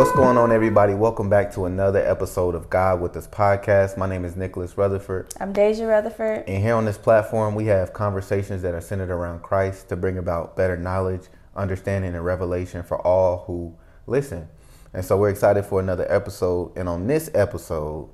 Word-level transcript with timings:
What's 0.00 0.12
going 0.12 0.38
on, 0.38 0.50
everybody? 0.50 0.94
Welcome 0.94 1.28
back 1.28 1.52
to 1.52 1.66
another 1.66 1.98
episode 1.98 2.54
of 2.54 2.70
God 2.70 3.02
with 3.02 3.14
Us 3.18 3.26
podcast. 3.26 3.98
My 3.98 4.08
name 4.08 4.24
is 4.24 4.34
Nicholas 4.34 4.78
Rutherford. 4.78 5.34
I'm 5.38 5.52
Deja 5.52 5.84
Rutherford. 5.84 6.44
And 6.48 6.62
here 6.62 6.74
on 6.74 6.86
this 6.86 6.96
platform, 6.96 7.54
we 7.54 7.66
have 7.66 7.92
conversations 7.92 8.62
that 8.62 8.72
are 8.72 8.80
centered 8.80 9.10
around 9.10 9.42
Christ 9.42 9.90
to 9.90 9.96
bring 9.96 10.16
about 10.16 10.56
better 10.56 10.74
knowledge, 10.74 11.24
understanding, 11.54 12.14
and 12.14 12.24
revelation 12.24 12.82
for 12.82 12.98
all 13.06 13.44
who 13.46 13.76
listen. 14.06 14.48
And 14.94 15.04
so 15.04 15.18
we're 15.18 15.28
excited 15.28 15.66
for 15.66 15.80
another 15.80 16.10
episode. 16.10 16.72
And 16.78 16.88
on 16.88 17.06
this 17.06 17.30
episode, 17.34 18.08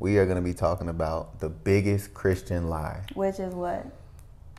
we 0.00 0.18
are 0.18 0.24
going 0.24 0.34
to 0.34 0.42
be 0.42 0.52
talking 0.52 0.88
about 0.88 1.38
the 1.38 1.48
biggest 1.48 2.12
Christian 2.12 2.68
lie. 2.68 3.04
Which 3.14 3.38
is 3.38 3.54
what? 3.54 3.86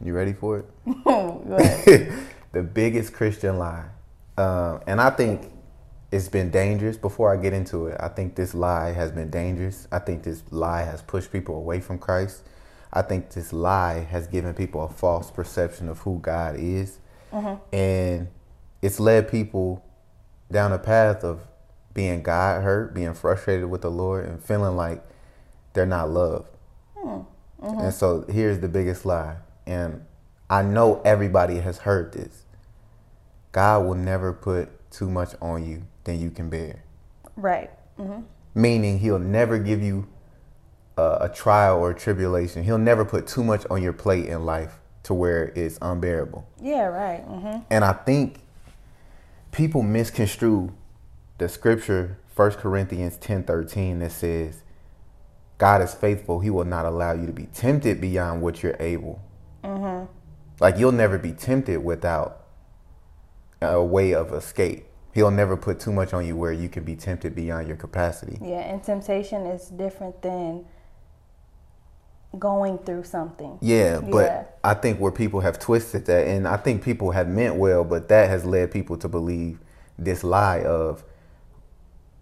You 0.02 0.14
ready 0.14 0.32
for 0.32 0.60
it? 0.60 2.14
The 2.54 2.64
biggest 2.64 3.12
Christian 3.14 3.58
lie. 3.58 3.88
Um, 4.38 4.80
and 4.88 5.02
I 5.02 5.10
think 5.10 5.53
it's 6.14 6.30
been 6.30 6.52
dangerous. 6.52 6.96
Before 6.96 7.34
I 7.34 7.42
get 7.42 7.54
into 7.54 7.88
it, 7.88 7.98
I 8.00 8.08
think 8.08 8.36
this 8.36 8.54
lie 8.54 8.92
has 8.92 9.12
been 9.12 9.32
dangerous. 9.32 9.88
I 9.92 9.98
think 9.98 10.22
this 10.22 10.44
lie 10.52 10.84
has 10.84 11.02
pushed 11.02 11.32
people 11.32 11.56
away 11.56 11.80
from 11.80 11.98
Christ. 11.98 12.44
I 12.94 13.02
think 13.02 13.32
this 13.32 13.52
lie 13.52 14.02
has 14.12 14.28
given 14.28 14.54
people 14.54 14.84
a 14.84 14.90
false 14.90 15.32
perception 15.32 15.90
of 15.90 16.00
who 16.00 16.20
God 16.20 16.56
is. 16.60 17.00
Mm-hmm. 17.32 17.76
And 17.76 18.28
it's 18.84 19.00
led 19.00 19.28
people 19.28 19.84
down 20.52 20.72
a 20.72 20.78
path 20.78 21.24
of 21.24 21.48
being 21.96 22.22
God 22.22 22.62
hurt, 22.62 22.94
being 22.94 23.16
frustrated 23.16 23.68
with 23.72 23.82
the 23.82 23.90
Lord, 23.90 24.28
and 24.28 24.44
feeling 24.44 24.76
like 24.76 25.04
they're 25.74 25.88
not 25.88 26.12
loved. 26.12 26.48
Hmm. 26.96 27.22
Mm-hmm. 27.60 27.80
And 27.80 27.94
so 27.94 28.24
here's 28.30 28.60
the 28.60 28.68
biggest 28.68 29.04
lie. 29.04 29.38
And 29.66 30.06
I 30.48 30.62
know 30.62 31.02
everybody 31.04 31.58
has 31.58 31.80
heard 31.80 32.14
this. 32.14 32.44
God 33.52 33.88
will 33.88 33.96
never 33.96 34.32
put 34.32 34.92
too 34.92 35.10
much 35.10 35.34
on 35.42 35.68
you 35.68 35.88
than 36.06 36.20
you 36.20 36.32
can 36.32 36.50
bear. 36.50 36.84
right. 37.36 37.72
Meaning, 38.56 39.00
He'll 39.00 39.20
never 39.20 39.58
give 39.60 39.82
you 39.82 40.08
a, 40.98 41.18
a 41.22 41.30
trial 41.30 41.80
or 41.80 41.92
a 41.92 41.96
tribulation. 41.96 42.64
He'll 42.64 42.78
never 42.78 43.06
put 43.06 43.28
too 43.28 43.44
much 43.44 43.66
on 43.70 43.82
your 43.82 43.94
plate 43.94 44.28
in 44.28 44.46
life 44.46 44.80
to 45.04 45.14
where 45.14 45.46
it's 45.56 45.80
unbearable. 45.82 46.48
Yeah, 46.62 46.86
right. 46.86 47.22
hmm 47.22 47.60
And 47.72 47.84
I 47.86 47.94
think 47.94 48.42
people 49.52 49.82
misconstrue 49.84 50.74
the 51.40 51.50
scripture, 51.50 52.18
1 52.36 52.52
Corinthians 52.54 53.18
10 53.18 53.44
13, 53.44 54.00
that 54.00 54.12
says, 54.12 54.64
God 55.58 55.82
is 55.82 55.94
faithful. 55.94 56.40
He 56.42 56.50
will 56.50 56.66
not 56.66 56.86
allow 56.86 57.14
you 57.14 57.26
to 57.28 57.34
be 57.34 57.46
tempted 57.48 58.02
beyond 58.02 58.42
what 58.42 58.64
you're 58.64 58.78
able. 58.80 59.22
Like 60.60 60.78
you'll 60.78 60.92
never 60.92 61.18
be 61.18 61.32
tempted 61.34 61.84
without 61.84 62.44
a 63.62 63.84
way 63.84 64.14
of 64.14 64.34
escape. 64.34 64.86
He'll 65.14 65.32
never 65.32 65.56
put 65.56 65.80
too 65.80 65.92
much 65.92 66.14
on 66.14 66.26
you 66.26 66.36
where 66.36 66.52
you 66.52 66.70
can 66.70 66.84
be 66.84 66.96
tempted 66.96 67.36
beyond 67.36 67.68
your 67.68 67.78
capacity. 67.78 68.40
Yeah, 68.42 68.62
and 68.62 68.84
temptation 68.84 69.46
is 69.46 69.70
different 69.70 70.22
than 70.24 70.66
going 72.40 72.80
through 72.80 73.04
something. 73.04 73.60
Yeah, 73.62 74.00
but 74.00 74.26
Yeah. 74.26 74.44
I 74.64 74.74
think 74.74 75.00
where 75.00 75.12
people 75.12 75.42
have 75.42 75.60
twisted 75.60 76.06
that, 76.08 76.28
and 76.28 76.48
I 76.48 76.58
think 76.58 76.82
people 76.82 77.12
have 77.12 77.28
meant 77.28 77.56
well, 77.56 77.84
but 77.84 78.08
that 78.10 78.30
has 78.30 78.44
led 78.44 78.72
people 78.72 78.98
to 78.98 79.08
believe 79.08 79.60
this 80.00 80.24
lie 80.24 80.64
of 80.64 81.04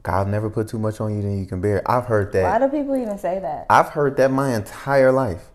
God 0.03 0.27
never 0.27 0.49
put 0.49 0.67
too 0.67 0.79
much 0.79 0.99
on 0.99 1.15
you 1.15 1.21
than 1.21 1.39
you 1.39 1.45
can 1.45 1.61
bear. 1.61 1.81
I've 1.89 2.05
heard 2.05 2.33
that. 2.33 2.43
Why 2.43 2.67
do 2.67 2.69
people 2.75 2.95
even 2.97 3.17
say 3.17 3.39
that? 3.39 3.67
I've 3.69 3.89
heard 3.89 4.17
that 4.17 4.31
my 4.31 4.55
entire 4.55 5.11
life, 5.13 5.49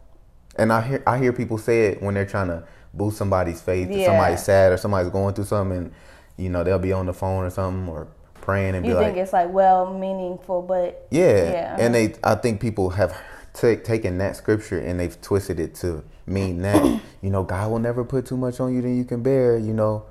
and 0.57 0.73
I 0.73 0.81
hear 0.81 1.03
I 1.07 1.19
hear 1.19 1.33
people 1.33 1.59
say 1.59 1.87
it 1.89 2.03
when 2.03 2.14
they're 2.14 2.25
trying 2.25 2.48
to 2.48 2.62
boost 2.95 3.19
somebody's 3.19 3.61
faith. 3.61 3.91
Yeah. 3.91 4.07
somebody's 4.07 4.42
sad 4.42 4.73
or 4.73 4.77
somebody's 4.79 5.11
going 5.11 5.34
through 5.34 5.45
something, 5.45 5.77
and 5.77 5.92
you 6.37 6.48
know 6.48 6.65
they'll 6.65 6.79
be 6.79 6.92
on 6.92 7.06
the 7.06 7.15
phone 7.15 7.45
or 7.45 7.51
something 7.51 7.89
or 7.89 8.09
praying 8.47 8.77
and 8.77 8.86
You 8.86 8.92
be 8.92 8.98
think 8.98 9.17
like, 9.17 9.23
it's 9.23 9.33
like 9.33 9.51
well 9.52 9.92
meaningful, 9.92 10.63
but 10.63 11.07
yeah. 11.11 11.51
Yeah. 11.51 11.77
And 11.79 11.95
they, 11.95 12.14
I 12.23 12.36
think 12.36 12.61
people 12.61 12.91
have 12.91 13.13
ta 13.52 13.74
taken 13.83 14.19
that 14.19 14.36
scripture 14.36 14.79
and 14.79 15.01
they've 15.01 15.20
twisted 15.20 15.58
it 15.58 15.74
to 15.77 16.05
mean 16.27 16.63
that, 16.63 17.01
you 17.23 17.30
know, 17.30 17.42
God 17.42 17.70
will 17.70 17.80
never 17.80 18.05
put 18.05 18.24
too 18.27 18.36
much 18.36 18.61
on 18.61 18.73
you 18.74 18.80
than 18.83 18.97
you 18.97 19.05
can 19.05 19.23
bear, 19.23 19.58
you 19.58 19.74
know. 19.74 20.07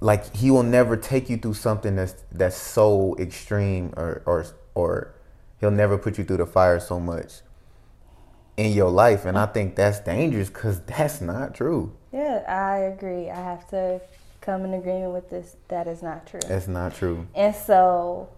Like 0.00 0.36
he 0.36 0.50
will 0.50 0.62
never 0.62 0.98
take 0.98 1.30
you 1.30 1.38
through 1.38 1.54
something 1.54 1.96
that's 1.96 2.14
that's 2.30 2.56
so 2.56 3.16
extreme 3.18 3.94
or 3.96 4.22
or 4.26 4.44
or 4.74 5.14
he'll 5.60 5.70
never 5.70 5.96
put 5.96 6.18
you 6.18 6.24
through 6.24 6.36
the 6.36 6.46
fire 6.46 6.78
so 6.78 7.00
much 7.00 7.40
in 8.58 8.72
your 8.72 8.90
life 8.90 9.24
and 9.24 9.38
I 9.38 9.46
think 9.46 9.76
that's 9.76 10.00
dangerous 10.00 10.50
cuz 10.50 10.80
that's 10.86 11.22
not 11.22 11.54
true. 11.54 11.96
yeah, 12.12 12.42
I 12.46 12.80
agree. 12.80 13.30
I 13.30 13.36
have 13.36 13.66
to 13.68 14.00
come 14.44 14.64
in 14.64 14.74
agreement 14.74 15.12
with 15.12 15.30
this. 15.30 15.56
That 15.68 15.86
is 15.86 16.02
not 16.02 16.26
true. 16.26 16.40
That's 16.46 16.68
not 16.68 16.94
true. 16.94 17.26
And 17.34 17.54
so 17.54 18.28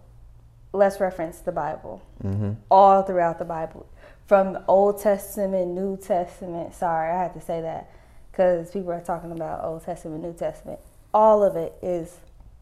let's 0.73 0.99
reference 0.99 1.39
the 1.39 1.51
Bible. 1.51 2.01
Mm-hmm. 2.23 2.53
All 2.71 3.03
throughout 3.03 3.39
the 3.39 3.45
Bible. 3.45 3.85
From 4.25 4.57
Old 4.67 5.01
Testament, 5.01 5.69
New 5.71 5.97
Testament. 5.97 6.73
Sorry, 6.73 7.11
I 7.11 7.21
had 7.23 7.33
to 7.33 7.41
say 7.41 7.61
that 7.61 7.89
because 8.31 8.71
people 8.71 8.91
are 8.91 9.01
talking 9.01 9.31
about 9.31 9.63
Old 9.63 9.83
Testament, 9.83 10.23
New 10.23 10.33
Testament. 10.33 10.79
All 11.13 11.43
of 11.43 11.55
it 11.55 11.73
is 11.81 12.17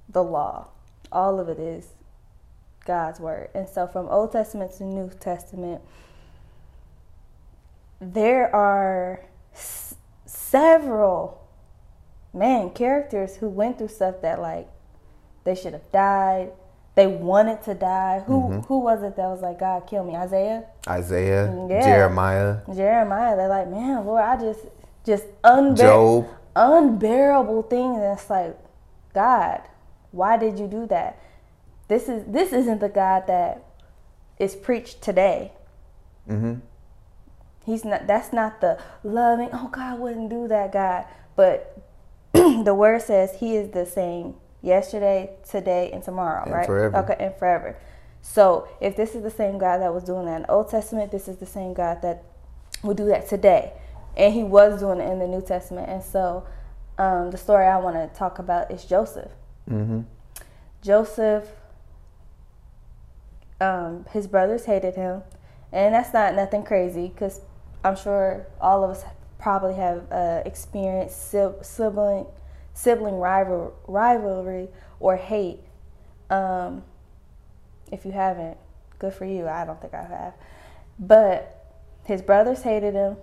the 0.09 0.23
law, 0.23 0.67
all 1.11 1.39
of 1.39 1.49
it 1.49 1.59
is 1.59 1.87
God's 2.85 3.19
word. 3.19 3.49
And 3.53 3.67
so 3.67 3.87
from 3.87 4.07
Old 4.07 4.31
Testament 4.31 4.71
to 4.77 4.83
New 4.83 5.09
Testament, 5.19 5.81
there 7.99 8.53
are 8.55 9.25
s- 9.53 9.95
several 10.25 11.44
man 12.35 12.69
characters 12.71 13.37
who 13.37 13.47
went 13.49 13.77
through 13.77 13.87
stuff 13.87 14.15
that 14.21 14.39
like 14.39 14.67
they 15.43 15.55
should 15.55 15.73
have 15.73 15.91
died. 15.91 16.51
They 16.95 17.07
wanted 17.07 17.61
to 17.63 17.73
die. 17.73 18.23
Who 18.25 18.61
who 18.67 18.79
was 18.79 19.03
it 19.03 19.15
that 19.17 19.27
was 19.27 19.41
like 19.41 19.59
God 19.59 19.85
kill 19.87 20.03
me? 20.05 20.15
Isaiah, 20.15 20.63
Isaiah, 20.87 21.53
Yeah. 21.69 21.81
Jeremiah, 21.83 22.57
Jeremiah. 22.73 23.35
They're 23.35 23.49
like, 23.49 23.67
man, 23.69 24.05
Lord, 24.05 24.23
I 24.23 24.37
just 24.37 24.61
just 25.05 25.25
unbear- 25.43 25.77
Job. 25.77 26.27
unbearable 26.55 27.63
thing. 27.63 27.99
That's 27.99 28.29
like, 28.29 28.57
God, 29.13 29.61
why 30.11 30.37
did 30.37 30.57
you 30.57 30.67
do 30.67 30.85
that? 30.87 31.19
This 31.89 32.07
is 32.07 32.23
this 32.31 32.53
isn't 32.53 32.79
the 32.79 32.89
God 32.89 33.27
that 33.27 33.63
is 34.39 34.55
preached 34.55 35.01
today. 35.01 35.51
Mm-hmm. 36.29 36.55
He's 37.65 37.83
not. 37.83 38.07
That's 38.07 38.31
not 38.31 38.61
the 38.61 38.79
loving. 39.03 39.49
Oh, 39.51 39.67
God 39.71 39.99
wouldn't 39.99 40.29
do 40.29 40.47
that, 40.47 40.71
God. 40.71 41.05
But 41.35 41.77
the 42.63 42.73
word 42.73 43.01
says 43.01 43.35
He 43.39 43.55
is 43.55 43.71
the 43.71 43.85
same 43.85 44.35
yesterday, 44.61 45.31
today, 45.49 45.91
and 45.91 46.03
tomorrow, 46.03 46.43
And 46.43 46.53
right? 46.53 46.65
forever. 46.65 46.97
Okay, 46.97 47.15
and 47.19 47.35
forever. 47.35 47.77
So 48.21 48.67
if 48.81 48.95
this 48.95 49.13
is 49.15 49.23
the 49.23 49.29
same 49.31 49.57
God 49.57 49.79
that 49.79 49.93
was 49.93 50.03
doing 50.03 50.25
that 50.25 50.35
in 50.37 50.41
the 50.43 50.51
Old 50.51 50.69
Testament, 50.69 51.11
this 51.11 51.27
is 51.27 51.37
the 51.37 51.45
same 51.45 51.73
God 51.73 52.01
that 52.01 52.23
will 52.83 52.95
do 52.95 53.05
that 53.05 53.29
today, 53.29 53.73
and 54.17 54.33
He 54.33 54.43
was 54.43 54.79
doing 54.79 54.99
it 54.99 55.11
in 55.11 55.19
the 55.19 55.27
New 55.27 55.41
Testament. 55.41 55.89
And 55.89 56.03
so, 56.03 56.45
um, 56.97 57.31
the 57.31 57.37
story 57.37 57.65
I 57.65 57.77
want 57.77 57.95
to 57.95 58.17
talk 58.17 58.39
about 58.39 58.71
is 58.71 58.85
Joseph. 58.85 59.31
Mm-hmm. 59.69 60.01
Joseph, 60.81 61.49
um, 63.59 64.05
his 64.11 64.27
brothers 64.27 64.65
hated 64.65 64.95
him, 64.95 65.23
and 65.71 65.93
that's 65.93 66.13
not 66.13 66.35
nothing 66.35 66.63
crazy 66.63 67.07
because 67.07 67.41
I'm 67.83 67.95
sure 67.95 68.47
all 68.61 68.83
of 68.83 68.91
us 68.91 69.03
probably 69.45 69.75
have 69.75 70.11
uh, 70.11 70.41
experienced 70.43 71.29
sibling 71.61 72.25
sibling 72.73 73.13
rival 73.19 73.75
rivalry 73.85 74.67
or 74.99 75.17
hate. 75.17 75.59
Um, 76.31 76.81
if 77.91 78.05
you 78.05 78.11
haven't, 78.11 78.57
good 78.97 79.13
for 79.13 79.25
you. 79.25 79.47
I 79.47 79.63
don't 79.63 79.79
think 79.79 79.93
I 79.93 80.01
have, 80.01 80.33
but 80.97 81.75
his 82.05 82.23
brothers 82.23 82.63
hated 82.63 82.95
him, 82.95 83.17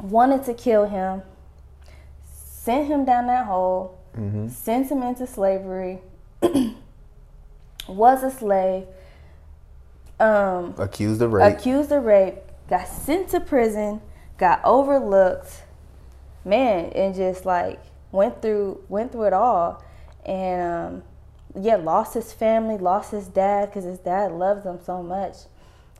wanted 0.00 0.42
to 0.44 0.54
kill 0.54 0.88
him, 0.88 1.20
sent 2.24 2.86
him 2.86 3.04
down 3.04 3.26
that 3.26 3.44
hole, 3.44 3.98
sent 4.48 4.90
him 4.90 5.02
into 5.02 5.26
slavery, 5.26 5.98
was 7.86 8.22
a 8.22 8.30
slave, 8.30 8.86
um, 10.18 10.74
Accused 10.78 11.20
of 11.20 11.34
rape. 11.34 11.58
accused 11.58 11.92
of 11.92 12.04
rape, 12.04 12.36
got 12.70 12.88
sent 12.88 13.28
to 13.28 13.40
prison, 13.40 14.00
got 14.40 14.60
overlooked, 14.64 15.62
man, 16.44 16.86
and 16.94 17.14
just 17.14 17.44
like 17.44 17.78
went 18.10 18.42
through 18.42 18.82
went 18.88 19.12
through 19.12 19.24
it 19.24 19.32
all, 19.32 19.84
and 20.26 20.62
um, 20.62 21.62
yeah, 21.62 21.76
lost 21.76 22.14
his 22.14 22.32
family, 22.32 22.78
lost 22.78 23.12
his 23.12 23.28
dad 23.28 23.66
because 23.66 23.84
his 23.84 23.98
dad 23.98 24.32
loves 24.32 24.64
him 24.64 24.80
so 24.82 25.02
much, 25.02 25.36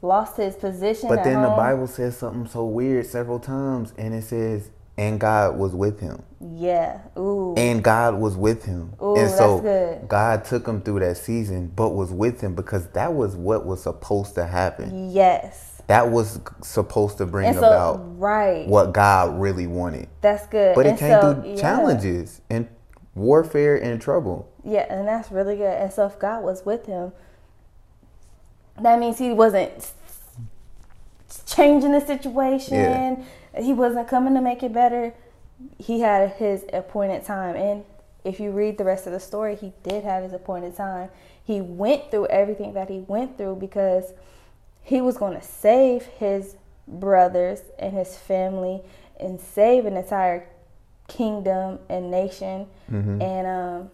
lost 0.03 0.39
his 0.39 0.57
position. 0.57 1.09
But 1.09 1.23
then 1.23 1.43
the. 1.43 1.51
Bible 1.51 1.87
says 1.87 2.17
something 2.17 2.49
so 2.49 2.65
weird 2.65 3.07
several 3.07 3.39
times, 3.39 3.93
and 3.99 4.15
it 4.15 4.25
says, 4.25 4.71
"And 4.97 5.21
God 5.21 5.57
was 5.59 5.75
with 5.75 6.01
him." 6.01 6.23
yeah, 6.41 7.01
ooh, 7.19 7.55
And 7.59 7.85
God 7.85 8.15
was 8.15 8.35
with 8.35 8.65
him, 8.65 8.95
Ooh, 9.03 9.17
and 9.17 9.31
so. 9.31 10.01
God 10.09 10.45
took 10.47 10.67
him 10.67 10.81
through 10.81 11.01
that 11.01 11.19
season, 11.19 11.71
but 11.77 11.91
was 11.91 12.11
with 12.11 12.41
him 12.41 12.55
because 12.55 12.89
that 12.93 13.13
was 13.13 13.37
what 13.37 13.67
was 13.67 13.83
supposed 13.83 14.37
to 14.37 14.47
happen. 14.47 15.11
yes, 15.11 15.80
That 15.91 16.09
was 16.09 16.39
supposed 16.63 17.19
to 17.19 17.27
bring 17.27 17.53
so 17.53 17.59
about 17.59 18.17
right, 18.17 18.65
what 18.69 18.93
God 18.93 19.41
really 19.41 19.67
wanted. 19.67 20.09
that's 20.21 20.47
good. 20.47 20.77
But 20.77 20.87
it 20.87 20.97
came 20.97 21.21
so, 21.21 21.35
through 21.35 21.51
yeah. 21.51 21.61
challenges 21.61 22.41
and 22.49 22.69
warfare 23.17 23.75
and 23.77 24.01
trouble. 24.01 24.49
Yeah, 24.65 24.87
and 24.89 25.09
that's 25.09 25.33
really 25.33 25.57
good. 25.57 25.77
And 25.77 25.93
so 25.93 26.07
if 26.07 26.17
God 26.21 26.45
was 26.45 26.65
with 26.65 26.87
him, 26.87 27.11
that 28.81 29.01
means 29.01 29.19
he 29.19 29.33
wasn't 29.33 29.91
changing 31.47 31.91
the 31.91 32.01
situation. 32.07 32.75
Yeah. 32.77 33.25
He 33.61 33.73
wasn't 33.73 34.07
coming 34.07 34.35
to 34.35 34.41
make 34.41 34.63
it 34.63 34.73
better. 34.73 35.13
He 35.77 36.03
had 36.03 36.31
his 36.35 36.65
appointed 36.73 37.25
time. 37.25 37.57
And 37.57 37.85
if 38.23 38.39
you 38.39 38.53
read 38.53 38.79
the 38.79 38.85
rest 38.85 39.09
of 39.09 39.13
the 39.13 39.19
story, 39.19 39.57
he 39.57 39.73
did 39.83 40.05
have 40.05 40.23
his 40.23 40.33
appointed 40.33 40.77
time. 40.77 41.09
He 41.43 41.61
went 41.61 42.13
through 42.13 42.27
everything 42.27 42.75
that 42.75 42.89
he 42.89 43.01
went 43.01 43.37
through 43.37 43.57
because 43.57 44.13
he 44.91 45.01
was 45.01 45.17
going 45.17 45.39
to 45.39 45.47
save 45.47 46.03
his 46.19 46.57
brothers 46.89 47.61
and 47.79 47.93
his 47.93 48.17
family 48.19 48.83
and 49.21 49.41
save 49.41 49.87
an 49.87 49.97
entire 49.97 50.49
kingdom 51.07 51.79
and 51.89 52.11
nation. 52.11 52.67
And 52.89 53.47
um, 53.47 53.91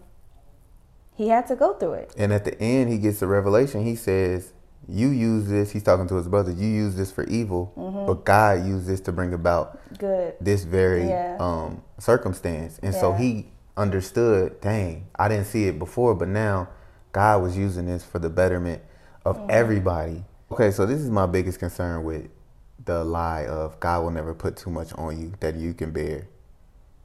he 1.15 1.29
had 1.29 1.47
to 1.49 1.55
go 1.57 1.75
through 1.75 1.93
it. 1.95 2.15
And 2.17 2.33
at 2.33 2.47
the 2.47 2.59
end, 2.59 2.91
he 2.91 2.97
gets 2.97 3.21
the 3.21 3.27
revelation. 3.27 3.85
He 3.85 3.95
says, 3.95 4.55
"You 4.89 5.09
use 5.09 5.49
this." 5.49 5.71
He's 5.71 5.83
talking 5.83 6.09
to 6.09 6.15
his 6.17 6.29
brother. 6.29 6.51
You 6.51 6.67
use 6.67 6.95
this 6.97 7.13
for 7.13 7.25
evil, 7.25 7.73
but 8.07 8.25
God 8.25 8.65
used 8.67 8.87
this 8.87 9.01
to 9.03 9.13
bring 9.13 9.35
about 9.35 9.79
Good. 9.99 10.37
this 10.41 10.65
very 10.65 11.11
Yeah. 11.11 11.37
um, 11.39 11.83
circumstance. 11.99 12.79
And 12.83 12.95
so 12.95 13.13
he 13.13 13.49
understood. 13.77 14.63
Dang, 14.63 15.09
I 15.17 15.29
didn't 15.29 15.47
see 15.47 15.65
it 15.69 15.79
before, 15.79 16.15
but 16.15 16.29
now 16.29 16.69
God 17.13 17.43
was 17.43 17.55
using 17.55 17.85
this 17.87 18.03
for 18.03 18.19
the 18.19 18.31
betterment 18.31 18.81
of 19.27 19.37
Mm-hmm. 19.37 19.51
everybody. 19.51 20.25
Okay, 20.51 20.71
so 20.71 20.87
this 20.87 21.01
is 21.01 21.11
my 21.11 21.27
biggest 21.27 21.59
concern 21.59 22.05
with 22.05 22.29
the 22.85 23.03
lie 23.03 23.47
of 23.47 23.81
God 23.81 24.05
will 24.05 24.13
never 24.13 24.33
put 24.33 24.57
too 24.57 24.71
much 24.71 24.93
on 24.93 25.21
you 25.21 25.33
that 25.41 25.57
you 25.57 25.75
can 25.75 25.91
bear. 25.91 26.29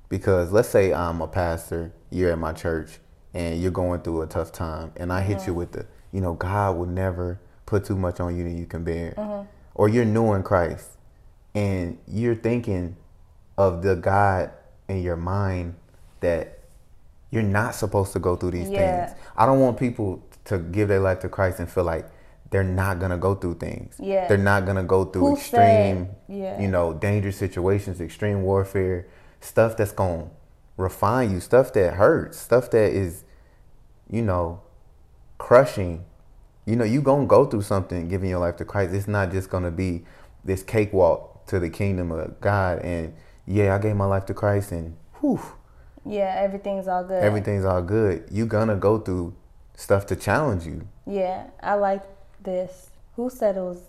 Because 0.09 0.51
let's 0.51 0.69
say 0.69 0.93
I'm 0.93 1.21
a 1.21 1.27
pastor, 1.27 1.91
you're 2.11 2.31
at 2.31 2.37
my 2.37 2.53
church, 2.53 2.99
and 3.33 3.59
you're 3.59 3.71
going 3.71 4.01
through 4.01 4.21
a 4.21 4.27
tough 4.27 4.51
time, 4.51 4.91
and 4.95 5.11
I 5.11 5.21
hit 5.21 5.39
you 5.39 5.53
mm-hmm. 5.53 5.55
with 5.55 5.71
the, 5.71 5.87
you 6.11 6.21
know, 6.21 6.33
God 6.33 6.77
will 6.77 6.85
never 6.85 7.39
put 7.65 7.85
too 7.85 7.95
much 7.95 8.19
on 8.19 8.37
you 8.37 8.43
that 8.43 8.51
you 8.51 8.65
can 8.65 8.83
bear. 8.83 9.15
Mm-hmm. 9.17 9.47
Or 9.73 9.89
you're 9.89 10.05
new 10.05 10.33
in 10.33 10.43
Christ, 10.43 10.89
and 11.55 11.97
you're 12.07 12.35
thinking 12.35 12.97
of 13.57 13.81
the 13.81 13.95
God 13.95 14.51
in 14.87 15.01
your 15.01 15.15
mind 15.15 15.75
that 16.19 16.59
you're 17.31 17.41
not 17.41 17.73
supposed 17.73 18.11
to 18.13 18.19
go 18.19 18.35
through 18.35 18.51
these 18.51 18.69
Yeah. 18.69 19.05
things. 19.07 19.19
I 19.35 19.45
don't 19.45 19.61
want 19.61 19.79
people 19.79 20.21
to 20.45 20.59
give 20.59 20.89
their 20.89 20.99
life 20.99 21.21
to 21.21 21.29
Christ 21.29 21.59
and 21.59 21.69
feel 21.69 21.85
like 21.85 22.05
they're 22.51 22.63
not 22.63 22.99
gonna 22.99 23.17
go 23.17 23.33
through 23.33 23.55
things. 23.55 23.95
Yeah. 23.97 24.27
They're 24.27 24.37
not 24.37 24.65
gonna 24.65 24.83
go 24.83 25.05
through 25.05 25.21
Who 25.21 25.35
extreme, 25.35 26.09
yeah. 26.27 26.61
you 26.61 26.67
know, 26.67 26.93
dangerous 26.93 27.37
situations, 27.37 27.99
extreme 27.99 28.43
warfare, 28.43 29.07
stuff 29.39 29.77
that's 29.77 29.93
gonna 29.93 30.27
refine 30.77 31.31
you, 31.31 31.39
stuff 31.39 31.71
that 31.73 31.93
hurts, 31.95 32.37
stuff 32.37 32.69
that 32.71 32.91
is, 32.91 33.23
you 34.09 34.21
know, 34.21 34.61
crushing. 35.37 36.03
You 36.65 36.75
know, 36.75 36.83
you 36.83 37.01
gonna 37.01 37.25
go 37.25 37.45
through 37.45 37.63
something 37.63 38.09
giving 38.09 38.29
your 38.29 38.39
life 38.39 38.57
to 38.57 38.65
Christ. 38.65 38.93
It's 38.93 39.07
not 39.07 39.31
just 39.31 39.49
gonna 39.49 39.71
be 39.71 40.03
this 40.43 40.61
cakewalk 40.61 41.45
to 41.47 41.59
the 41.59 41.69
kingdom 41.69 42.11
of 42.11 42.39
God 42.41 42.79
and 42.79 43.13
yeah, 43.47 43.75
I 43.75 43.77
gave 43.79 43.95
my 43.95 44.05
life 44.05 44.25
to 44.27 44.33
Christ 44.33 44.71
and 44.71 44.95
whew, 45.19 45.39
Yeah, 46.05 46.33
everything's 46.37 46.87
all 46.87 47.03
good. 47.03 47.23
everything's 47.23 47.65
all 47.65 47.81
good. 47.81 48.25
You 48.29 48.45
gonna 48.45 48.75
go 48.75 48.99
through 48.99 49.35
stuff 49.75 50.05
to 50.07 50.15
challenge 50.15 50.65
you. 50.65 50.87
Yeah, 51.07 51.47
I 51.63 51.75
like 51.75 52.03
this. 52.43 52.89
Who 53.15 53.29
said 53.29 53.57
it 53.57 53.61
was 53.61 53.81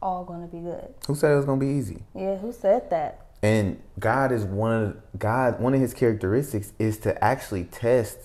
all 0.00 0.24
going 0.24 0.42
to 0.42 0.48
be 0.48 0.62
good? 0.62 0.94
Who 1.06 1.14
said 1.14 1.32
it 1.32 1.36
was 1.36 1.44
gonna 1.44 1.60
be 1.60 1.66
easy? 1.66 2.02
Yeah, 2.14 2.36
who 2.36 2.52
said 2.52 2.90
that? 2.90 3.26
And 3.42 3.80
God 3.98 4.32
is 4.32 4.44
one 4.44 4.72
of 4.72 5.18
God. 5.18 5.60
One 5.60 5.74
of 5.74 5.80
His 5.80 5.94
characteristics 5.94 6.72
is 6.78 6.98
to 6.98 7.22
actually 7.22 7.64
test 7.64 8.18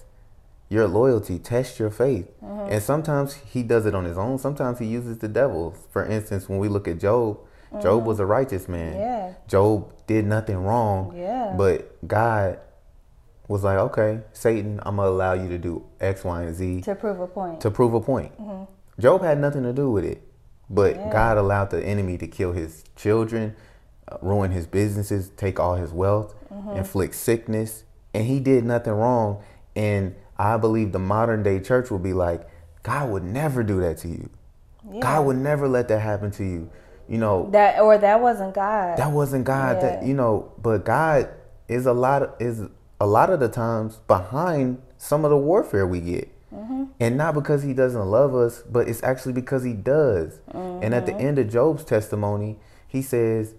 your 0.70 0.88
loyalty, 0.88 1.38
test 1.38 1.80
your 1.80 1.92
faith. 1.92 2.32
Mm-hmm. 2.44 2.74
And 2.74 2.82
sometimes 2.82 3.34
He 3.34 3.64
does 3.64 3.86
it 3.86 3.94
on 3.94 4.06
His 4.06 4.18
own. 4.18 4.40
Sometimes 4.40 4.80
He 4.80 4.86
uses 4.86 5.20
the 5.20 5.28
devil. 5.28 5.76
For 5.92 6.06
instance, 6.06 6.50
when 6.50 6.58
we 6.58 6.68
look 6.68 6.88
at 6.88 7.00
Job, 7.00 7.40
Job 7.74 7.84
mm-hmm. 7.84 8.08
was 8.08 8.20
a 8.20 8.26
righteous 8.26 8.68
man. 8.68 8.96
Yeah. 8.96 9.34
Job 9.48 9.94
did 10.08 10.26
nothing 10.26 10.58
wrong. 10.58 11.16
Yeah. 11.16 11.54
But 11.58 12.08
God 12.08 12.60
was 13.48 13.64
like, 13.64 13.78
okay, 13.78 14.22
Satan, 14.32 14.80
I'm 14.84 14.96
gonna 14.96 15.10
allow 15.10 15.34
you 15.34 15.48
to 15.50 15.58
do 15.58 15.84
X, 16.00 16.24
Y, 16.24 16.44
and 16.44 16.56
Z 16.56 16.82
To 16.82 16.96
prove 16.96 17.20
a 17.20 17.28
point. 17.28 17.62
to 17.62 17.70
prove 17.72 17.94
a 17.94 18.02
point. 18.02 18.32
Mm-hmm. 18.40 18.72
Job 19.00 19.22
had 19.24 19.40
nothing 19.40 19.64
to 19.64 19.74
do 19.74 19.90
with 19.90 20.06
it, 20.06 20.22
but 20.70 20.96
Yeah. 20.96 21.12
God 21.12 21.38
allowed 21.38 21.70
the 21.72 21.84
enemy 21.84 22.18
to 22.18 22.28
kill 22.28 22.52
his 22.54 22.84
children, 22.96 23.56
uh, 24.12 24.18
ruin 24.22 24.52
his 24.52 24.68
businesses, 24.68 25.30
take 25.38 25.60
all 25.60 25.76
his 25.76 25.92
wealth, 25.92 26.36
inflict 26.76 27.16
sickness, 27.16 27.84
and 28.14 28.26
he 28.26 28.40
did 28.40 28.64
nothing 28.64 28.94
wrong. 28.94 29.40
And 29.76 30.14
I 30.38 30.58
believe 30.58 30.92
the 30.92 31.00
modern 31.00 31.42
day 31.44 31.60
church 31.60 31.90
will 31.90 32.00
be 32.00 32.14
like, 32.14 32.48
God 32.84 33.10
would 33.10 33.24
never 33.24 33.64
do 33.64 33.80
that 33.82 33.98
to 34.00 34.08
you. 34.08 34.30
yeah. 34.92 35.00
God 35.00 35.26
would 35.26 35.38
never 35.38 35.68
let 35.68 35.88
that 35.88 36.00
happen 36.00 36.30
to 36.32 36.44
you. 36.44 36.70
You 37.08 37.18
know, 37.18 37.50
that 37.52 37.80
or 37.82 37.98
that 37.98 38.22
wasn't 38.22 38.54
God. 38.54 38.98
that 38.98 39.12
wasn't 39.12 39.46
God. 39.46 39.82
That 39.82 40.04
you 40.04 40.14
know, 40.14 40.52
but 40.62 40.86
God 40.86 41.30
is 41.68 41.86
a 41.86 41.94
lot 41.94 42.36
is 42.40 42.62
a 43.02 43.06
lot 43.08 43.30
of 43.30 43.40
the 43.40 43.50
times 43.50 43.98
behind 44.08 44.82
some 44.98 45.26
of 45.26 45.32
the 45.32 45.38
warfare 45.38 45.86
we 45.86 46.00
get, 46.00 46.30
Mm-hmm. 46.54 46.84
and 47.00 47.18
not 47.18 47.34
because 47.34 47.64
He 47.64 47.74
doesn't 47.74 48.06
love 48.06 48.36
us, 48.36 48.62
but 48.70 48.88
it's 48.88 49.02
actually 49.04 49.34
because 49.34 49.64
He 49.64 49.74
does. 49.74 50.40
And 50.54 50.94
at 50.94 51.06
the 51.06 51.14
Mm-hmm. 51.14 51.28
end 51.28 51.40
of 51.40 51.50
Job's 51.50 51.84
testimony, 51.84 52.60
he 52.88 53.02
says, 53.02 53.56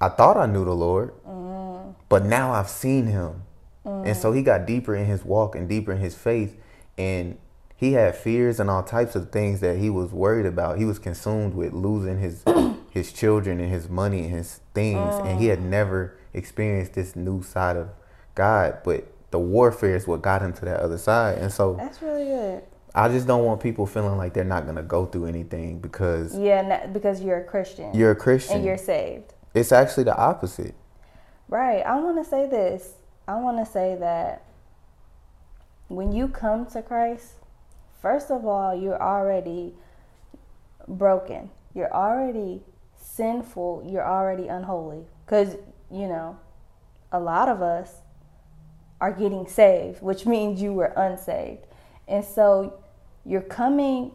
"I 0.00 0.08
thought 0.08 0.36
I 0.36 0.46
knew 0.46 0.64
the 0.64 0.74
Lord, 0.74 1.12
Mm-hmm. 1.26 1.90
but 2.08 2.24
now 2.24 2.52
I've 2.52 2.68
seen 2.68 3.06
Him." 3.06 3.42
And 3.84 4.16
so 4.16 4.32
he 4.32 4.42
got 4.42 4.66
deeper 4.66 4.94
in 4.94 5.06
his 5.06 5.24
walk 5.24 5.56
and 5.56 5.68
deeper 5.68 5.90
in 5.92 5.98
his 5.98 6.14
faith, 6.14 6.56
and 6.98 7.38
he 7.74 7.94
had 7.94 8.14
fears 8.14 8.60
and 8.60 8.68
all 8.70 8.82
types 8.82 9.16
of 9.16 9.30
things 9.32 9.60
that 9.60 9.78
he 9.78 9.88
was 9.90 10.12
worried 10.12 10.44
about. 10.46 10.78
He 10.78 10.84
was 10.84 10.98
consumed 10.98 11.54
with 11.54 11.72
losing 11.72 12.18
his 12.20 12.44
his 12.90 13.12
children 13.12 13.58
and 13.58 13.70
his 13.70 13.88
money 13.88 14.20
and 14.24 14.30
his 14.32 14.60
things, 14.74 15.14
and 15.24 15.40
he 15.40 15.46
had 15.46 15.60
never 15.62 16.14
experienced 16.34 16.92
this 16.92 17.16
new 17.16 17.42
side 17.42 17.76
of 17.76 17.88
God. 18.34 18.78
But 18.84 19.06
the 19.30 19.38
warfare 19.38 19.96
is 19.96 20.06
what 20.06 20.22
got 20.22 20.42
him 20.42 20.52
to 20.54 20.64
that 20.66 20.80
other 20.80 20.98
side, 20.98 21.38
and 21.38 21.52
so 21.52 21.74
That's 21.74 22.02
really 22.02 22.24
good. 22.24 22.62
I 22.94 23.08
just 23.08 23.26
don't 23.26 23.44
want 23.44 23.60
people 23.60 23.86
feeling 23.86 24.16
like 24.16 24.34
they're 24.34 24.42
not 24.44 24.66
gonna 24.66 24.82
go 24.82 25.06
through 25.06 25.26
anything 25.26 25.78
because 25.78 26.36
Yeah, 26.36 26.86
because 26.86 27.22
you're 27.22 27.38
a 27.38 27.44
Christian. 27.44 27.94
you're 27.94 28.10
a 28.10 28.16
Christian. 28.16 28.56
and 28.56 28.64
you're 28.64 28.76
saved. 28.78 29.32
it's 29.54 29.72
actually 29.72 30.04
the 30.04 30.16
opposite. 30.16 30.74
Right. 31.48 31.84
I 31.84 31.98
want 32.00 32.16
to 32.22 32.24
say 32.28 32.48
this. 32.48 32.94
I 33.26 33.34
want 33.34 33.58
to 33.58 33.70
say 33.70 33.96
that 33.98 34.44
when 35.88 36.12
you 36.12 36.28
come 36.28 36.64
to 36.66 36.80
Christ, 36.80 37.32
first 38.00 38.30
of 38.30 38.46
all, 38.46 38.72
you're 38.74 39.00
already 39.02 39.74
broken. 40.86 41.50
You're 41.74 41.92
already 41.92 42.62
sinful. 42.96 43.82
You're 43.84 44.06
already 44.06 44.46
unholy. 44.46 45.06
Because, 45.26 45.56
you 45.90 46.06
know, 46.06 46.38
a 47.10 47.18
lot 47.18 47.48
of 47.48 47.62
us 47.62 47.96
are 49.00 49.12
getting 49.12 49.46
saved, 49.46 50.02
which 50.02 50.26
means 50.26 50.60
you 50.60 50.72
were 50.72 50.92
unsaved. 50.96 51.66
And 52.06 52.24
so 52.24 52.80
you're 53.24 53.40
coming 53.40 54.12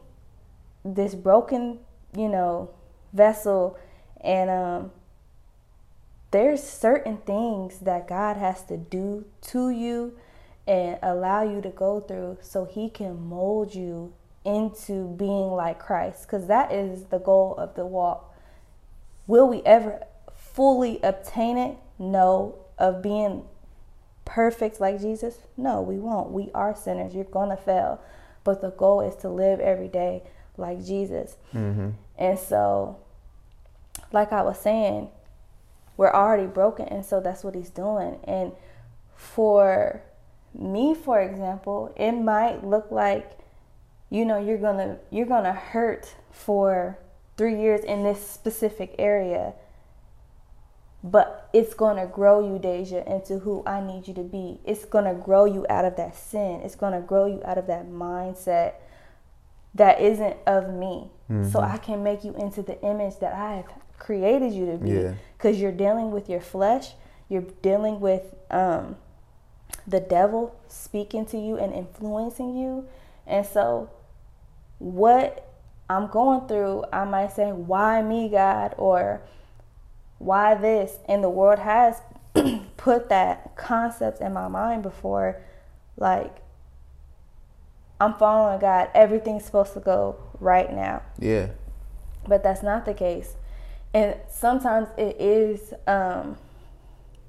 this 0.84 1.16
broken, 1.16 1.80
you 2.16 2.30
know, 2.30 2.70
vessel 3.14 3.78
and 4.22 4.50
um 4.50 4.92
there's 6.32 6.62
certain 6.62 7.18
things 7.18 7.80
that 7.80 8.08
God 8.10 8.36
has 8.36 8.64
to 8.64 8.76
do 8.76 9.26
to 9.44 9.70
you 9.70 10.18
and 10.68 11.00
allow 11.02 11.44
you 11.44 11.62
to 11.62 11.70
go 11.70 12.02
through 12.02 12.40
so 12.42 12.66
he 12.66 12.90
can 12.90 13.26
mold 13.30 13.74
you 13.74 14.12
into 14.44 15.08
being 15.16 15.52
like 15.52 15.80
Christ 15.80 16.28
cuz 16.28 16.48
that 16.48 16.72
is 16.72 17.06
the 17.06 17.20
goal 17.20 17.56
of 17.58 17.76
the 17.76 17.86
walk. 17.86 18.34
Will 19.28 19.48
we 19.48 19.62
ever 19.64 20.04
fully 20.34 21.00
obtain 21.02 21.58
it? 21.58 21.78
No. 21.98 22.56
Of 22.78 23.02
being 23.02 23.46
perfect 24.26 24.82
like 24.82 25.00
Jesus? 25.00 25.38
No, 25.56 25.82
we 25.82 25.98
won't. 25.98 26.32
We 26.32 26.50
are 26.54 26.76
sinners. 26.76 27.14
You're 27.14 27.24
going 27.24 27.50
to 27.50 27.58
fail. 27.58 28.02
But 28.44 28.62
the 28.62 28.72
goal 28.72 29.02
is 29.02 29.16
to 29.18 29.30
live 29.30 29.60
every 29.60 29.88
day 29.88 30.24
like 30.58 30.84
Jesus. 30.84 31.38
Mm-hmm. 31.54 31.92
And 32.18 32.40
so, 32.40 32.98
like 34.12 34.32
I 34.34 34.42
was 34.42 34.60
saying, 34.60 35.10
we're 35.98 36.14
already 36.14 36.48
broken. 36.48 36.88
And 36.88 37.06
so 37.06 37.20
that's 37.20 37.44
what 37.44 37.56
he's 37.56 37.70
doing. 37.70 38.20
And 38.24 38.52
for 39.16 40.02
me, 40.54 40.94
for 40.94 41.22
example, 41.22 41.94
it 41.96 42.12
might 42.12 42.64
look 42.64 42.92
like, 42.92 43.32
you 44.10 44.26
know, 44.26 44.38
you're 44.38 44.58
going 44.58 44.78
to 44.78 44.98
you're 45.10 45.26
going 45.26 45.44
to 45.44 45.54
hurt 45.54 46.16
for 46.32 46.98
3 47.38 47.60
years 47.60 47.84
in 47.84 48.04
this 48.04 48.26
specific 48.26 48.96
area 49.00 49.54
but 51.12 51.50
it's 51.54 51.74
going 51.76 51.98
to 51.98 52.08
grow 52.12 52.40
you 52.48 52.58
deja 52.60 53.04
into 53.06 53.38
who 53.40 53.62
i 53.68 53.80
need 53.80 54.08
you 54.08 54.14
to 54.14 54.24
be 54.24 54.60
it's 54.66 54.86
going 54.86 55.06
to 55.06 55.14
grow 55.14 55.46
you 55.46 55.66
out 55.70 55.86
of 55.86 55.96
that 55.96 56.16
sin 56.16 56.60
it's 56.66 56.76
going 56.76 56.94
to 56.94 57.06
grow 57.12 57.26
you 57.28 57.40
out 57.46 57.58
of 57.58 57.68
that 57.68 57.86
mindset 57.88 58.74
that 59.76 60.02
isn't 60.02 60.36
of 60.48 60.74
me 60.74 61.10
so 61.52 61.60
i 61.60 61.78
can 61.78 62.04
make 62.04 62.24
you 62.24 62.34
into 62.36 62.62
the 62.62 62.80
image 62.82 63.20
that 63.20 63.34
i 63.34 63.56
have 63.56 63.66
created 64.00 64.52
you 64.54 64.66
to 64.66 64.78
be 64.78 64.92
Yeah. 64.92 65.14
because 65.38 65.60
you're 65.62 65.72
dealing 65.86 66.12
with 66.12 66.30
your 66.30 66.42
flesh 66.42 66.94
you're 67.30 67.48
dealing 67.62 68.00
with 68.00 68.24
um 68.52 68.96
the 69.88 70.00
devil 70.00 70.56
speaking 70.68 71.26
to 71.28 71.38
you 71.38 71.58
and 71.58 71.74
influencing 71.74 72.56
you. 72.56 72.88
And 73.28 73.46
so, 73.46 73.90
what 74.80 75.48
I'm 75.90 76.08
going 76.08 76.48
through, 76.48 76.86
I 76.92 77.04
might 77.06 77.34
say, 77.34 77.52
Why 77.52 78.02
me, 78.02 78.30
God? 78.30 78.74
Or 78.78 79.22
why 80.18 80.56
this? 80.56 80.98
And 81.08 81.24
the 81.24 81.30
world 81.30 81.60
has 81.60 82.02
put 82.78 83.10
that 83.10 83.56
concept 83.56 84.22
in 84.22 84.34
my 84.34 84.48
mind 84.48 84.84
before, 84.84 85.42
like, 85.98 86.38
I'm 88.00 88.14
following 88.14 88.60
God, 88.60 88.90
everything's 88.94 89.46
supposed 89.46 89.74
to 89.74 89.80
go 89.80 90.18
right 90.40 90.72
now. 90.72 91.02
Yeah. 91.20 91.50
But 92.28 92.44
that's 92.44 92.64
not 92.64 92.86
the 92.86 92.94
case. 92.94 93.36
And 93.94 94.16
sometimes 94.30 94.90
it 94.98 95.16
is 95.20 95.74
um, 95.88 96.38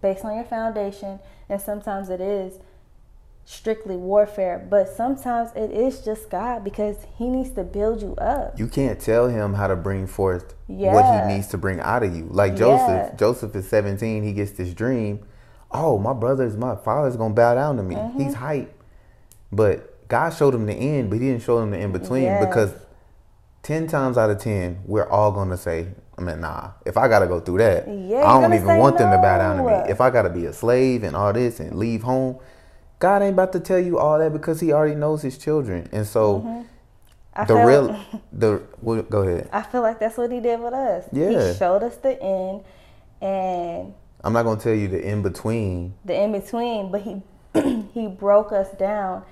based 0.02 0.24
on 0.24 0.34
your 0.34 0.44
foundation, 0.44 1.20
and 1.48 1.60
sometimes 1.60 2.10
it 2.10 2.20
is 2.20 2.58
strictly 3.46 3.96
warfare. 3.96 4.66
But 4.68 4.88
sometimes 4.88 5.50
it 5.56 5.70
is 5.70 6.00
just 6.04 6.28
God 6.28 6.62
because 6.64 7.06
He 7.16 7.28
needs 7.28 7.50
to 7.52 7.62
build 7.62 8.02
you 8.02 8.14
up. 8.16 8.58
You 8.58 8.66
can't 8.66 9.00
tell 9.00 9.28
him 9.28 9.54
how 9.54 9.68
to 9.68 9.76
bring 9.76 10.06
forth 10.06 10.54
Yeah. 10.66 10.92
what 10.92 11.28
he 11.28 11.34
needs 11.34 11.46
to 11.48 11.58
bring 11.58 11.80
out 11.80 12.02
of 12.02 12.14
you. 12.14 12.26
Like 12.30 12.56
Joseph. 12.56 13.10
Yeah. 13.12 13.16
Joseph 13.16 13.54
is 13.56 13.66
17. 13.68 14.22
He 14.24 14.32
gets 14.34 14.50
this 14.50 14.74
dream. 14.74 15.20
Oh, 15.70 15.96
my 15.98 16.12
brother's, 16.12 16.56
my 16.56 16.74
father's 16.76 17.16
to 17.16 17.34
bow 17.34 17.54
down 17.54 17.76
to 17.76 17.82
me. 17.82 17.94
Mm-hmm. 17.94 18.20
He's 18.20 18.34
hype. 18.34 18.72
But 19.52 20.08
God 20.08 20.30
showed 20.30 20.54
him 20.54 20.66
the 20.66 20.74
end, 20.74 21.08
but 21.10 21.20
he 21.20 21.28
didn't 21.28 21.42
show 21.42 21.60
him 21.60 21.70
the 21.70 21.78
in 21.78 21.92
between 21.92 22.24
Yes. 22.24 22.44
because 22.44 22.72
10 23.62 23.86
times 23.86 24.18
out 24.18 24.30
of 24.30 24.38
10, 24.38 24.80
we're 24.86 25.08
all 25.08 25.32
to 25.50 25.56
say, 25.56 25.88
I 26.18 26.22
mean, 26.22 26.40
nah, 26.40 26.70
if 26.84 26.96
I 26.96 27.08
got 27.08 27.20
to 27.20 27.26
go 27.26 27.40
through 27.40 27.58
that, 27.58 27.86
Yeah, 27.88 28.24
I 28.24 28.40
don't 28.40 28.54
even 28.54 28.78
want 28.78 28.98
them 28.98 29.10
to 29.12 29.18
bow 29.18 29.38
down 29.38 29.56
to 29.58 29.62
me. 29.62 29.90
If 29.90 30.00
I 30.00 30.10
got 30.10 30.22
to 30.22 30.30
be 30.30 30.46
a 30.46 30.52
slave 30.52 31.02
and 31.04 31.14
all 31.14 31.32
this 31.32 31.60
and 31.60 31.76
leave 31.78 32.02
home, 32.02 32.38
God 32.98 33.22
ain't 33.22 33.34
about 33.34 33.52
to 33.52 33.60
tell 33.60 33.78
you 33.78 33.98
all 33.98 34.18
that 34.18 34.32
because 34.32 34.60
he 34.60 34.72
already 34.72 34.94
knows 34.94 35.22
his 35.22 35.36
children. 35.38 35.88
And 35.92 36.06
so 36.06 36.40
Mm-hmm. 36.40 36.62
I 37.38 37.44
the 37.44 37.54
feel- 37.54 37.66
real, 37.66 38.00
the, 38.32 38.62
well, 38.80 39.02
go 39.02 39.22
ahead. 39.22 39.50
I 39.52 39.60
feel 39.62 39.82
like 39.82 39.98
that's 40.00 40.16
what 40.16 40.32
He 40.32 40.40
did 40.40 40.58
with 40.58 40.72
us. 40.72 41.06
Yeah. 41.12 41.52
He 41.52 41.58
showed 41.58 41.82
us 41.82 41.96
the 41.98 42.18
end 42.22 42.64
and 43.20 43.92
I'm 44.24 44.32
not 44.32 44.44
gonna 44.44 44.58
tell 44.60 44.72
you 44.74 44.88
the 44.88 45.06
in 45.06 45.22
between. 45.22 45.94
the 46.04 46.14
in 46.20 46.32
between, 46.32 46.90
but 46.90 47.02
He 47.02 47.22
He 47.94 48.06
broke 48.08 48.52
us 48.52 48.70
down, 48.78 49.22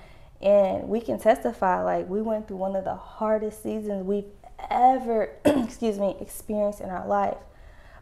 and 0.41 0.87
we 0.87 0.99
can 1.01 1.19
testify 1.19 1.81
like 1.83 2.07
we 2.07 2.21
went 2.21 2.47
through 2.47 2.57
one 2.57 2.75
of 2.75 2.83
the 2.83 2.95
hardest 2.95 3.61
seasons 3.63 4.03
we've 4.05 4.25
ever, 4.69 5.29
excuse 5.45 5.97
me, 5.99 6.15
experienced 6.21 6.81
in 6.81 6.89
our 6.89 7.07
life. 7.07 7.37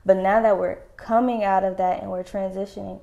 But 0.05 0.17
now 0.17 0.41
that 0.41 0.57
we're 0.57 0.79
coming 0.97 1.43
out 1.43 1.63
of 1.63 1.77
that 1.77 2.01
and 2.01 2.11
we're 2.11 2.23
transitioning, 2.23 2.99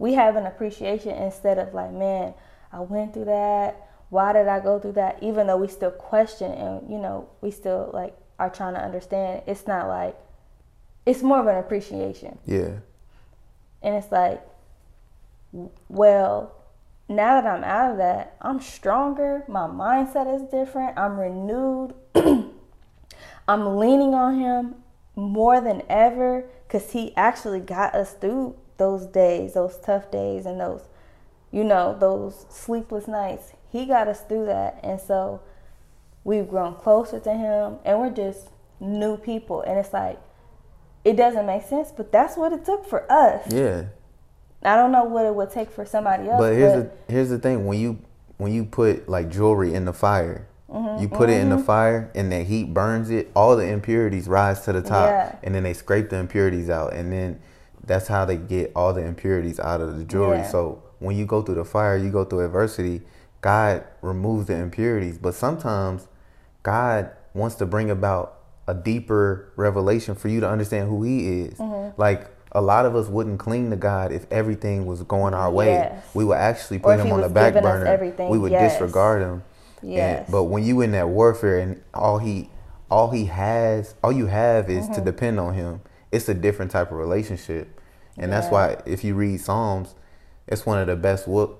we 0.00 0.14
have 0.14 0.34
an 0.34 0.46
appreciation 0.46 1.10
instead 1.10 1.58
of 1.58 1.74
like, 1.74 1.92
man, 1.92 2.32
I 2.72 2.80
went 2.80 3.12
through 3.12 3.26
that. 3.26 3.86
Why 4.08 4.32
did 4.32 4.48
I 4.48 4.58
go 4.58 4.80
through 4.80 4.92
that? 4.92 5.22
Even 5.22 5.46
though 5.46 5.58
we 5.58 5.68
still 5.68 5.90
question 5.90 6.50
and 6.50 6.90
you 6.90 6.98
know 6.98 7.28
we 7.42 7.50
still 7.52 7.90
like 7.92 8.16
are 8.38 8.48
trying 8.50 8.74
to 8.74 8.80
understand. 8.80 9.42
It's 9.46 9.66
not 9.66 9.88
like 9.88 10.16
it's 11.04 11.22
more 11.22 11.38
of 11.38 11.46
an 11.46 11.58
appreciation, 11.58 12.38
Yeah, 12.46 12.78
and 13.82 13.94
it's 13.94 14.10
like, 14.10 14.42
well, 15.88 16.54
now 17.06 17.40
that 17.40 17.46
I'm 17.46 17.62
out 17.62 17.92
of 17.92 17.98
that, 17.98 18.36
I'm 18.40 18.60
stronger. 18.60 19.44
My 19.48 19.66
mindset 19.66 20.34
is 20.34 20.42
different. 20.50 20.98
I'm 20.98 21.20
renewed. 21.20 21.94
I'm 23.48 23.76
leaning 23.76 24.14
on 24.14 24.38
him 24.38 24.76
more 25.14 25.60
than 25.60 25.82
ever 25.90 26.46
because 26.66 26.92
he 26.92 27.14
actually 27.16 27.60
got 27.60 27.94
us 27.94 28.14
through 28.14 28.56
those 28.80 29.06
days, 29.06 29.54
those 29.54 29.78
tough 29.78 30.10
days, 30.10 30.44
and 30.46 30.58
those, 30.60 30.82
you 31.52 31.62
know, 31.62 31.96
those 31.98 32.46
sleepless 32.50 33.06
nights. 33.06 33.52
He 33.70 33.86
got 33.86 34.08
us 34.08 34.22
through 34.22 34.46
that. 34.46 34.80
And 34.82 35.00
so 35.00 35.40
we've 36.24 36.48
grown 36.48 36.74
closer 36.74 37.20
to 37.20 37.32
him 37.32 37.76
and 37.84 38.00
we're 38.00 38.10
just 38.10 38.48
new 38.80 39.16
people. 39.16 39.62
And 39.62 39.78
it's 39.78 39.92
like, 39.92 40.18
it 41.04 41.16
doesn't 41.16 41.46
make 41.46 41.62
sense, 41.64 41.92
but 41.96 42.10
that's 42.10 42.36
what 42.36 42.52
it 42.52 42.64
took 42.64 42.84
for 42.84 43.10
us. 43.10 43.42
yeah. 43.52 43.84
I 44.62 44.76
don't 44.76 44.92
know 44.92 45.04
what 45.04 45.24
it 45.24 45.34
would 45.34 45.50
take 45.50 45.70
for 45.70 45.86
somebody 45.86 46.28
else. 46.28 46.38
But 46.38 46.52
here's 46.52 46.82
the 46.82 46.90
here's 47.08 47.30
the 47.30 47.38
thing: 47.38 47.64
when 47.64 47.78
you 47.80 47.98
when 48.36 48.52
you 48.52 48.66
put 48.66 49.08
like 49.08 49.30
jewelry 49.30 49.72
in 49.72 49.84
the 49.86 49.94
fire, 49.94 50.46
Mm-hmm, 50.70 51.02
you 51.02 51.08
put 51.08 51.30
it 51.30 51.40
in 51.40 51.48
the 51.48 51.56
fire, 51.58 52.10
and 52.14 52.30
the 52.30 52.44
heat 52.44 52.72
burns 52.74 53.08
it. 53.10 53.30
All 53.34 53.56
the 53.56 53.64
impurities 53.66 54.28
rise 54.28 54.60
to 54.66 54.72
the 54.72 54.82
top, 54.82 55.08
Yeah. 55.08 55.36
and 55.42 55.54
then 55.54 55.62
they 55.64 55.72
scrape 55.72 56.10
the 56.10 56.16
impurities 56.16 56.68
out, 56.68 56.92
and 56.92 57.10
then 57.10 57.40
that's 57.90 58.06
how 58.06 58.24
they 58.24 58.36
get 58.36 58.70
all 58.76 58.92
the 58.94 59.04
impurities 59.04 59.58
out 59.58 59.80
of 59.80 59.98
the 59.98 60.04
jewelry. 60.04 60.38
Yeah. 60.38 60.48
So 60.48 60.80
when 61.00 61.16
you 61.16 61.26
go 61.26 61.42
through 61.42 61.56
the 61.56 61.64
fire, 61.64 61.96
you 61.96 62.10
go 62.10 62.24
through 62.24 62.44
adversity. 62.44 63.02
God 63.40 63.82
removes 64.00 64.46
the 64.46 64.54
impurities, 64.54 65.18
but 65.18 65.34
sometimes 65.34 66.06
God 66.62 67.10
wants 67.34 67.56
to 67.56 67.66
bring 67.66 67.90
about 67.90 68.38
a 68.68 68.74
deeper 68.74 69.52
revelation 69.56 70.14
for 70.14 70.28
you 70.28 70.38
to 70.40 70.48
understand 70.48 70.88
who 70.88 71.02
He 71.02 71.40
is. 71.42 71.54
Mm-hmm. 71.58 72.00
Like 72.00 72.28
a 72.52 72.60
lot 72.60 72.86
of 72.86 72.94
us 72.94 73.08
wouldn't 73.08 73.40
cling 73.40 73.70
to 73.70 73.76
God 73.76 74.12
if 74.12 74.24
everything 74.30 74.86
was 74.86 75.02
going 75.02 75.34
our 75.34 75.50
way. 75.50 75.66
Yes. 75.72 76.04
We 76.14 76.24
would 76.24 76.38
actually 76.38 76.78
put 76.78 77.00
Him 77.00 77.10
on 77.12 77.22
the 77.22 77.28
back 77.28 77.54
burner. 77.54 78.28
We 78.30 78.38
would 78.38 78.52
yes. 78.52 78.72
disregard 78.74 79.22
Him. 79.22 79.32
And- 79.32 79.42
Yes. 79.82 80.28
but 80.30 80.44
when 80.44 80.62
you 80.62 80.82
in 80.82 80.92
that 80.92 81.08
warfare 81.08 81.58
and 81.58 81.82
all 81.94 82.18
He, 82.18 82.50
all 82.90 83.10
He 83.10 83.24
has, 83.24 83.94
all 84.04 84.12
you 84.12 84.26
have 84.26 84.68
is 84.70 84.84
Mm-hmm. 84.84 84.94
to 84.94 85.00
depend 85.00 85.40
on 85.40 85.54
Him. 85.54 85.80
It's 86.12 86.28
a 86.28 86.34
different 86.34 86.70
type 86.70 86.90
of 86.90 86.98
relationship, 86.98 87.80
and 88.18 88.32
that's 88.32 88.48
why 88.48 88.78
if 88.86 89.04
you 89.04 89.14
read 89.14 89.40
Psalms, 89.40 89.94
it's 90.48 90.66
one 90.66 90.78
of 90.78 90.86
the 90.88 90.96
best 90.96 91.28
wo- 91.28 91.56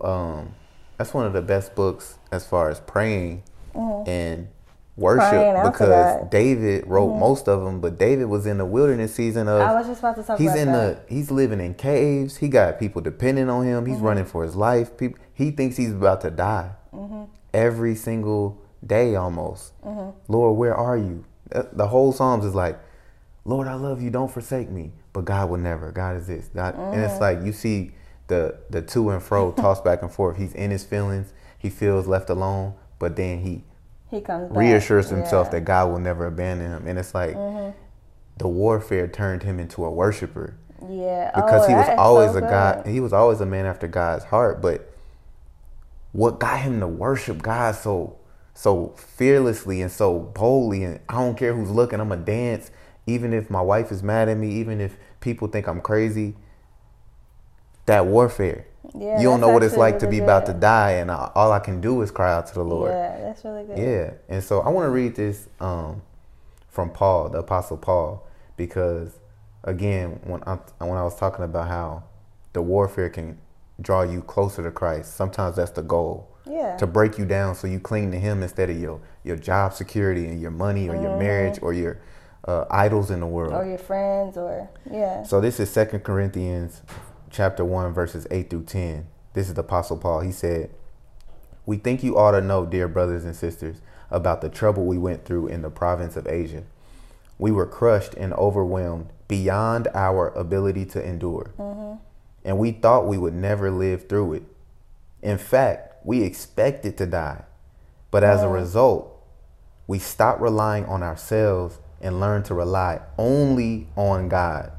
um, 0.00 0.54
that's 0.98 1.14
one 1.14 1.26
of 1.26 1.32
the 1.32 1.42
best 1.42 1.74
books 1.74 2.18
as 2.30 2.46
far 2.46 2.68
as 2.70 2.80
praying 2.80 3.42
and 3.74 4.48
worship 4.96 5.22
Mm-hmm. 5.32 5.56
Out 5.56 5.62
to 5.64 5.70
because. 5.70 5.88
Mm-hmm. 5.88 6.28
David 6.28 6.86
wrote 6.86 7.16
most 7.16 7.48
of 7.48 7.62
them, 7.64 7.80
but 7.80 7.98
David 7.98 8.26
was 8.26 8.44
in 8.46 8.58
the 8.58 8.64
wilderness 8.66 9.14
season 9.14 9.48
of. 9.48 9.60
I 9.62 9.72
was 9.72 9.86
just 9.86 10.00
about 10.00 10.16
to 10.16 10.22
talk 10.22 10.38
he's 10.38 10.50
about 10.50 10.58
in 10.58 10.72
that. 10.72 11.08
the 11.08 11.14
he's 11.14 11.30
living 11.30 11.60
in 11.60 11.74
caves. 11.74 12.36
He 12.38 12.48
got 12.48 12.78
people 12.78 13.00
depending 13.00 13.48
on 13.48 13.64
him. 13.64 13.84
Mm-hmm. 13.84 13.92
He's 13.92 14.00
running 14.02 14.24
for 14.24 14.42
his 14.44 14.54
life. 14.56 14.96
People 14.96 15.18
he 15.32 15.50
thinks 15.50 15.76
he's 15.76 15.92
about 15.92 16.20
to 16.22 16.30
die 16.30 16.72
Mm-hmm. 16.92 17.22
every 17.54 17.94
single 17.94 18.60
day 18.86 19.14
almost. 19.14 19.72
Lord, 20.28 20.58
where 20.58 20.74
are 20.74 20.96
you? 20.98 21.24
Uh, 21.54 21.62
The 21.72 21.86
whole 21.88 22.12
Psalms 22.12 22.44
is 22.44 22.54
like, 22.54 22.78
Lord, 23.44 23.66
I 23.68 23.74
love 23.74 24.00
you. 24.02 24.10
Don't 24.10 24.30
forsake 24.30 24.70
me. 24.70 24.92
But 25.12 25.24
God 25.24 25.50
will 25.50 25.58
never. 25.58 25.90
God 25.92 26.16
is 26.16 26.26
this. 26.26 26.48
God, 26.54 26.74
and 26.74 26.82
Mm-hmm. 26.94 27.00
it's 27.00 27.20
like 27.20 27.42
you 27.42 27.52
see 27.52 27.92
the 28.28 28.56
the 28.70 28.80
to 28.82 29.10
and 29.10 29.22
fro 29.22 29.52
toss 29.56 29.80
back 29.80 30.02
and 30.02 30.10
forth. 30.10 30.36
He's 30.36 30.54
in 30.54 30.70
his 30.70 30.84
feelings. 30.84 31.32
He 31.58 31.68
feels 31.70 32.06
left 32.06 32.30
alone, 32.30 32.74
but 32.98 33.16
then 33.16 33.40
he 33.40 33.64
he 34.10 34.20
comes 34.20 34.48
back. 34.48 34.56
reassures 34.58 35.08
himself 35.10 35.48
Yeah. 35.48 35.52
that 35.52 35.60
God 35.64 35.90
will 35.90 35.98
never 35.98 36.26
abandon 36.26 36.70
him. 36.70 36.86
And 36.86 36.98
it's 36.98 37.14
like 37.14 37.34
the 38.38 38.48
warfare 38.48 39.06
turned 39.08 39.42
him 39.42 39.58
into 39.58 39.84
a 39.84 39.90
worshiper 39.90 40.54
Yeah. 40.88 41.30
because 41.34 41.64
oh, 41.66 41.68
he 41.68 41.74
was 41.74 41.88
always 41.98 42.32
so 42.32 42.38
a 42.38 42.40
good. 42.82 42.86
He 42.92 43.00
was 43.00 43.12
always 43.12 43.40
a 43.40 43.46
man 43.46 43.66
after 43.66 43.86
God's 43.86 44.24
heart. 44.24 44.60
But 44.62 44.90
what 46.12 46.38
got 46.38 46.60
him 46.60 46.80
to 46.80 46.86
worship 46.88 47.42
God 47.42 47.74
so 47.74 48.16
so 48.54 48.88
fearlessly 48.96 49.80
and 49.80 49.90
so 49.90 50.18
boldly, 50.18 50.84
and 50.84 51.00
I 51.08 51.14
don't 51.14 51.36
care 51.38 51.54
who's 51.54 51.70
looking, 51.70 52.00
I'm 52.00 52.08
gonna 52.10 52.20
dance, 52.22 52.70
even 53.06 53.32
if 53.32 53.50
my 53.50 53.60
wife 53.60 53.90
is 53.90 54.02
mad 54.02 54.28
at 54.28 54.36
me, 54.36 54.52
even 54.52 54.80
if 54.80 54.96
people 55.20 55.48
think 55.48 55.66
I'm 55.66 55.80
crazy. 55.80 56.34
That 57.86 58.06
warfare. 58.06 58.66
Yeah, 58.94 59.18
you 59.18 59.24
don't 59.24 59.40
know 59.40 59.48
what 59.48 59.62
it's 59.62 59.76
like 59.76 60.00
to 60.00 60.06
really 60.06 60.18
be 60.18 60.24
about 60.24 60.46
to 60.46 60.52
die, 60.52 60.92
and 60.92 61.10
I, 61.10 61.30
all 61.34 61.52
I 61.52 61.60
can 61.60 61.80
do 61.80 62.02
is 62.02 62.10
cry 62.10 62.32
out 62.32 62.46
to 62.48 62.54
the 62.54 62.64
Lord. 62.64 62.90
Yeah, 62.90 63.20
that's 63.20 63.44
really 63.44 63.64
good. 63.64 63.78
Yeah, 63.78 64.10
and 64.28 64.42
so 64.42 64.60
I 64.60 64.68
want 64.68 64.86
to 64.86 64.90
read 64.90 65.14
this 65.14 65.48
um, 65.60 66.02
from 66.68 66.90
Paul, 66.90 67.28
the 67.30 67.38
Apostle 67.38 67.76
Paul, 67.76 68.26
because 68.56 69.18
again, 69.64 70.20
when 70.24 70.42
I 70.44 70.56
when 70.78 70.96
I 70.96 71.02
was 71.02 71.16
talking 71.16 71.44
about 71.44 71.68
how 71.68 72.04
the 72.52 72.62
warfare 72.62 73.08
can 73.08 73.38
draw 73.80 74.02
you 74.02 74.20
closer 74.22 74.62
to 74.62 74.70
Christ, 74.70 75.14
sometimes 75.14 75.56
that's 75.56 75.70
the 75.70 75.82
goal. 75.82 76.28
Yeah. 76.48 76.76
To 76.76 76.86
break 76.88 77.18
you 77.18 77.24
down 77.24 77.54
so 77.54 77.68
you 77.68 77.78
cling 77.78 78.10
to 78.10 78.18
Him 78.18 78.42
instead 78.42 78.68
of 78.68 78.78
your 78.78 79.00
your 79.22 79.36
job 79.36 79.74
security 79.74 80.26
and 80.26 80.40
your 80.40 80.50
money 80.50 80.88
or 80.88 80.96
your 80.96 81.16
marriage 81.16 81.58
or 81.62 81.72
your 81.72 82.00
uh, 82.46 82.64
idols 82.70 83.10
in 83.10 83.20
the 83.20 83.26
world. 83.26 83.52
Or 83.52 83.64
your 83.64 83.78
friends, 83.78 84.36
or 84.36 84.68
yeah. 84.90 85.22
So 85.22 85.40
this 85.40 85.60
is 85.60 85.70
Second 85.70 86.00
Corinthians 86.00 86.82
chapter 87.30 87.64
1 87.64 87.92
verses 87.92 88.26
8 88.30 88.50
through 88.50 88.64
10. 88.64 89.06
This 89.32 89.48
is 89.48 89.54
the 89.54 89.62
apostle 89.62 89.96
Paul. 89.96 90.20
He 90.20 90.32
said, 90.32 90.70
"We 91.64 91.76
think 91.76 92.02
you 92.02 92.18
ought 92.18 92.32
to 92.32 92.40
know, 92.40 92.66
dear 92.66 92.88
brothers 92.88 93.24
and 93.24 93.34
sisters, 93.34 93.80
about 94.12 94.42
the 94.42 94.48
trouble 94.48 94.84
we 94.84 94.98
went 94.98 95.24
through 95.24 95.48
in 95.48 95.62
the 95.62 95.70
province 95.70 96.16
of 96.16 96.28
Asia. 96.28 96.62
We 97.38 97.50
were 97.50 97.66
crushed 97.66 98.14
and 98.14 98.32
overwhelmed 98.34 99.08
beyond 99.26 99.88
our 99.94 100.28
ability 100.28 100.84
to 100.86 101.02
endure. 101.04 101.50
And 102.44 102.58
we 102.58 102.72
thought 102.72 103.06
we 103.06 103.18
would 103.18 103.34
never 103.34 103.70
live 103.70 104.08
through 104.08 104.34
it. 104.34 104.42
In 105.22 105.38
fact, 105.38 106.04
we 106.04 106.22
expected 106.22 106.98
to 106.98 107.06
die. 107.06 107.44
But 108.10 108.22
as 108.22 108.42
a 108.42 108.48
result, 108.48 109.08
we 109.86 109.98
stopped 109.98 110.40
relying 110.40 110.84
on 110.84 111.02
ourselves 111.02 111.78
and 112.02 112.20
learn 112.20 112.42
to 112.44 112.54
rely 112.54 113.00
only 113.18 113.88
on 113.96 114.28
God 114.28 114.72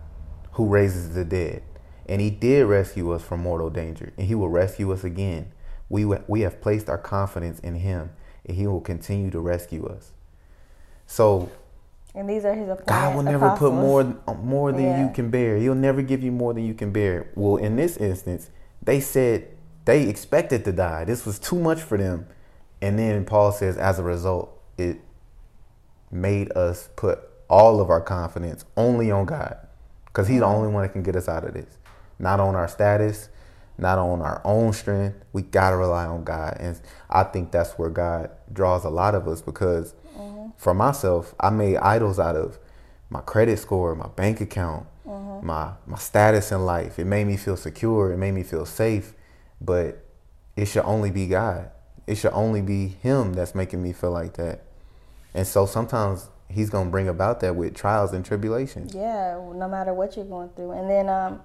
who 0.54 0.68
raises 0.68 1.14
the 1.16 1.26
dead. 1.26 1.64
And 2.08 2.20
he 2.22 2.30
did 2.30 2.66
rescue 2.66 3.12
us 3.12 3.24
from 3.24 3.42
mortal 3.42 3.70
danger, 3.70 4.12
and 4.18 4.28
he 4.28 4.36
will 4.36 4.50
rescue 4.50 4.92
us 4.92 5.04
again. 5.04 5.52
We, 5.90 6.06
we 6.06 6.42
have 6.42 6.60
placed 6.62 6.90
our 6.90 6.98
confidence 6.98 7.60
in 7.60 7.76
him, 7.76 8.12
and 8.46 8.58
he 8.58 8.68
will 8.68 8.82
continue 8.82 9.32
to 9.32 9.40
rescue 9.40 9.86
us. 9.88 10.12
So, 11.08 11.50
and 12.16 12.30
these 12.30 12.46
are 12.46 12.54
his 12.54 12.70
God 12.86 13.16
will 13.16 13.24
never 13.24 13.48
apostles. 13.48 13.72
put 13.72 13.74
more 13.74 14.36
more 14.44 14.72
than 14.72 14.84
Yeah. 14.84 15.08
you 15.08 15.14
can 15.14 15.30
bear. 15.32 15.58
He'll 15.58 15.76
never 15.76 16.02
give 16.02 16.24
you 16.24 16.32
more 16.32 16.54
than 16.54 16.66
you 16.66 16.74
can 16.74 16.92
bear. 16.92 17.28
Well, 17.36 17.58
in 17.58 17.76
this 17.76 17.98
instance, 17.98 18.50
they 18.82 19.00
said 19.00 19.48
they 19.86 20.08
expected 20.08 20.64
to 20.66 20.72
die. 20.72 21.06
This 21.06 21.26
was 21.26 21.40
too 21.40 21.58
much 21.60 21.82
for 21.82 21.98
them. 21.98 22.28
And 22.82 23.00
then 23.00 23.26
Paul 23.26 23.52
says, 23.52 23.78
as 23.78 23.98
a 23.98 24.04
result, 24.04 24.60
it 24.78 25.00
made 26.14 26.56
us 26.56 26.90
put 26.96 27.20
all 27.50 27.82
of 27.82 27.90
our 27.90 28.02
confidence 28.02 28.66
only 28.78 29.12
on 29.12 29.26
God. 29.26 29.58
Because 30.06 30.28
He's 30.28 30.40
the 30.40 30.46
mm-hmm. 30.46 30.56
only 30.56 30.74
one 30.74 30.84
that 30.84 30.94
can 30.94 31.04
get 31.04 31.16
us 31.16 31.28
out 31.28 31.44
of 31.44 31.54
this. 31.54 31.78
Not 32.20 32.40
on 32.40 32.56
our 32.56 32.68
status, 32.68 33.30
not 33.78 33.98
on 33.98 34.22
our 34.22 34.42
own 34.46 34.74
strength. 34.74 35.18
We 35.34 35.42
got 35.42 35.72
to 35.72 35.78
rely 35.78 36.06
on 36.06 36.24
God. 36.24 36.58
And 36.60 36.80
I 37.10 37.24
think 37.24 37.52
that's 37.52 37.74
where 37.74 37.90
God 37.90 38.30
draws 38.52 38.86
a 38.86 38.90
lot 38.90 39.16
of 39.16 39.28
us 39.28 39.42
because 39.42 39.94
mm-hmm. 40.16 40.50
for 40.58 40.74
myself, 40.74 41.34
I 41.40 41.50
made 41.50 41.78
idols 41.78 42.20
out 42.20 42.36
of 42.36 42.60
my 43.10 43.22
credit 43.22 43.60
score, 43.60 43.96
my 43.96 44.08
bank 44.08 44.42
account, 44.42 44.86
mm-hmm. 45.06 45.46
my 45.46 45.74
my 45.88 45.98
status 45.98 46.52
in 46.52 46.66
life. 46.66 47.00
It 47.00 47.06
made 47.06 47.26
me 47.26 47.38
feel 47.38 47.58
secure. 47.58 48.12
It 48.12 48.18
made 48.18 48.34
me 48.34 48.44
feel 48.44 48.66
safe. 48.66 49.14
But 49.60 50.06
it 50.56 50.66
should 50.66 50.84
only 50.86 51.10
be 51.10 51.28
God. 51.28 51.72
It 52.06 52.16
should 52.16 52.34
only 52.34 52.62
be 52.62 52.88
Him 52.88 53.34
that's 53.34 53.56
making 53.56 53.82
me 53.82 53.94
feel 53.94 54.12
like 54.12 54.34
that. 54.34 54.64
And 55.34 55.48
so 55.48 55.66
sometimes 55.66 56.30
He's 56.54 56.70
gonna 56.70 56.90
bring 56.90 57.10
about 57.10 57.40
that 57.40 57.56
with 57.56 57.74
trials 57.74 58.14
and 58.14 58.24
tribulations. 58.24 58.94
Yeah, 58.94 59.42
no 59.56 59.68
matter 59.68 59.94
what 59.94 60.16
you're 60.16 60.26
going 60.26 60.50
through. 60.50 60.72
And 60.72 60.90
then 60.90 61.10
um, 61.10 61.42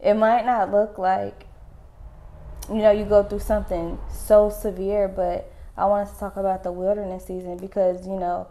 it 0.00 0.14
might 0.14 0.44
not 0.44 0.72
look 0.72 0.98
like, 0.98 1.46
you 2.68 2.78
know, 2.78 2.90
you 2.90 3.04
go 3.04 3.22
through 3.22 3.38
something 3.40 3.98
so 4.12 4.50
severe, 4.50 5.06
but 5.06 5.52
I 5.76 5.86
wanted 5.86 6.12
to 6.12 6.18
talk 6.18 6.36
about 6.36 6.64
the 6.64 6.72
wilderness 6.72 7.24
season 7.24 7.56
because, 7.56 8.04
you 8.04 8.18
know, 8.18 8.48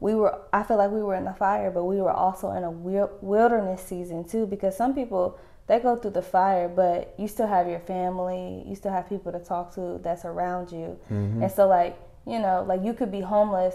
we 0.00 0.14
were, 0.14 0.40
I 0.52 0.64
feel 0.64 0.76
like 0.76 0.90
we 0.90 1.02
were 1.02 1.14
in 1.14 1.24
the 1.24 1.34
fire, 1.34 1.70
but 1.70 1.84
we 1.84 2.00
were 2.00 2.12
also 2.12 2.50
in 2.50 2.64
a 2.64 2.70
wilderness 2.70 3.82
season 3.82 4.24
too 4.24 4.46
because 4.46 4.76
some 4.76 4.92
people, 4.94 5.38
they 5.68 5.78
go 5.78 5.96
through 5.96 6.12
the 6.12 6.22
fire, 6.22 6.68
but 6.68 7.14
you 7.18 7.28
still 7.28 7.46
have 7.46 7.68
your 7.68 7.80
family, 7.80 8.64
you 8.66 8.74
still 8.74 8.92
have 8.92 9.08
people 9.08 9.32
to 9.32 9.38
talk 9.38 9.74
to 9.74 10.00
that's 10.02 10.24
around 10.24 10.70
you. 10.70 10.98
And 11.42 11.50
so, 11.50 11.66
like, 11.66 11.98
you 12.26 12.38
know, 12.40 12.64
like 12.66 12.82
you 12.82 12.92
could 12.92 13.12
be 13.12 13.20
homeless, 13.20 13.74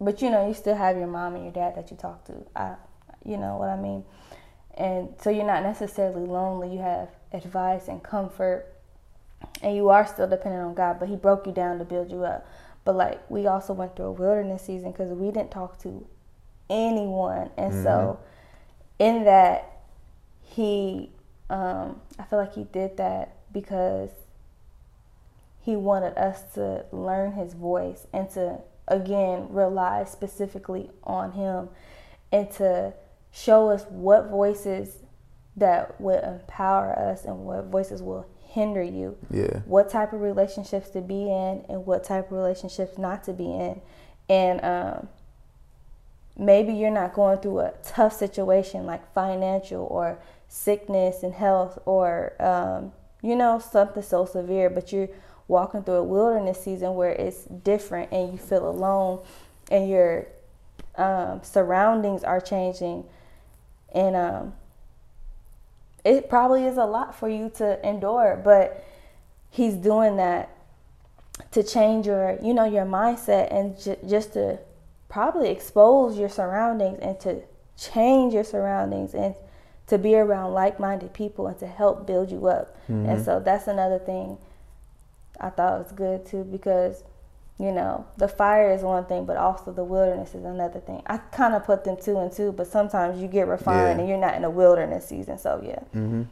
but 0.00 0.20
you 0.20 0.30
know, 0.30 0.46
you 0.46 0.54
still 0.54 0.76
have 0.76 0.96
your 0.96 1.06
mom 1.06 1.36
and 1.36 1.44
your 1.44 1.52
dad 1.52 1.76
that 1.76 1.90
you 1.90 1.96
talk 1.96 2.24
to. 2.24 2.34
I, 2.56 2.74
you 3.24 3.36
know 3.36 3.56
what 3.56 3.68
I 3.68 3.76
mean? 3.76 4.04
And 4.76 5.10
so 5.20 5.30
you're 5.30 5.46
not 5.46 5.62
necessarily 5.62 6.26
lonely. 6.26 6.72
You 6.72 6.80
have 6.80 7.10
advice 7.32 7.88
and 7.88 8.02
comfort, 8.02 8.66
and 9.62 9.76
you 9.76 9.88
are 9.90 10.06
still 10.06 10.28
dependent 10.28 10.64
on 10.64 10.74
God, 10.74 10.98
but 10.98 11.08
He 11.08 11.16
broke 11.16 11.46
you 11.46 11.52
down 11.52 11.78
to 11.78 11.84
build 11.84 12.10
you 12.10 12.24
up. 12.24 12.46
But 12.84 12.96
like, 12.96 13.30
we 13.30 13.46
also 13.46 13.72
went 13.72 13.94
through 13.94 14.06
a 14.06 14.12
wilderness 14.12 14.62
season 14.62 14.90
because 14.90 15.12
we 15.12 15.26
didn't 15.26 15.52
talk 15.52 15.80
to 15.82 16.04
anyone. 16.68 17.50
And 17.56 17.72
so, 17.82 18.18
in 18.98 19.24
that, 19.24 19.82
He, 20.42 21.10
um, 21.48 22.00
I 22.18 22.24
feel 22.24 22.40
like 22.40 22.54
He 22.54 22.64
did 22.64 22.96
that 22.96 23.36
because 23.52 24.10
he 25.62 25.76
wanted 25.76 26.16
us 26.18 26.42
to 26.54 26.84
learn 26.92 27.32
his 27.32 27.54
voice 27.54 28.06
and 28.12 28.28
to 28.30 28.58
again 28.88 29.46
rely 29.50 30.04
specifically 30.04 30.90
on 31.04 31.32
him 31.32 31.68
and 32.32 32.50
to 32.50 32.92
show 33.30 33.70
us 33.70 33.84
what 33.88 34.28
voices 34.28 34.98
that 35.56 36.00
would 36.00 36.22
empower 36.24 36.92
us 36.98 37.24
and 37.24 37.38
what 37.44 37.64
voices 37.66 38.02
will 38.02 38.26
hinder 38.48 38.82
you 38.82 39.16
Yeah. 39.30 39.60
what 39.64 39.88
type 39.88 40.12
of 40.12 40.20
relationships 40.20 40.90
to 40.90 41.00
be 41.00 41.22
in 41.30 41.64
and 41.68 41.86
what 41.86 42.04
type 42.04 42.26
of 42.26 42.32
relationships 42.32 42.98
not 42.98 43.24
to 43.24 43.32
be 43.32 43.44
in 43.50 43.80
and 44.28 44.62
um, 44.64 45.08
maybe 46.36 46.72
you're 46.72 46.90
not 46.90 47.14
going 47.14 47.38
through 47.38 47.60
a 47.60 47.72
tough 47.84 48.12
situation 48.12 48.84
like 48.84 49.12
financial 49.14 49.86
or 49.90 50.18
sickness 50.48 51.22
and 51.22 51.34
health 51.34 51.78
or 51.86 52.34
um, 52.42 52.92
you 53.22 53.36
know 53.36 53.58
something 53.58 54.02
so 54.02 54.24
severe 54.26 54.68
but 54.68 54.92
you're 54.92 55.08
walking 55.52 55.82
through 55.84 55.94
a 55.94 56.02
wilderness 56.02 56.62
season 56.64 56.94
where 56.94 57.12
it's 57.12 57.44
different 57.44 58.10
and 58.10 58.32
you 58.32 58.38
feel 58.38 58.68
alone 58.68 59.20
and 59.70 59.88
your 59.88 60.26
um, 60.96 61.40
surroundings 61.42 62.24
are 62.24 62.40
changing. 62.40 63.04
And 63.94 64.16
um, 64.16 64.54
it 66.04 66.28
probably 66.28 66.64
is 66.64 66.76
a 66.78 66.84
lot 66.84 67.14
for 67.14 67.28
you 67.28 67.50
to 67.56 67.86
endure 67.88 68.40
but 68.42 68.84
he's 69.50 69.74
doing 69.74 70.16
that 70.16 70.48
to 71.50 71.62
change 71.62 72.06
your 72.06 72.38
you 72.42 72.52
know 72.54 72.64
your 72.64 72.84
mindset 72.84 73.54
and 73.54 73.78
j- 73.80 73.98
just 74.08 74.32
to 74.32 74.58
probably 75.08 75.50
expose 75.50 76.18
your 76.18 76.28
surroundings 76.28 76.98
and 77.00 77.20
to 77.20 77.40
change 77.76 78.32
your 78.34 78.44
surroundings 78.44 79.14
and 79.14 79.34
to 79.86 79.98
be 79.98 80.14
around 80.14 80.52
like-minded 80.54 81.12
people 81.12 81.46
and 81.46 81.58
to 81.58 81.66
help 81.66 82.06
build 82.06 82.30
you 82.30 82.46
up. 82.46 82.76
And 83.10 83.22
so 83.24 83.40
that's 83.40 83.66
another 83.66 83.98
thing 83.98 84.38
i 85.40 85.48
thought 85.50 85.74
it 85.80 85.82
was 85.82 85.92
good 85.92 86.24
too 86.26 86.44
because 86.44 87.04
you 87.58 87.70
know 87.72 88.04
the 88.16 88.26
fire 88.28 88.70
is 88.72 88.82
one 88.82 89.04
thing 89.04 89.24
but 89.24 89.36
also 89.36 89.72
the 89.72 89.84
wilderness 89.84 90.34
is 90.34 90.44
another 90.44 90.80
thing 90.80 91.02
i 91.06 91.16
kind 91.18 91.54
of 91.54 91.64
put 91.64 91.84
them 91.84 91.96
two 92.00 92.18
and 92.18 92.32
two 92.32 92.50
but 92.52 92.66
sometimes 92.66 93.20
you 93.20 93.28
get 93.28 93.46
refined 93.46 93.96
Yeah. 93.96 94.00
and 94.00 94.08
you're 94.08 94.18
not 94.18 94.34
in 94.34 94.44
a 94.44 94.50
wilderness 94.50 95.06
season 95.08 95.38
so 95.38 95.60
yeah 95.64 95.80
Mm-hmm. 95.94 96.22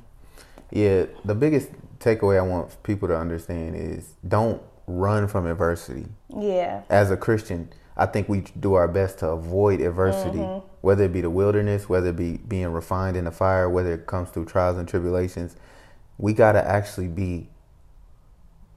Yeah, 0.73 1.07
the 1.25 1.35
biggest 1.35 1.69
takeaway 1.99 2.39
I 2.39 2.43
want 2.43 2.81
people 2.85 3.09
to 3.09 3.17
understand 3.17 3.75
is 3.75 4.15
don't 4.27 4.63
run 4.87 5.27
from 5.27 5.47
adversity. 5.47 6.07
yeah 6.39 6.83
As 6.89 7.11
a 7.11 7.17
Christian, 7.17 7.71
I 7.97 8.07
think 8.07 8.29
we 8.29 8.43
do 8.61 8.75
our 8.75 8.87
best 8.87 9.19
to 9.19 9.29
avoid 9.31 9.81
adversity, 9.81 10.39
Mm-hmm. 10.39 10.67
whether 10.81 11.05
it 11.05 11.13
be 11.13 11.23
the 11.23 11.29
wilderness, 11.31 11.89
whether 11.89 12.11
it 12.11 12.17
be 12.17 12.37
being 12.37 12.69
refined 12.73 13.17
in 13.17 13.25
the 13.25 13.33
fire, 13.33 13.69
whether 13.69 13.93
it 13.93 14.07
comes 14.07 14.31
through 14.31 14.45
trials 14.45 14.79
and 14.79 14.87
tribulations. 14.89 15.57
We 16.19 16.35
got 16.35 16.53
to 16.53 16.65
actually 16.65 17.09
be 17.09 17.49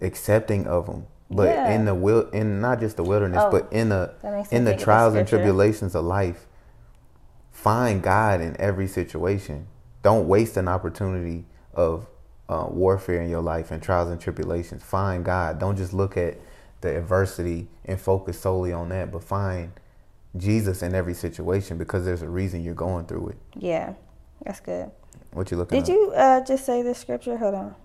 accepting 0.03 0.67
of 0.67 0.85
them. 0.87 1.05
But 1.31 1.49
Yeah. 1.49 1.71
in 1.73 1.85
the 1.85 1.95
will, 1.95 2.29
in 2.29 2.61
not 2.61 2.79
just 2.79 2.97
the 2.97 3.03
wilderness, 3.03 3.41
Oh, 3.43 3.49
but 3.49 3.67
in 3.71 3.89
the 3.89 4.13
that 4.21 4.33
makes 4.33 4.51
me 4.51 4.57
in 4.57 4.65
the 4.65 4.75
trials 4.75 5.15
and 5.15 5.27
tribulations 5.27 5.95
of 5.95 6.05
life, 6.05 6.47
find 7.51 8.01
God 8.03 8.41
in 8.41 8.59
every 8.59 8.87
situation. 8.87 9.67
Don't 10.01 10.27
waste 10.27 10.57
an 10.57 10.67
opportunity 10.67 11.45
of 11.73 12.07
uh, 12.49 12.67
warfare 12.69 13.21
in 13.21 13.29
your 13.29 13.41
life 13.41 13.71
and 13.71 13.81
trials 13.81 14.09
and 14.11 14.19
tribulations. 14.19 14.83
Find 14.83 15.23
God. 15.23 15.59
Don't 15.59 15.77
just 15.77 15.93
look 15.93 16.17
at 16.17 16.37
the 16.81 16.95
adversity 16.95 17.69
and 17.85 17.99
focus 17.99 18.39
solely 18.39 18.73
on 18.73 18.89
that, 18.89 19.11
but 19.11 19.23
find 19.23 19.71
Jesus 20.35 20.83
in 20.83 20.93
every 20.93 21.13
situation 21.13 21.77
because 21.77 22.03
there's 22.05 22.21
a 22.21 22.27
reason 22.29 22.63
you're 22.63 22.73
going 22.73 23.05
through 23.05 23.29
it. 23.29 23.37
yeah 23.55 23.93
that's 24.43 24.59
good 24.59 24.89
What 25.31 25.49
you 25.51 25.57
looking 25.57 25.77
at? 25.79 25.85
Did 25.85 25.93
at? 25.93 25.97
you 25.97 26.11
uh, 26.11 26.41
just 26.43 26.65
say 26.65 26.81
the 26.81 26.93
scripture? 26.95 27.37
Hold 27.37 27.53
on. 27.55 27.75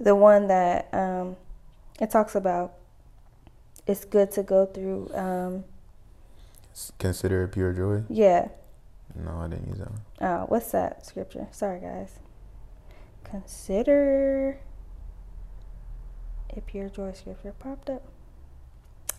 The 0.00 0.14
one 0.14 0.48
that 0.48 0.88
um, 0.92 1.36
it 2.00 2.10
talks 2.10 2.34
about 2.34 2.74
it's 3.86 4.04
good 4.04 4.30
to 4.32 4.42
go 4.42 4.66
through. 4.66 5.10
Um, 5.14 5.64
Consider 6.98 7.44
it 7.44 7.48
pure 7.52 7.72
joy? 7.72 8.02
yeah. 8.08 8.48
No, 9.14 9.40
I 9.42 9.48
didn't 9.48 9.68
use 9.68 9.78
that 9.78 9.90
one. 9.90 10.00
Uh, 10.20 10.46
what's 10.46 10.70
that 10.70 11.04
scripture? 11.04 11.46
Sorry, 11.50 11.80
guys. 11.80 12.18
Consider 13.24 14.58
a 16.56 16.60
pure 16.62 16.88
joy 16.88 17.12
scripture 17.12 17.52
popped 17.58 17.90
up. 17.90 18.02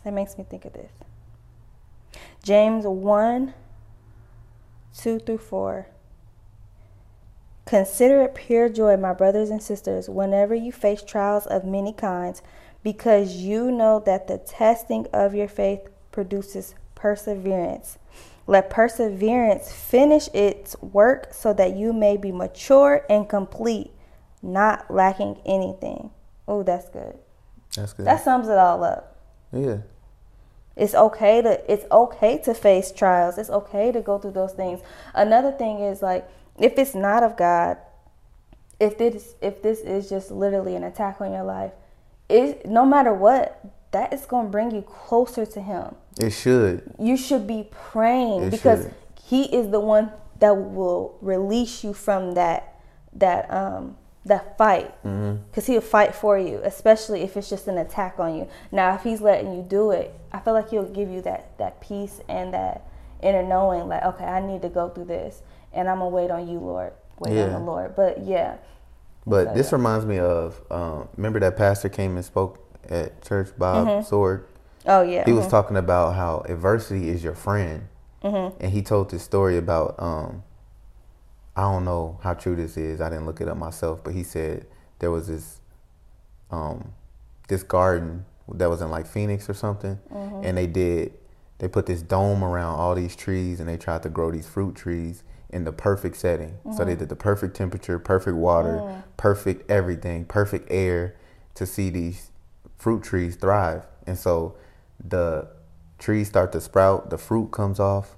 That 0.04 0.14
makes 0.14 0.36
me 0.38 0.46
think 0.50 0.66
of 0.66 0.74
this. 0.74 0.92
James 2.42 2.86
1 2.86 3.54
2 4.98 5.20
through 5.20 5.38
4. 5.38 5.88
Consider 7.66 8.24
it 8.24 8.36
pure 8.36 8.68
joy, 8.70 8.98
my 8.98 9.14
brothers 9.14 9.50
and 9.50 9.64
sisters, 9.64 10.10
whenever 10.10 10.54
you 10.54 10.72
face 10.72 11.02
trials 11.02 11.46
of 11.46 11.64
many 11.64 11.94
kinds, 11.94 12.42
because 12.84 13.38
you 13.38 13.72
know 13.72 14.02
that 14.06 14.28
the 14.28 14.38
testing 14.38 15.08
of 15.14 15.34
your 15.34 15.48
faith 15.48 15.80
produces 16.12 16.76
perseverance. 16.96 17.98
Let 18.46 18.70
perseverance 18.70 19.72
finish 19.72 20.28
its 20.34 20.76
work 20.82 21.34
so 21.34 21.54
that 21.54 21.78
you 21.78 21.94
may 21.94 22.18
be 22.18 22.32
mature 22.34 23.06
and 23.10 23.28
complete, 23.30 23.92
not 24.42 24.92
lacking 24.94 25.40
anything. 25.46 26.12
Oh, 26.48 26.64
that's 26.64 26.90
good. 26.90 27.18
That's 27.76 27.94
good. 27.94 28.06
That 28.06 28.24
sums 28.24 28.50
it 28.50 28.58
all 28.58 28.84
up. 28.84 29.18
yeah. 29.54 29.78
It's 30.76 30.96
okay 30.96 31.42
to 31.44 31.72
it's 31.72 31.86
okay 31.92 32.40
to 32.40 32.54
face 32.56 32.92
trials. 32.92 33.38
It's 33.38 33.52
okay 33.52 33.92
to 33.92 34.02
go 34.02 34.18
through 34.18 34.32
those 34.32 34.54
things. 34.54 34.82
Another 35.14 35.52
thing 35.52 35.80
is 35.80 36.02
like 36.02 36.28
if 36.64 36.78
it's 36.80 36.96
not 36.96 37.24
of 37.24 37.36
God, 37.36 37.78
if 38.80 38.98
this 38.98 39.36
if 39.42 39.62
this 39.62 39.80
is 39.82 40.10
just 40.10 40.32
literally 40.32 40.76
an 40.76 40.84
attack 40.84 41.20
on 41.20 41.32
your 41.34 41.44
life, 41.44 41.74
it 42.30 42.66
no 42.66 42.86
matter 42.86 43.14
what, 43.14 43.62
that 43.92 44.14
is 44.14 44.26
going 44.26 44.46
to 44.46 44.52
bring 44.52 44.72
you 44.72 44.82
closer 44.82 45.46
to 45.46 45.62
Him. 45.62 45.96
It 46.20 46.32
should. 46.32 46.94
You 46.98 47.18
should 47.18 47.46
be 47.46 47.68
praying 47.70 48.44
It 48.44 48.52
because 48.52 48.84
should. 48.84 48.94
He 49.26 49.44
is 49.56 49.72
the 49.72 49.80
one 49.80 50.12
that 50.40 50.52
will 50.56 51.18
release 51.22 51.84
you 51.84 51.94
from 51.94 52.34
that 52.36 52.76
that 53.14 53.52
um 53.54 53.98
that 54.26 54.58
fight 54.58 54.90
Mm-hmm. 55.04 55.44
because 55.50 55.66
he'll 55.68 55.82
fight 55.82 56.16
for 56.16 56.40
you 56.40 56.62
especially 56.64 57.22
if 57.24 57.36
it's 57.36 57.50
just 57.50 57.68
an 57.68 57.78
attack 57.78 58.20
on 58.20 58.36
you 58.38 58.48
now 58.72 58.96
if 58.96 59.04
he's 59.04 59.20
letting 59.20 59.54
you 59.54 59.62
do 59.62 59.92
it 59.92 60.14
i 60.32 60.40
feel 60.40 60.54
like 60.54 60.70
he'll 60.70 60.86
give 61.00 61.10
you 61.10 61.22
that 61.22 61.58
that 61.58 61.82
peace 61.82 62.22
and 62.30 62.54
that 62.54 62.84
inner 63.22 63.44
knowing 63.44 63.88
like 63.90 64.02
okay 64.04 64.24
i 64.24 64.40
need 64.40 64.62
to 64.62 64.70
go 64.70 64.88
through 64.90 65.04
this 65.06 65.42
and 65.74 65.90
i'm 65.90 66.00
gonna 66.00 66.10
wait 66.10 66.32
on 66.32 66.48
you 66.48 66.60
lord. 66.60 66.94
Wait 67.20 67.40
on 67.42 67.52
the 67.54 67.60
lord. 67.60 67.96
But 67.96 68.24
yeah. 68.26 68.58
But 69.26 69.50
So, 69.50 69.54
this 69.54 69.72
reminds 69.72 70.06
me 70.06 70.20
of 70.20 70.60
um, 70.72 71.08
remember 71.16 71.40
that 71.40 71.56
pastor 71.56 71.88
came 71.90 72.16
and 72.18 72.26
spoke 72.26 72.60
at 72.90 73.22
church, 73.22 73.50
Bob 73.58 73.88
Mm-hmm. 73.88 74.14
Sorge. 74.16 74.44
oh 74.88 75.02
yeah. 75.04 75.24
He 75.26 75.32
was 75.32 75.48
talking 75.48 75.78
about 75.78 76.16
how 76.16 76.44
adversity 76.50 77.10
is 77.10 77.24
your 77.24 77.36
friend, 77.36 77.88
Mm-hmm. 78.24 78.62
and 78.64 78.72
he 78.72 78.82
told 78.82 79.10
this 79.12 79.24
story 79.24 79.58
about 79.58 79.96
um, 80.00 80.44
I 81.56 81.62
don't 81.62 81.86
know 81.86 82.20
how 82.24 82.34
true 82.34 82.56
this 82.56 82.76
is. 82.78 83.00
I 83.00 83.10
didn't 83.10 83.26
look 83.26 83.40
it 83.42 83.48
up 83.48 83.58
myself, 83.58 84.04
but 84.04 84.14
he 84.14 84.24
said 84.24 84.66
there 85.00 85.12
was 85.12 85.28
this 85.28 85.62
um, 86.52 86.94
this 87.48 87.64
garden 87.64 88.26
that 88.56 88.70
was 88.70 88.82
in 88.82 88.90
like 88.90 89.08
Phoenix 89.08 89.50
or 89.50 89.54
something, 89.54 90.00
Mm-hmm. 90.12 90.42
and 90.46 90.58
they 90.58 90.68
did 90.68 91.14
they 91.60 91.68
put 91.70 91.86
this 91.86 92.02
dome 92.02 92.44
around 92.44 92.76
all 92.80 92.96
these 92.96 93.16
trees, 93.16 93.60
and 93.62 93.70
they 93.70 93.78
tried 93.78 94.04
to 94.04 94.10
grow 94.10 94.32
these 94.32 94.48
fruit 94.48 94.76
trees 94.76 95.24
in 95.54 95.64
the 95.66 95.72
perfect 95.72 96.18
setting. 96.18 96.58
So 96.64 96.70
Mm-hmm. 96.84 96.86
they 96.86 96.96
did 96.96 97.10
the 97.10 97.16
perfect 97.16 97.56
temperature, 97.56 98.00
perfect 98.00 98.36
water, 98.38 98.84
Mm. 98.86 99.04
perfect 99.18 99.70
everything, 99.72 100.26
perfect 100.26 100.68
air 100.72 101.16
to 101.56 101.66
see 101.66 101.90
these 101.90 102.32
fruit 102.78 103.04
trees 103.04 103.36
thrive. 103.36 103.84
And 104.08 104.18
so 104.18 104.56
the 105.04 105.48
trees 106.00 106.28
start 106.28 106.52
to 106.54 106.62
sprout, 106.62 107.10
the 107.10 107.18
fruit 107.18 107.52
comes 107.52 107.80
off, 107.80 108.18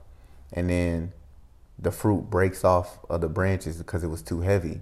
and 0.53 0.69
then 0.69 1.11
the 1.77 1.91
fruit 1.91 2.29
breaks 2.29 2.63
off 2.63 2.99
of 3.09 3.19
the 3.21 3.27
branches 3.29 3.77
because 3.77 4.03
it 4.03 4.07
was 4.07 4.21
too 4.21 4.41
heavy. 4.41 4.81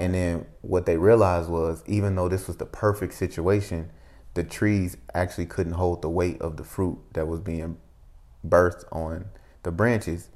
And 0.00 0.12
then 0.14 0.46
what 0.62 0.86
they 0.86 0.96
realized 0.96 1.48
was 1.48 1.82
even 1.86 2.16
though 2.16 2.28
this 2.28 2.48
was 2.48 2.56
the 2.56 2.66
perfect 2.66 3.14
situation, 3.14 3.90
the 4.34 4.42
trees 4.42 4.96
actually 5.14 5.46
couldn't 5.46 5.74
hold 5.74 6.02
the 6.02 6.10
weight 6.10 6.40
of 6.42 6.56
the 6.56 6.64
fruit 6.64 6.98
that 7.12 7.28
was 7.28 7.38
being 7.40 7.76
birthed 8.46 8.84
on 8.90 9.26
the 9.62 9.70
branches 9.70 10.28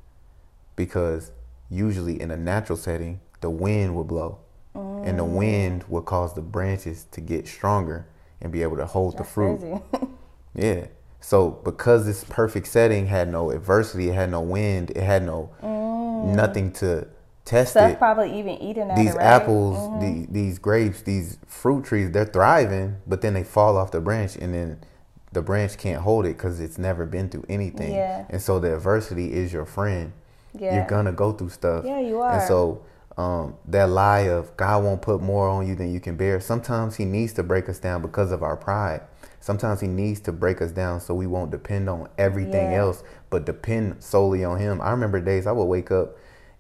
because 0.77 1.33
usually 1.71 2.21
in 2.21 2.31
a 2.31 2.37
natural 2.37 2.77
setting, 2.77 3.21
the 3.41 3.51
wind 3.51 3.97
would 3.97 4.09
blow. 4.09 4.41
And 4.75 5.19
the 5.19 5.25
oh. 5.25 5.27
wind 5.27 5.85
would 5.89 6.05
cause 6.05 6.35
the 6.35 6.41
branches 6.41 7.07
to 7.13 7.21
get 7.21 7.49
stronger 7.49 8.07
and 8.41 8.53
be 8.53 8.63
able 8.63 8.77
to 8.77 8.87
hold 8.87 9.19
the 9.19 9.25
fruit. 9.25 9.61
Yeah. 10.55 10.87
So 11.21 11.51
because 11.51 12.05
this 12.07 12.25
perfect 12.25 12.67
setting 12.67 13.07
had 13.07 13.31
no 13.31 13.51
adversity, 13.51 14.09
it 14.09 14.15
had 14.15 14.31
no 14.31 14.41
wind, 14.41 14.91
it 14.91 15.03
had 15.03 15.23
no 15.23 15.51
oh. 15.63 16.33
nothing 16.35 16.73
to 16.75 17.07
test 17.45 17.73
stuff 17.73 17.93
it. 17.93 17.99
probably 17.99 18.39
even 18.39 18.61
eating 18.61 18.89
These 18.95 19.15
it, 19.15 19.19
right? 19.19 19.25
apples, 19.25 19.77
the, 20.01 20.07
mm-hmm. 20.07 20.33
these 20.33 20.59
grapes, 20.59 21.03
these 21.03 21.39
fruit 21.47 21.85
trees, 21.85 22.11
they're 22.11 22.25
thriving, 22.25 22.97
but 23.07 23.21
then 23.21 23.35
they 23.35 23.45
fall 23.45 23.77
off 23.77 23.91
the 23.91 24.01
branch, 24.01 24.37
and 24.37 24.53
then 24.53 24.81
the 25.33 25.43
branch 25.43 25.79
can't 25.79 26.03
hold 26.03 26.27
it 26.27 26.37
because 26.37 26.61
it's 26.61 26.79
never 26.79 27.07
been 27.07 27.29
through 27.29 27.45
anything. 27.49 27.93
Yeah. 27.95 28.27
And 28.29 28.41
so 28.41 28.59
the 28.59 28.75
adversity 28.75 29.33
is 29.33 29.53
your 29.53 29.67
friend. 29.67 30.13
Yeah. 30.55 30.77
You're 30.77 30.87
gonna 30.87 31.13
go 31.13 31.33
through 31.33 31.51
stuff. 31.51 31.85
Yeah, 31.85 32.01
you 32.01 32.21
are. 32.21 32.33
And 32.33 32.43
so 32.43 32.83
um, 33.17 33.57
that 33.67 33.89
lie 33.89 34.29
of 34.29 34.57
God 34.57 34.85
won't 34.85 35.03
put 35.03 35.21
more 35.21 35.49
on 35.49 35.67
you 35.67 35.75
than 35.75 35.93
you 35.93 36.01
can 36.01 36.17
bear. 36.17 36.41
Sometimes 36.41 36.97
He 36.97 37.05
needs 37.05 37.33
to 37.35 37.43
break 37.43 37.69
us 37.69 37.79
down 37.79 38.03
because 38.03 38.33
of 38.33 38.43
our 38.43 38.57
pride. 38.57 39.03
Sometimes 39.41 39.81
He 39.81 39.87
needs 39.89 40.21
to 40.21 40.33
break 40.33 40.61
us 40.63 40.73
down 40.73 41.01
so 41.01 41.15
we 41.15 41.27
won't 41.27 41.51
depend 41.51 41.89
on 41.89 42.09
everything 42.19 42.73
Yeah. 42.73 42.79
else, 42.79 43.03
but 43.31 43.45
depend 43.45 44.03
solely 44.03 44.45
on 44.45 44.59
Him. 44.59 44.81
I 44.81 44.91
remember 44.91 45.21
days 45.21 45.47
I 45.47 45.53
would 45.53 45.65
wake 45.65 45.91
up 45.91 46.17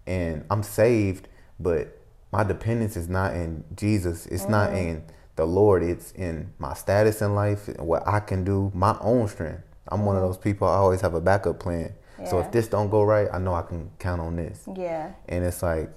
and 0.07 0.45
I'm 0.51 0.63
saved, 0.63 1.29
but 1.61 1.97
my 2.33 2.45
dependence 2.45 2.97
is 2.97 3.09
not 3.09 3.35
in 3.35 3.65
Jesus. 3.77 4.27
It's 4.27 4.49
not 4.49 4.71
Mm. 4.71 4.77
in 4.77 5.03
the 5.37 5.45
Lord. 5.47 5.83
It's 5.83 6.13
in 6.13 6.53
my 6.59 6.75
status 6.75 7.23
in 7.23 7.35
life, 7.35 7.69
what 7.79 8.07
I 8.07 8.21
can 8.21 8.45
do, 8.45 8.71
my 8.75 8.97
own 9.01 9.29
strength. 9.29 9.63
I'm 9.89 10.05
one 10.05 10.17
of 10.17 10.23
those 10.23 10.37
people. 10.37 10.69
I 10.69 10.75
always 10.77 11.01
have 11.01 11.15
a 11.15 11.21
backup 11.21 11.59
plan. 11.59 11.93
So 12.27 12.37
Mm-hmm. 12.37 12.47
If 12.47 12.53
this 12.53 12.69
don't 12.69 12.91
go 12.91 13.03
right, 13.05 13.29
I 13.33 13.39
know 13.39 13.55
I 13.55 13.63
can 13.63 13.91
count 13.99 14.21
on 14.21 14.37
this. 14.37 14.65
Yeah. 14.75 15.13
And 15.29 15.45
it's 15.45 15.63
like 15.63 15.91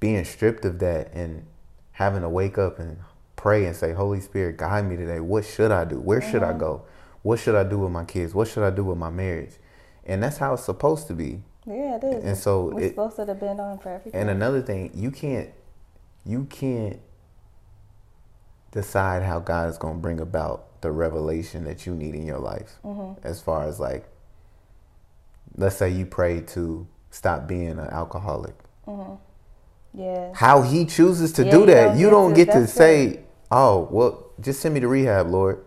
being 0.00 0.24
stripped 0.24 0.64
of 0.64 0.78
that 0.80 1.12
and 1.14 1.46
having 1.92 2.22
to 2.22 2.28
wake 2.28 2.58
up 2.58 2.78
and 2.78 2.98
pray 3.36 3.64
and 3.66 3.74
say 3.74 3.92
holy 3.92 4.20
spirit 4.20 4.56
guide 4.58 4.84
me 4.86 4.96
today. 4.96 5.20
What 5.20 5.44
should 5.44 5.70
i 5.70 5.84
do? 5.84 5.98
Where 6.00 6.20
should 6.20 6.42
i 6.42 6.52
go? 6.52 6.82
What 7.22 7.38
should 7.38 7.54
i 7.54 7.64
do 7.64 7.78
with 7.78 7.90
my 7.90 8.04
kids? 8.04 8.34
What 8.34 8.48
should 8.48 8.62
i 8.64 8.70
do 8.70 8.84
with 8.84 8.98
my 8.98 9.10
marriage? 9.10 9.52
And 10.04 10.22
that's 10.22 10.36
how 10.36 10.54
it's 10.54 10.64
supposed 10.64 11.06
to 11.08 11.14
be. 11.14 11.42
Yeah 11.66 11.96
it 11.96 12.04
is. 12.04 12.24
And 12.24 12.36
so 12.36 12.66
we're 12.74 12.80
it- 12.82 12.88
supposed 12.90 13.16
to 13.16 13.24
depend 13.24 13.60
on 13.60 13.78
for 13.78 13.88
everything. 13.90 14.20
And 14.20 14.28
another 14.30 14.60
thing 14.60 14.90
you 14.94 15.10
can't 15.10 15.50
you 16.26 16.44
can't 16.44 17.00
decide 18.72 19.22
how 19.22 19.38
god 19.38 19.68
is 19.68 19.78
going 19.78 19.94
to 19.94 20.00
bring 20.00 20.20
about 20.20 20.80
the 20.80 20.90
revelation 20.90 21.64
that 21.64 21.86
you 21.86 21.94
need 21.94 22.14
in 22.14 22.26
your 22.26 22.38
life 22.40 22.78
as 23.22 23.40
far 23.40 23.64
as 23.66 23.78
like 23.80 24.06
let's 25.56 25.76
say 25.76 25.90
you 25.90 26.06
pray 26.06 26.40
to 26.40 26.86
stop 27.10 27.46
being 27.46 27.70
an 27.72 27.88
alcoholic 27.90 28.54
mm-hmm. 28.86 29.14
yeah 29.98 30.32
how 30.34 30.62
he 30.62 30.84
chooses 30.84 31.32
to 31.32 31.44
Yeah, 31.44 31.50
do 31.50 31.60
you 31.60 31.66
that. 31.66 31.84
don't 31.84 31.98
you 31.98 32.04
get 32.06 32.10
don't 32.10 32.30
to- 32.34 32.44
get 32.44 32.52
to 32.52 32.66
say, 32.66 33.20
"Oh, 33.50 33.88
well, 33.90 34.30
just 34.40 34.60
send 34.60 34.74
me 34.74 34.80
to 34.80 34.88
rehab, 34.88 35.28
Lord," 35.30 35.64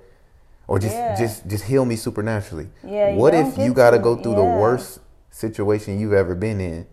or 0.68 0.80
just 0.80 0.96
Yeah. 0.96 1.16
just 1.16 1.48
just 1.48 1.64
heal 1.66 1.86
me 1.86 1.96
supernaturally. 1.96 2.70
Yeah, 2.84 3.16
what 3.16 3.34
if 3.34 3.58
you 3.58 3.74
got 3.74 3.92
to 3.92 3.98
to, 3.98 4.04
go 4.04 4.16
through 4.18 4.36
the 4.36 4.44
worst 4.44 5.00
situation 5.32 6.00
you've 6.00 6.14
ever 6.14 6.36
been 6.36 6.60
in? 6.60 6.86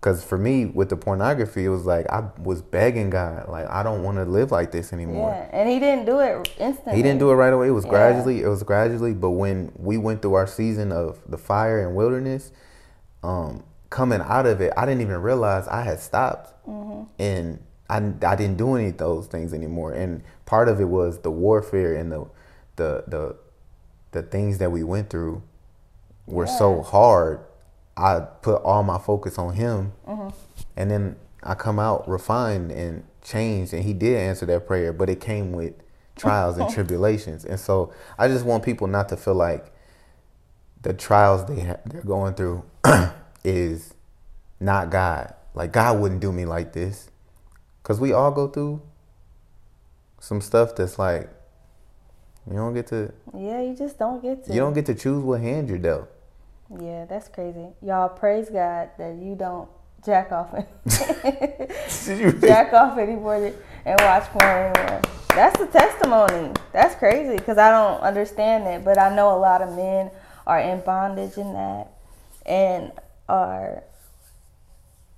Because 0.00 0.24
for 0.24 0.38
me, 0.38 0.64
with 0.64 0.88
the 0.88 0.96
pornography, 0.96 1.66
it 1.66 1.68
was 1.68 1.84
like 1.84 2.08
I 2.10 2.30
was 2.42 2.62
begging 2.62 3.10
God, 3.10 3.48
like 3.50 3.68
I 3.68 3.82
don't 3.82 4.02
want 4.02 4.16
to 4.16 4.24
live 4.24 4.50
like 4.50 4.72
this 4.72 4.94
anymore. 4.94 5.28
yeah 5.30 5.58
and 5.58 5.68
he 5.68 5.78
didn't 5.78 6.06
do 6.06 6.20
it 6.20 6.48
instantly 6.58 6.96
He 6.96 7.02
didn't 7.02 7.18
do 7.18 7.30
it 7.30 7.34
right 7.34 7.52
away. 7.52 7.68
It 7.68 7.72
was 7.72 7.84
Yeah. 7.84 7.90
gradually. 7.90 8.40
It 8.42 8.48
was 8.48 8.62
gradually. 8.62 9.12
But 9.12 9.32
when 9.32 9.72
we 9.76 9.98
went 9.98 10.22
through 10.22 10.34
our 10.34 10.46
season 10.46 10.90
of 10.90 11.18
the 11.28 11.36
fire 11.36 11.86
and 11.86 11.94
wilderness, 11.94 12.50
um, 13.22 13.62
coming 13.90 14.22
out 14.24 14.46
of 14.46 14.62
it, 14.62 14.72
I 14.74 14.86
didn't 14.86 15.02
even 15.02 15.20
realize 15.20 15.68
I 15.68 15.82
had 15.82 16.00
stopped, 16.00 16.54
Mm-hmm. 16.66 17.02
and 17.18 17.58
I, 17.90 17.96
I 18.26 18.36
didn't 18.36 18.56
do 18.56 18.76
any 18.76 18.88
of 18.90 18.96
those 18.96 19.26
things 19.26 19.52
anymore. 19.52 19.92
And 19.92 20.22
part 20.46 20.68
of 20.68 20.80
it 20.80 20.84
was 20.88 21.18
the 21.18 21.30
warfare 21.30 21.94
and 21.94 22.10
the 22.10 22.24
the 22.76 23.04
the 23.06 23.36
the 24.12 24.22
things 24.22 24.56
that 24.58 24.72
we 24.72 24.82
went 24.82 25.10
through 25.10 25.42
were 26.26 26.46
so 26.46 26.80
hard. 26.82 27.40
I 28.00 28.20
put 28.20 28.62
all 28.62 28.82
my 28.82 28.98
focus 28.98 29.38
on 29.38 29.54
him, 29.54 29.92
Mm-hmm. 30.08 30.28
and 30.76 30.90
then 30.90 31.16
I 31.42 31.54
come 31.54 31.78
out 31.78 32.08
refined 32.08 32.70
and 32.72 33.04
changed. 33.22 33.72
And 33.72 33.84
he 33.84 33.92
did 33.92 34.16
answer 34.16 34.46
that 34.46 34.66
prayer, 34.66 34.92
but 34.92 35.08
it 35.08 35.20
came 35.20 35.52
with 35.52 35.74
trials 36.16 36.58
and 36.58 36.68
tribulations. 36.74 37.44
And 37.44 37.58
so 37.60 37.92
I 38.18 38.28
just 38.28 38.44
want 38.44 38.64
people 38.64 38.86
not 38.86 39.08
to 39.10 39.16
feel 39.16 39.34
like 39.34 39.72
the 40.82 40.92
trials 40.94 41.44
they 41.46 41.60
ha- 41.60 41.76
they're 41.86 42.02
going 42.02 42.34
through 42.34 42.64
is 43.44 43.94
not 44.58 44.90
God. 44.90 45.34
Like 45.54 45.72
God 45.72 45.98
wouldn't 46.00 46.20
do 46.20 46.32
me 46.32 46.44
like 46.46 46.72
this, 46.72 47.10
cause 47.82 48.00
we 48.00 48.12
all 48.12 48.30
go 48.30 48.48
through 48.48 48.80
some 50.20 50.40
stuff 50.40 50.76
that's 50.76 50.98
like 50.98 51.28
you 52.50 52.56
don't 52.56 52.74
get 52.74 52.86
to 52.88 53.12
yeah 53.36 53.60
you 53.62 53.74
just 53.74 53.98
don't 53.98 54.22
get 54.22 54.44
to 54.44 54.52
you 54.52 54.60
don't 54.60 54.74
get 54.74 54.86
to 54.86 54.94
choose 54.94 55.22
what 55.24 55.40
hand 55.40 55.68
you're 55.68 55.78
dealt. 55.78 56.08
Yeah 56.78 57.04
that's 57.06 57.28
crazy 57.28 57.66
y'all 57.82 58.08
praise 58.08 58.48
god 58.48 58.90
that 58.98 59.16
you 59.16 59.34
don't 59.34 59.68
jack 60.04 60.30
off 60.32 60.52
jack 62.40 62.72
off 62.72 62.98
anymore 62.98 63.52
and 63.84 64.00
watch 64.00 64.24
porn 64.30 64.72
anymore. 64.76 65.00
That's 65.34 65.58
the 65.58 65.66
testimony. 65.66 66.52
That's 66.72 66.94
crazy 66.96 67.36
because 67.36 67.58
I 67.58 67.70
don't 67.70 68.00
understand 68.00 68.66
it, 68.66 68.84
but 68.84 68.98
I 68.98 69.14
know 69.14 69.36
a 69.36 69.38
lot 69.38 69.62
of 69.62 69.74
men 69.76 70.10
are 70.46 70.58
in 70.58 70.80
bondage 70.80 71.36
in 71.36 71.52
that 71.52 71.92
and 72.44 72.92
are. 73.28 73.84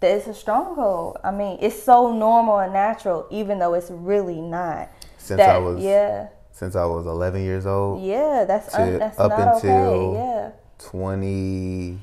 that 0.01 0.17
It's 0.17 0.27
a 0.27 0.35
stronghold. 0.35 1.19
I 1.25 1.31
mean, 1.31 1.59
it's 1.61 1.83
so 1.83 2.13
normal 2.13 2.59
and 2.59 2.73
natural, 2.73 3.27
even 3.31 3.59
though 3.59 3.75
it's 3.75 3.91
really 3.91 4.41
not. 4.41 4.91
Since 5.17 5.39
that, 5.39 5.57
I 5.57 5.59
was 5.59 5.83
yeah, 5.83 6.29
since 6.51 6.77
I 6.77 6.85
was 6.85 7.07
11 7.07 7.43
years 7.43 7.65
old, 7.65 8.03
yeah, 8.03 8.45
that's 8.45 8.75
un, 8.75 8.99
that's 8.99 9.19
up 9.19 9.31
not 9.31 9.57
until- 9.57 9.71
okay. 9.71 10.19
Yeah. 10.19 10.51
25. 10.85 11.99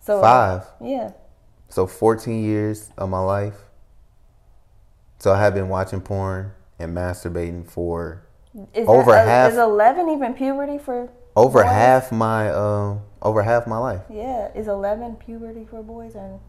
So 0.00 0.20
five. 0.22 0.64
yeah, 0.80 1.10
So 1.68 1.86
14 1.86 2.42
years 2.42 2.90
of 2.96 3.08
my 3.10 3.20
life. 3.20 3.56
So 5.18 5.32
I 5.32 5.40
have 5.40 5.54
been 5.54 5.68
watching 5.68 6.00
porn 6.00 6.52
and 6.78 6.96
masturbating 6.96 7.66
for 7.68 8.22
is 8.72 8.88
Over 8.88 9.12
that, 9.12 9.26
half- 9.26 9.52
Is 9.52 9.58
eleven 9.58 10.08
even 10.08 10.32
puberty 10.34 10.78
for? 10.78 11.08
over 11.36 11.62
boys? 11.62 11.70
half 11.70 12.10
my 12.10 12.50
um 12.50 13.02
over 13.22 13.42
half 13.42 13.66
my 13.66 13.78
life. 13.78 14.00
Yeah, 14.10 14.50
is 14.54 14.66
11 14.68 15.16
puberty 15.16 15.64
for 15.68 15.82
boys 15.82 16.14
and 16.14 16.40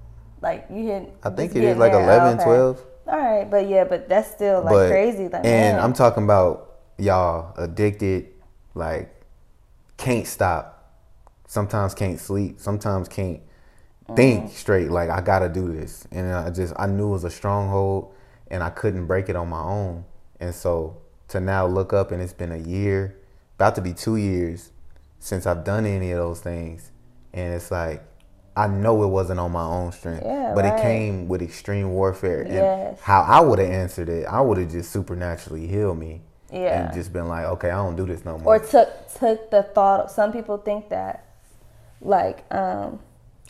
like 0.41 0.65
you 0.71 0.85
hit? 0.85 1.13
I 1.23 1.29
think 1.31 1.55
it 1.55 1.63
is 1.63 1.77
like 1.77 1.91
there. 1.91 2.01
11, 2.03 2.35
Okay. 2.35 2.43
12. 2.45 2.85
All 3.07 3.19
right, 3.19 3.49
but 3.49 3.67
yeah, 3.67 3.83
but 3.83 4.07
that's 4.07 4.31
still 4.31 4.61
like 4.61 4.71
but 4.73 4.89
crazy. 4.89 5.23
Like, 5.27 5.43
and 5.45 5.75
man. 5.77 5.79
I'm 5.79 5.93
talking 5.93 6.23
about 6.23 6.77
y'all 6.97 7.53
addicted 7.57 8.27
like 8.73 9.13
can't 9.97 10.25
stop. 10.25 10.78
Sometimes 11.49 11.95
can't 11.95 12.19
sleep. 12.19 12.59
Sometimes 12.59 13.07
can't 13.07 13.39
uh-huh. 14.05 14.15
think 14.15 14.51
straight. 14.51 14.91
Like 14.91 15.09
I 15.09 15.19
gotta 15.19 15.49
do 15.49 15.73
this, 15.73 16.07
and 16.11 16.31
I 16.31 16.51
just 16.51 16.75
I 16.77 16.85
knew 16.85 17.07
it 17.07 17.13
was 17.13 17.23
a 17.23 17.31
stronghold, 17.31 18.13
and 18.51 18.61
I 18.61 18.69
couldn't 18.69 19.07
break 19.07 19.29
it 19.29 19.35
on 19.35 19.49
my 19.49 19.63
own. 19.63 20.05
And 20.39 20.53
so 20.53 21.01
to 21.29 21.39
now 21.39 21.65
look 21.65 21.91
up, 21.91 22.11
and 22.11 22.21
it's 22.21 22.33
been 22.33 22.51
a 22.51 22.57
year, 22.59 23.17
about 23.55 23.73
to 23.75 23.81
be 23.81 23.93
two 23.93 24.15
years 24.15 24.71
since 25.17 25.47
I've 25.47 25.63
done 25.63 25.87
any 25.87 26.11
of 26.11 26.19
those 26.19 26.39
things, 26.39 26.91
and 27.33 27.51
it's 27.55 27.71
like 27.71 28.03
I 28.55 28.67
know 28.67 29.01
it 29.01 29.07
wasn't 29.07 29.39
on 29.39 29.51
my 29.51 29.63
own 29.63 29.91
strength, 29.91 30.23
Yeah, 30.23 30.51
but 30.53 30.65
right. 30.65 30.77
it 30.77 30.81
came 30.83 31.27
with 31.27 31.41
extreme 31.41 31.89
warfare. 31.89 32.41
And 32.41 32.53
Yes. 32.53 32.99
how 33.01 33.21
I 33.21 33.39
would 33.39 33.57
have 33.57 33.71
answered 33.71 34.07
it, 34.09 34.27
I 34.27 34.39
would 34.39 34.59
have 34.59 34.69
just 34.69 34.91
supernaturally 34.91 35.65
healed 35.65 35.97
me, 35.97 36.21
Yeah. 36.51 36.85
and 36.85 36.93
just 36.93 37.11
been 37.11 37.27
like, 37.27 37.45
okay, 37.45 37.71
I 37.71 37.77
don't 37.77 37.95
do 37.95 38.05
this 38.05 38.23
no 38.23 38.37
more. 38.37 38.57
or 38.57 38.59
took 38.59 38.89
took 39.17 39.49
the 39.49 39.63
thought 39.63 40.11
some 40.11 40.31
people 40.31 40.57
think 40.57 40.89
that 40.89 41.25
like 42.01 42.45
um 42.53 42.99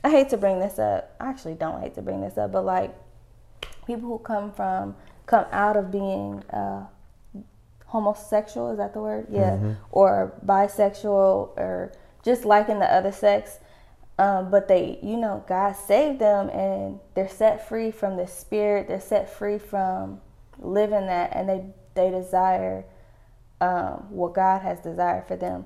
i 0.04 0.10
hate 0.10 0.30
to 0.30 0.38
bring 0.38 0.60
this 0.60 0.80
up. 0.80 1.16
I 1.20 1.30
actually 1.30 1.56
don't 1.56 1.82
hate 1.82 1.96
to 1.96 2.02
bring 2.02 2.22
this 2.22 2.38
up 2.38 2.52
but 2.52 2.66
like 2.66 2.96
people 3.86 4.08
who 4.10 4.20
come 4.20 4.52
from 4.52 4.96
come 5.26 5.46
out 5.52 5.78
of 5.78 5.92
being 5.92 6.44
uh 6.52 6.86
homosexual 7.86 8.72
is 8.72 8.78
that 8.78 8.94
the 8.94 9.02
word? 9.02 9.28
Yeah. 9.32 9.74
Or 9.92 10.34
bisexual 10.46 11.58
or 11.58 11.92
just 12.24 12.46
liking 12.46 12.80
the 12.80 12.86
other 12.86 13.12
sex 13.12 13.60
um, 14.20 14.52
but 14.52 14.68
they 14.68 15.00
you 15.02 15.16
know 15.16 15.44
god 15.48 15.74
saved 15.74 16.20
them 16.20 16.50
and 16.50 17.00
they're 17.16 17.30
set 17.30 17.68
free 17.68 17.92
from 17.92 18.18
the 18.18 18.28
spirit. 18.28 18.88
They're 18.88 19.00
set 19.00 19.30
free 19.30 19.58
from 19.58 20.22
living 20.60 21.08
that 21.08 21.32
and 21.34 21.50
they 21.50 21.66
they 21.96 22.12
desire 22.12 22.86
um, 23.62 24.08
what 24.10 24.34
God 24.34 24.62
has 24.62 24.80
desired 24.80 25.28
for 25.28 25.36
them. 25.36 25.66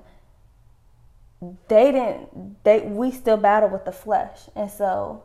They 1.68 1.92
didn't. 1.92 2.62
They 2.64 2.80
we 2.80 3.10
still 3.10 3.36
battle 3.36 3.68
with 3.68 3.84
the 3.84 3.92
flesh, 3.92 4.48
and 4.54 4.70
so 4.70 5.22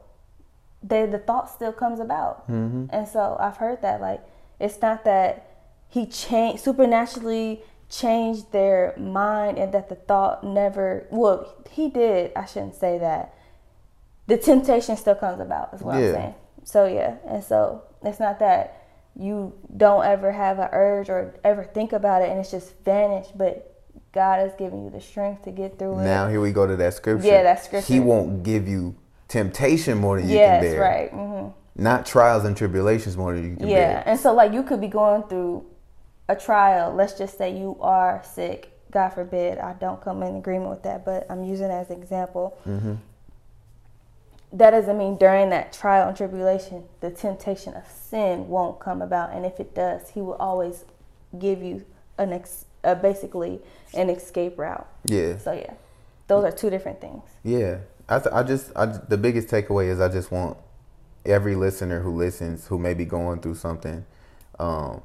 they 0.81 1.05
the 1.05 1.19
thought 1.19 1.49
still 1.49 1.73
comes 1.73 1.99
about. 1.99 2.49
Mm-hmm. 2.49 2.85
And 2.91 3.07
so 3.07 3.37
I've 3.39 3.57
heard 3.57 3.81
that 3.81 4.01
like 4.01 4.21
it's 4.59 4.81
not 4.81 5.03
that 5.05 5.45
he 5.87 6.05
changed 6.05 6.63
supernaturally 6.63 7.61
changed 7.89 8.51
their 8.51 8.93
mind, 8.97 9.57
and 9.57 9.73
that 9.73 9.89
the 9.89 9.95
thought 9.95 10.43
never. 10.43 11.07
Well, 11.09 11.55
he 11.71 11.89
did. 11.89 12.31
I 12.35 12.45
shouldn't 12.45 12.75
say 12.75 12.97
that. 12.99 13.33
The 14.27 14.37
temptation 14.37 14.95
still 14.95 15.15
comes 15.15 15.39
about. 15.39 15.73
Is 15.73 15.81
what 15.81 15.99
Yeah. 15.99 16.07
I'm 16.07 16.13
saying. 16.13 16.35
So 16.63 16.85
yeah, 16.85 17.15
and 17.27 17.43
so 17.43 17.83
it's 18.03 18.19
not 18.19 18.39
that 18.39 18.75
you 19.15 19.53
don't 19.75 20.05
ever 20.05 20.31
have 20.31 20.59
an 20.59 20.69
urge 20.71 21.09
or 21.09 21.33
ever 21.43 21.63
think 21.63 21.91
about 21.91 22.21
it 22.21 22.29
and 22.29 22.39
it's 22.39 22.51
just 22.51 22.73
vanished, 22.85 23.37
but 23.37 23.68
God 24.11 24.39
has 24.39 24.53
given 24.55 24.83
you 24.83 24.89
the 24.89 25.01
strength 25.01 25.43
to 25.43 25.51
get 25.51 25.77
through 25.77 25.95
Now 25.95 26.01
it. 26.01 26.05
Now 26.05 26.27
here 26.29 26.41
we 26.41 26.51
go 26.51 26.65
to 26.65 26.75
that 26.77 26.93
scripture. 26.93 27.27
Yeah, 27.27 27.43
that 27.43 27.63
scripture. 27.63 27.93
He 27.93 27.99
won't 27.99 28.43
give 28.43 28.67
you 28.67 28.95
temptation 29.27 29.97
more 29.99 30.19
than 30.19 30.27
you 30.27 30.35
yes, 30.35 30.61
can 30.61 30.71
bear. 30.71 30.79
That's 30.79 31.13
right. 31.13 31.19
hmm 31.19 31.47
Not 31.81 32.05
trials 32.05 32.45
and 32.45 32.57
tribulations 32.57 33.15
more 33.15 33.33
than 33.33 33.51
you 33.51 33.55
can 33.55 33.67
Yeah, 33.67 33.75
bear. 33.75 33.91
Yeah, 33.91 34.03
and 34.05 34.19
so 34.19 34.33
like 34.33 34.53
you 34.53 34.63
could 34.63 34.81
be 34.81 34.87
going 34.87 35.23
through 35.23 35.65
a 36.27 36.35
trial. 36.35 36.93
Let's 36.93 37.13
just 37.13 37.37
say 37.37 37.57
you 37.57 37.77
are 37.81 38.21
sick. 38.23 38.71
God 38.91 39.09
forbid, 39.09 39.59
I 39.59 39.73
don't 39.73 40.01
come 40.01 40.23
in 40.23 40.35
agreement 40.37 40.71
with 40.71 40.83
that, 40.83 41.05
but 41.05 41.27
I'm 41.29 41.43
using 41.43 41.67
it 41.67 41.73
as 41.73 41.89
an 41.91 42.01
example. 42.01 42.57
Mm-hmm. 42.67 42.95
That 44.53 44.71
doesn't 44.71 44.97
mean 44.97 45.17
during 45.17 45.51
that 45.51 45.73
trial 45.73 46.07
and 46.07 46.17
tribulation, 46.17 46.85
the 47.01 47.11
temptation 47.11 47.75
of 47.75 47.83
sin 47.87 48.47
won't 48.47 48.79
come 48.79 49.03
about, 49.03 49.31
and 49.31 49.45
if 49.45 49.59
it 49.59 49.75
does, 49.75 50.09
He 50.09 50.21
will 50.21 50.35
always 50.35 50.85
give 51.37 51.61
you 51.61 51.85
an 52.17 52.33
ex- 52.33 52.65
uh, 52.83 52.95
basically 52.95 53.59
an 53.93 54.09
escape 54.09 54.57
route. 54.57 54.87
Yeah. 55.05 55.37
So 55.37 55.51
yeah, 55.53 55.73
those 56.27 56.43
are 56.45 56.51
two 56.51 56.69
different 56.69 57.01
things. 57.01 57.23
Yeah. 57.43 57.79
I, 58.07 58.19
th- 58.19 58.33
I 58.33 58.43
just 58.43 58.71
I, 58.75 58.85
the 58.87 59.17
biggest 59.17 59.49
takeaway 59.49 59.89
is 59.89 59.99
I 59.99 60.07
just 60.09 60.31
want 60.31 60.57
every 61.25 61.55
listener 61.55 62.01
who 62.01 62.15
listens 62.15 62.67
who 62.67 62.79
may 62.79 62.93
be 62.93 63.05
going 63.05 63.39
through 63.41 63.55
something, 63.55 64.05
um, 64.57 65.01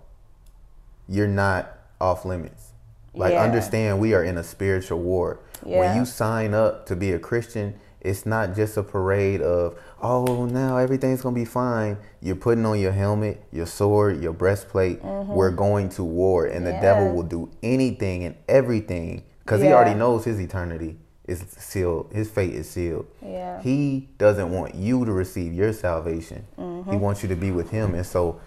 you're 1.08 1.28
not 1.28 1.76
off 2.00 2.24
limits. 2.24 2.72
Like 3.14 3.32
Yeah. 3.32 3.42
understand 3.42 4.00
we 4.00 4.14
are 4.14 4.24
in 4.24 4.38
a 4.38 4.44
spiritual 4.44 5.00
war. 5.00 5.40
Yeah. 5.64 5.80
When 5.80 5.96
you 5.96 6.04
sign 6.04 6.54
up 6.54 6.86
to 6.86 6.96
be 6.96 7.12
a 7.12 7.18
Christian, 7.18 7.78
it's 8.04 8.26
not 8.26 8.54
just 8.54 8.76
a 8.76 8.82
parade 8.82 9.40
of 9.40 9.78
oh 10.02 10.46
now 10.46 10.76
everything's 10.76 11.22
gonna 11.22 11.34
be 11.34 11.44
fine. 11.44 11.96
You're 12.20 12.36
putting 12.36 12.64
on 12.66 12.78
your 12.78 12.92
helmet, 12.92 13.42
your 13.50 13.66
sword, 13.66 14.22
your 14.22 14.32
breastplate. 14.32 15.02
We're 15.02 15.50
going 15.50 15.88
to 15.90 16.04
war, 16.04 16.46
and 16.46 16.66
the 16.66 16.72
devil 16.72 17.04
Mm-hmm. 17.04 17.16
Will 17.16 17.22
do 17.24 17.50
anything 17.62 18.24
and 18.24 18.36
everything 18.48 19.24
because 19.40 19.60
he 19.60 19.68
already 19.68 19.94
knows 19.94 20.24
his 20.24 20.38
eternity 20.40 20.96
is 21.26 21.40
sealed. 21.40 22.10
His 22.12 22.30
fate 22.30 22.54
is 22.54 22.68
sealed. 22.68 23.06
Yeah. 23.22 23.60
He 23.62 24.08
doesn't 24.18 24.50
want 24.50 24.74
you 24.74 25.04
to 25.04 25.12
receive 25.12 25.52
your 25.52 25.72
salvation. 25.72 26.46
Mm-hmm. 26.58 26.90
He 26.90 26.96
wants 26.96 27.22
you 27.22 27.28
to 27.30 27.36
be 27.36 27.50
with 27.50 27.70
him, 27.70 27.94
and 27.94 28.06
so 28.06 28.40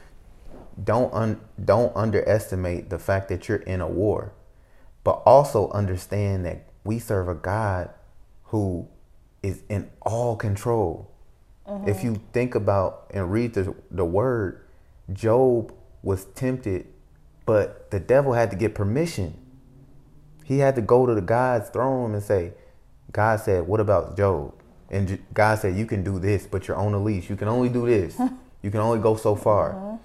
don't 0.84 1.14
un, 1.14 1.42
don't 1.64 1.96
underestimate 1.96 2.90
the 2.90 3.00
fact 3.00 3.30
that 3.30 3.48
you're 3.48 3.58
in 3.58 3.82
a 3.82 3.88
war, 3.88 4.34
but 5.04 5.22
also 5.26 5.70
understand 5.72 6.46
that 6.46 6.70
we 6.84 7.00
serve 7.00 7.28
a 7.28 7.36
God 7.36 7.90
who 8.46 8.88
is 9.44 9.64
in 9.70 9.90
all 10.02 10.36
control. 10.36 11.12
Mm-hmm. 11.68 11.90
If 11.90 12.04
you 12.04 12.22
think 12.34 12.56
about 12.56 13.08
and 13.14 13.32
read 13.32 13.54
the 13.54 13.76
the 13.92 14.06
word, 14.06 14.66
Job 15.14 15.74
was 16.02 16.26
tempted, 16.36 16.88
but 17.46 17.92
the 17.92 18.00
devil 18.00 18.34
had 18.34 18.52
to 18.52 18.58
get 18.58 18.76
permission. 18.76 19.38
He 20.44 20.60
had 20.60 20.76
to 20.76 20.82
go 20.82 21.06
to 21.06 21.14
the 21.14 21.22
God's 21.22 21.70
throne 21.70 22.14
and 22.14 22.24
say, 22.24 22.54
God 23.12 23.40
said, 23.42 23.68
What 23.68 23.80
about 23.80 24.16
Job? 24.16 24.54
And 24.90 25.08
J- 25.10 25.20
God 25.34 25.60
said, 25.60 25.76
You 25.76 25.86
can 25.86 26.04
do 26.04 26.20
this, 26.20 26.48
but 26.48 26.68
you're 26.68 26.78
on 26.78 26.94
a 26.94 27.00
leash. 27.04 27.30
You 27.30 27.36
can 27.36 27.50
only 27.50 27.70
do 27.70 27.86
this. 27.86 28.18
you 28.62 28.72
can 28.72 28.80
only 28.80 29.00
go 29.00 29.16
so 29.16 29.36
far. 29.36 30.00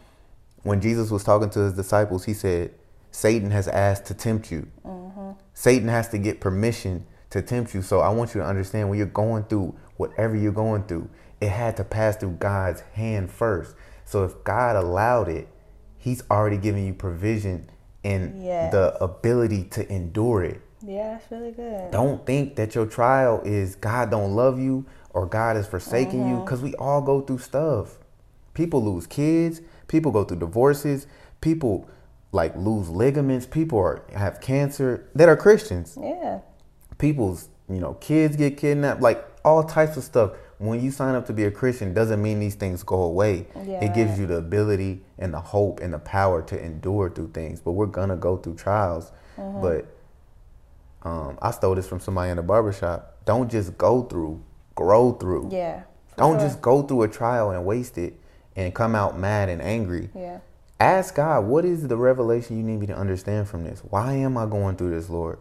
When 0.62 0.80
Jesus 0.80 1.10
was 1.10 1.24
talking 1.24 1.50
to 1.50 1.60
his 1.60 1.74
disciples, 1.74 2.24
he 2.24 2.34
said, 2.34 2.72
Satan 3.12 3.50
has 3.50 3.68
asked 3.68 4.06
to 4.06 4.14
tempt 4.14 4.50
you. 4.50 4.66
Satan 5.54 5.88
has 5.88 6.08
to 6.08 6.18
get 6.18 6.40
permission 6.40 7.06
to 7.32 7.40
tempt 7.40 7.74
you. 7.74 7.80
So 7.82 8.00
I 8.00 8.10
want 8.10 8.34
you 8.34 8.40
to 8.42 8.46
understand 8.46 8.90
when 8.90 8.98
you're 8.98 9.06
going 9.06 9.44
through 9.44 9.74
whatever 9.96 10.36
you're 10.36 10.52
going 10.52 10.84
through, 10.84 11.08
it 11.40 11.48
had 11.48 11.76
to 11.78 11.84
pass 11.84 12.16
through 12.16 12.32
God's 12.32 12.82
hand 12.92 13.30
first. 13.30 13.74
So 14.04 14.24
if 14.24 14.44
God 14.44 14.76
allowed 14.76 15.28
it, 15.28 15.48
He's 15.96 16.22
already 16.30 16.58
given 16.58 16.86
you 16.86 16.92
provision 16.92 17.70
and 18.04 18.44
Yes. 18.44 18.72
the 18.72 19.02
ability 19.02 19.64
to 19.64 19.90
endure 19.90 20.44
it. 20.44 20.60
Yeah, 20.84 21.12
that's 21.12 21.30
really 21.30 21.52
good. 21.52 21.90
Don't 21.90 22.26
think 22.26 22.56
that 22.56 22.74
your 22.74 22.86
trial 22.86 23.40
is 23.44 23.76
God 23.76 24.10
don't 24.10 24.34
love 24.34 24.58
you 24.58 24.84
or 25.10 25.26
God 25.26 25.56
is 25.56 25.66
forsaking 25.66 26.28
you 26.28 26.34
uh-huh. 26.34 26.44
because 26.44 26.60
we 26.60 26.74
all 26.74 27.00
go 27.00 27.20
through 27.20 27.38
stuff. 27.38 27.98
People 28.52 28.84
lose 28.84 29.06
kids, 29.06 29.62
people 29.88 30.12
go 30.12 30.24
through 30.24 30.40
divorces, 30.40 31.06
people 31.40 31.88
like 32.32 32.54
lose 32.56 32.88
ligaments, 32.88 33.46
people 33.46 33.78
are, 33.78 34.02
have 34.12 34.40
cancer 34.40 35.08
that 35.14 35.28
are 35.28 35.36
Christians. 35.36 35.96
Yeah. 36.00 36.40
People's, 37.02 37.48
you 37.68 37.80
know, 37.80 37.94
kids 37.94 38.36
get 38.36 38.56
kidnapped, 38.56 39.00
like 39.02 39.26
all 39.44 39.64
types 39.64 39.96
of 39.96 40.04
stuff. 40.04 40.32
When 40.58 40.80
you 40.80 40.92
sign 40.92 41.16
up 41.16 41.26
to 41.26 41.32
be 41.32 41.44
a 41.44 41.50
Christian, 41.50 41.92
doesn't 41.92 42.22
mean 42.22 42.38
these 42.38 42.54
things 42.54 42.84
go 42.84 43.02
away. 43.02 43.48
Yeah, 43.56 43.84
it 43.84 43.94
gives 43.94 44.18
you 44.18 44.26
the 44.26 44.36
ability 44.36 45.02
and 45.18 45.34
the 45.34 45.40
hope 45.40 45.80
and 45.80 45.92
the 45.92 45.98
power 45.98 46.42
to 46.42 46.64
endure 46.64 47.10
through 47.10 47.32
things. 47.32 47.60
But 47.60 47.72
we're 47.72 47.86
gonna 47.86 48.16
go 48.16 48.36
through 48.36 48.54
trials. 48.54 49.10
Mm-hmm. 49.36 49.60
But 49.60 49.86
um, 51.02 51.38
I 51.42 51.50
stole 51.50 51.74
this 51.74 51.88
from 51.88 51.98
somebody 51.98 52.30
in 52.30 52.36
the 52.36 52.44
barbershop. 52.44 53.24
Don't 53.24 53.50
just 53.50 53.76
go 53.76 54.02
through, 54.04 54.40
grow 54.76 55.12
through. 55.12 55.48
Yeah. 55.50 55.82
Don't 56.16 56.38
sure. 56.38 56.48
just 56.48 56.62
go 56.62 56.82
through 56.82 57.02
a 57.02 57.08
trial 57.08 57.50
and 57.50 57.64
waste 57.64 57.98
it 57.98 58.14
and 58.54 58.74
come 58.74 58.94
out 58.94 59.18
mad 59.18 59.48
and 59.48 59.60
angry. 59.60 60.10
Yeah. 60.14 60.38
Ask 60.78 61.14
God, 61.14 61.46
what 61.46 61.64
is 61.64 61.86
the 61.86 61.96
revelation 61.96 62.56
you 62.56 62.62
need 62.62 62.78
me 62.78 62.86
to 62.86 62.96
understand 62.96 63.48
from 63.48 63.64
this? 63.64 63.80
Why 63.80 64.14
am 64.14 64.36
I 64.36 64.46
going 64.46 64.76
through 64.76 64.90
this, 64.90 65.08
Lord? 65.08 65.38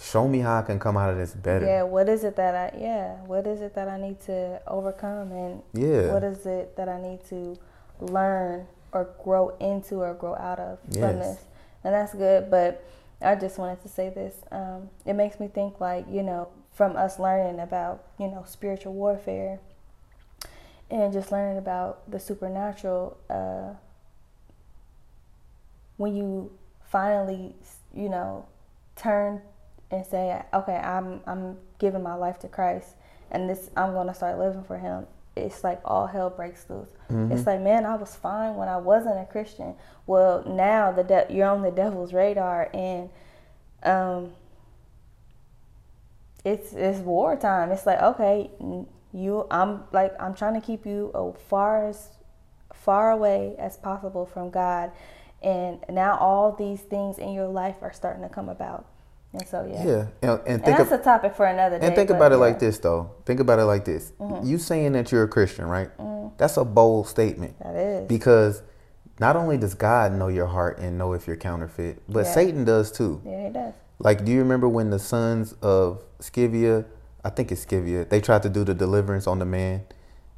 Show 0.00 0.28
me 0.28 0.38
how 0.38 0.58
I 0.58 0.62
can 0.62 0.78
come 0.78 0.96
out 0.96 1.10
of 1.10 1.16
this 1.16 1.34
better. 1.34 1.66
Yeah, 1.66 1.82
what 1.82 2.08
is 2.08 2.22
it 2.22 2.36
that 2.36 2.54
I 2.54 2.78
yeah, 2.78 3.16
what 3.26 3.46
is 3.48 3.60
it 3.60 3.74
that 3.74 3.88
I 3.88 3.98
need 3.98 4.20
to 4.22 4.60
overcome 4.68 5.32
and 5.32 5.62
Yeah. 5.72 6.12
what 6.12 6.22
is 6.22 6.46
it 6.46 6.76
that 6.76 6.88
I 6.88 7.00
need 7.00 7.24
to 7.30 7.56
learn 8.00 8.66
or 8.92 9.08
grow 9.24 9.50
into 9.58 9.96
or 10.02 10.14
grow 10.14 10.36
out 10.36 10.60
of 10.60 10.78
Yes. 10.88 11.00
from 11.00 11.18
this? 11.18 11.44
And 11.82 11.94
that's 11.94 12.14
good, 12.14 12.48
but 12.48 12.84
I 13.20 13.34
just 13.34 13.58
wanted 13.58 13.82
to 13.82 13.88
say 13.88 14.08
this. 14.08 14.36
Um, 14.52 14.90
it 15.04 15.14
makes 15.14 15.40
me 15.40 15.48
think 15.48 15.80
like, 15.80 16.06
you 16.08 16.22
know, 16.22 16.48
from 16.72 16.94
us 16.96 17.18
learning 17.18 17.58
about, 17.58 18.04
you 18.18 18.28
know, 18.28 18.44
spiritual 18.46 18.92
warfare 18.92 19.58
and 20.90 21.12
just 21.12 21.32
learning 21.32 21.58
about 21.58 22.08
the 22.08 22.20
supernatural, 22.20 23.16
uh, 23.28 23.74
when 25.96 26.14
you 26.14 26.52
finally, 26.88 27.56
you 27.92 28.08
know, 28.08 28.46
turn 28.94 29.42
and 29.90 30.04
say, 30.06 30.42
okay, 30.52 30.76
I'm 30.76 31.20
I'm 31.26 31.56
giving 31.78 32.02
my 32.02 32.14
life 32.14 32.38
to 32.40 32.48
Christ, 32.48 32.96
and 33.30 33.48
this 33.48 33.70
I'm 33.76 33.92
gonna 33.94 34.14
start 34.14 34.38
living 34.38 34.64
for 34.64 34.78
Him. 34.78 35.06
It's 35.36 35.62
like 35.62 35.80
all 35.84 36.06
hell 36.06 36.30
breaks 36.30 36.66
loose. 36.68 36.88
It's 37.32 37.46
like, 37.46 37.60
man, 37.60 37.86
I 37.86 37.94
was 37.94 38.16
fine 38.16 38.56
when 38.56 38.68
I 38.68 38.76
wasn't 38.76 39.20
a 39.20 39.24
Christian. 39.24 39.74
Well, 40.06 40.42
now 40.46 40.90
the 40.92 41.04
de- 41.04 41.26
you're 41.30 41.48
on 41.48 41.62
the 41.62 41.70
devil's 41.70 42.12
radar, 42.12 42.68
and 42.74 43.08
um, 43.84 44.32
it's 46.44 46.72
it's 46.72 46.98
wartime. 46.98 47.70
It's 47.70 47.86
like 47.86 48.00
okay, 48.02 48.50
you 49.12 49.46
I'm 49.50 49.84
like 49.92 50.12
I'm 50.20 50.34
trying 50.34 50.54
to 50.54 50.66
keep 50.66 50.84
you 50.84 51.12
as 51.14 51.40
far 51.48 51.88
as 51.88 52.10
far 52.74 53.10
away 53.10 53.54
as 53.58 53.76
possible 53.76 54.26
from 54.26 54.50
God, 54.50 54.90
and 55.42 55.78
now 55.88 56.16
all 56.18 56.52
these 56.52 56.80
things 56.80 57.18
in 57.18 57.32
your 57.32 57.48
life 57.48 57.76
are 57.80 57.92
starting 57.92 58.22
to 58.22 58.28
come 58.28 58.48
about. 58.48 58.86
And 59.32 59.46
so 59.46 59.66
yeah, 59.70 59.84
Yeah, 59.84 59.92
and, 60.22 60.30
and 60.30 60.40
and 60.46 60.64
think 60.64 60.78
that's 60.78 60.90
of, 60.92 61.00
a 61.00 61.02
topic 61.04 61.34
for 61.34 61.44
another 61.46 61.78
day. 61.78 61.86
and 61.86 61.94
think 61.94 62.10
about 62.10 62.32
it 62.32 62.36
yeah. 62.36 62.40
Mm-hmm. 62.40 62.40
like 62.40 62.58
this 62.58 62.78
though. 62.78 63.10
Think 63.26 63.40
about 63.40 63.58
it 63.58 63.64
like 63.64 63.84
this. 63.84 64.12
You 64.42 64.58
saying 64.58 64.92
that 64.92 65.12
you're 65.12 65.24
a 65.24 65.28
Christian, 65.28 65.66
right? 65.66 65.90
That's 66.38 66.56
a 66.56 66.64
bold 66.64 67.08
statement. 67.08 67.58
That 67.58 67.74
is. 67.76 68.08
Because 68.08 68.62
not 69.20 69.34
only 69.36 69.58
does 69.58 69.74
God 69.74 70.12
know 70.12 70.28
your 70.28 70.46
heart 70.46 70.78
and 70.78 70.96
know 70.96 71.12
if 71.12 71.26
you're 71.26 71.36
counterfeit, 71.36 72.00
but 72.08 72.24
Yeah. 72.24 72.32
Satan 72.32 72.64
does 72.64 72.90
too. 72.92 73.20
Yeah, 73.24 73.46
he 73.48 73.52
does. 73.52 73.74
Like, 73.98 74.24
do 74.24 74.30
you 74.30 74.38
remember 74.38 74.68
when 74.68 74.90
the 74.90 74.98
sons 75.00 75.54
of 75.60 76.02
Sceva, 76.20 76.84
I 77.24 77.30
think 77.30 77.50
it's 77.50 77.66
Sceva, 77.66 78.08
they 78.08 78.20
tried 78.20 78.44
to 78.44 78.48
do 78.48 78.62
the 78.62 78.74
deliverance 78.74 79.26
on 79.26 79.40
the 79.40 79.44
man 79.44 79.82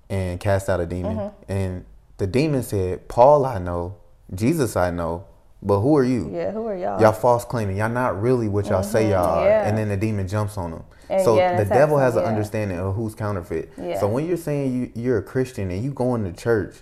and 0.09 0.41
cast 0.41 0.69
out 0.71 0.81
a 0.81 0.87
demon? 0.87 1.17
Mm-hmm. 1.17 1.53
And 1.53 1.85
the 2.17 2.27
demon 2.27 2.63
said, 2.63 3.07
Paul 3.09 3.45
I 3.45 3.59
know, 3.59 3.97
Jesus 4.35 4.77
I 4.77 4.91
know, 4.91 5.27
but 5.63 5.81
who 5.81 5.97
are 5.97 6.05
you? 6.05 6.31
Yeah, 6.33 6.53
who 6.53 6.67
are 6.67 6.77
y'all? 6.77 7.01
Y'all 7.01 7.13
false 7.13 7.45
claiming. 7.45 7.77
Y'all 7.77 7.91
not 7.91 8.21
really 8.21 8.49
what 8.49 8.67
y'all 8.67 8.83
say 8.83 9.11
y'all 9.11 9.27
are. 9.27 9.37
Mm-hmm. 9.39 9.47
yeah. 9.47 9.69
And 9.69 9.77
then 9.77 9.89
the 9.89 9.97
demon 9.97 10.27
jumps 10.27 10.57
on 10.57 10.71
them. 10.71 10.85
And 11.11 11.23
so 11.23 11.37
yeah, 11.37 11.63
the 11.63 11.69
devil 11.69 11.99
has 11.99 12.17
an 12.17 12.23
yeah. 12.23 12.29
understanding 12.29 12.79
of 12.79 12.95
who's 12.95 13.15
counterfeit. 13.15 13.73
Yeah. 13.77 13.99
So 13.99 14.09
when 14.09 14.27
you're 14.27 14.37
saying 14.37 14.93
you, 14.95 15.03
you're 15.03 15.19
a 15.19 15.23
Christian 15.23 15.71
and 15.71 15.85
you 15.85 15.93
going 15.93 16.25
to 16.25 16.33
church, 16.33 16.77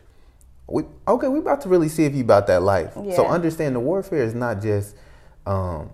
we 0.69 0.85
okay, 1.09 1.29
we 1.29 1.39
about 1.39 1.63
to 1.63 1.69
really 1.69 1.89
see 1.89 2.05
if 2.05 2.15
you 2.15 2.23
about 2.23 2.47
that 2.49 2.63
life. 2.63 2.93
So 2.95 3.27
understand 3.27 3.75
the 3.75 3.81
warfare 3.81 4.23
is 4.23 4.35
not 4.35 4.63
just 4.63 4.95
um 5.47 5.91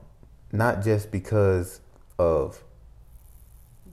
not 0.52 0.82
just 0.82 1.10
because 1.10 1.80
of 2.18 2.62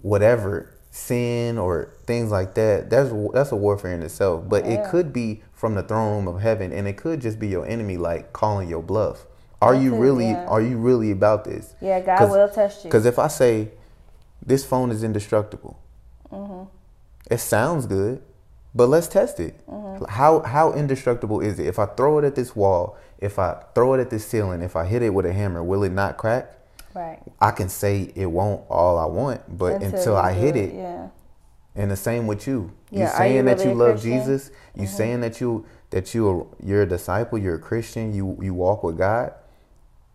whatever 0.02 0.76
sin 0.90 1.58
or 1.58 1.94
things 2.06 2.32
like 2.32 2.56
that. 2.56 2.90
That's 2.90 3.12
that's 3.34 3.52
a 3.52 3.56
warfare 3.56 3.94
in 3.94 4.02
itself. 4.02 4.50
But 4.50 4.66
it 4.66 4.90
could 4.90 5.14
be 5.14 5.44
from 5.62 5.76
the 5.76 5.84
throne 5.84 6.26
room 6.26 6.28
of 6.36 6.42
heaven, 6.42 6.72
and 6.74 6.88
it 6.88 6.98
could 6.98 7.22
just 7.22 7.38
be 7.40 7.48
your 7.48 7.68
enemy, 7.68 7.96
like 7.96 8.34
calling 8.34 8.68
your 8.68 8.82
bluff. 8.82 9.28
Are 9.62 9.76
you 9.76 9.94
really? 9.96 10.32
yeah. 10.32 10.48
Are 10.48 10.60
you 10.60 10.76
really 10.78 11.12
about 11.12 11.46
this? 11.46 11.76
Yeah, 11.80 12.00
God 12.00 12.32
will 12.32 12.50
test 12.50 12.84
you. 12.84 12.90
Because 12.90 13.06
if 13.06 13.20
I 13.20 13.28
say 13.28 13.70
this 14.44 14.66
phone 14.66 14.90
is 14.90 15.04
indestructible, 15.04 15.78
Mm-hmm. 16.32 16.64
it 17.30 17.38
sounds 17.40 17.86
good, 17.86 18.24
but 18.74 18.88
let's 18.88 19.08
test 19.08 19.40
it. 19.40 19.54
Mm-hmm. 19.68 20.06
How 20.06 20.40
how 20.40 20.74
indestructible 20.74 21.42
is 21.42 21.60
it? 21.60 21.68
If 21.68 21.78
I 21.78 21.86
throw 21.86 22.18
it 22.18 22.26
at 22.26 22.34
this 22.34 22.56
wall, 22.56 22.98
if 23.20 23.38
I 23.38 23.62
throw 23.76 23.94
it 23.94 24.00
at 24.00 24.10
this 24.10 24.26
ceiling, 24.26 24.64
if 24.64 24.76
I 24.76 24.86
hit 24.86 25.04
it 25.04 25.14
with 25.14 25.28
a 25.28 25.34
hammer, 25.34 25.62
will 25.64 25.84
it 25.84 25.92
not 25.92 26.18
crack? 26.18 26.58
right. 26.96 27.20
I 27.40 27.52
can 27.52 27.70
say 27.70 28.12
it 28.16 28.26
won't 28.26 28.64
all 28.68 28.98
I 28.98 29.06
want, 29.06 29.42
but 29.58 29.84
until, 29.84 30.14
you 30.14 30.20
I 30.30 30.34
hit 30.34 30.56
it, 30.56 30.74
Yeah. 30.74 31.10
And 31.76 31.90
the 31.92 31.96
same 31.96 32.28
with 32.28 32.48
you. 32.48 32.72
You 32.92 33.00
Yeah, 33.00 33.14
are 33.14 33.18
saying 33.18 33.36
you 33.38 33.44
that 33.44 33.58
really 33.60 33.70
you 33.72 33.76
love 33.76 33.92
Christian? 33.92 34.12
Mm-hmm. 34.12 34.20
Jesus, 34.30 34.52
you 34.76 34.88
saying 34.88 35.22
that 35.22 35.40
you 35.42 35.66
that 35.92 36.14
you 36.16 36.28
are, 36.30 36.46
you're 36.64 36.82
a 36.84 36.86
disciple, 36.88 37.38
you're 37.38 37.56
a 37.56 37.60
Christian, 37.60 38.14
you 38.14 38.38
you 38.42 38.54
walk 38.54 38.84
with 38.84 38.98
God. 38.98 39.34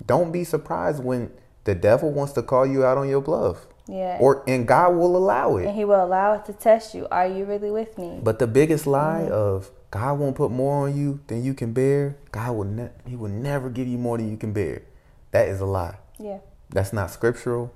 Don't 0.04 0.30
be 0.32 0.44
surprised 0.44 1.02
when 1.02 1.30
the 1.64 1.74
devil 1.74 2.10
wants 2.10 2.32
to 2.34 2.42
call 2.42 2.66
you 2.66 2.84
out 2.84 2.98
on 2.98 3.08
your 3.08 3.20
bluff. 3.22 3.66
Yeah. 3.88 4.18
Or 4.20 4.42
and 4.46 4.66
God 4.66 4.94
will 4.96 5.16
allow 5.16 5.56
it. 5.56 5.66
and 5.66 5.76
he 5.76 5.84
will 5.84 6.04
allow 6.04 6.34
it 6.34 6.44
to 6.46 6.52
test 6.52 6.94
you. 6.94 7.06
Are 7.10 7.26
you 7.26 7.44
really 7.44 7.70
with 7.70 7.96
me? 7.96 8.20
But 8.22 8.38
the 8.38 8.46
biggest 8.46 8.86
lie 8.86 9.22
Mm-hmm. 9.24 9.32
of 9.32 9.70
God 9.90 10.18
won't 10.18 10.36
put 10.36 10.50
more 10.50 10.86
on 10.88 10.96
you 10.96 11.20
than 11.28 11.42
you 11.44 11.54
can 11.54 11.72
bear. 11.72 12.16
God 12.32 12.56
will 12.56 12.64
ne- 12.64 12.90
he 13.06 13.14
will 13.16 13.30
never 13.30 13.70
give 13.70 13.86
you 13.86 13.96
more 13.96 14.18
than 14.18 14.30
you 14.30 14.36
can 14.36 14.52
bear. 14.52 14.82
That 15.30 15.48
is 15.48 15.60
a 15.60 15.66
lie. 15.66 15.96
yeah. 16.18 16.38
That's 16.70 16.92
not 16.92 17.10
scriptural. 17.12 17.72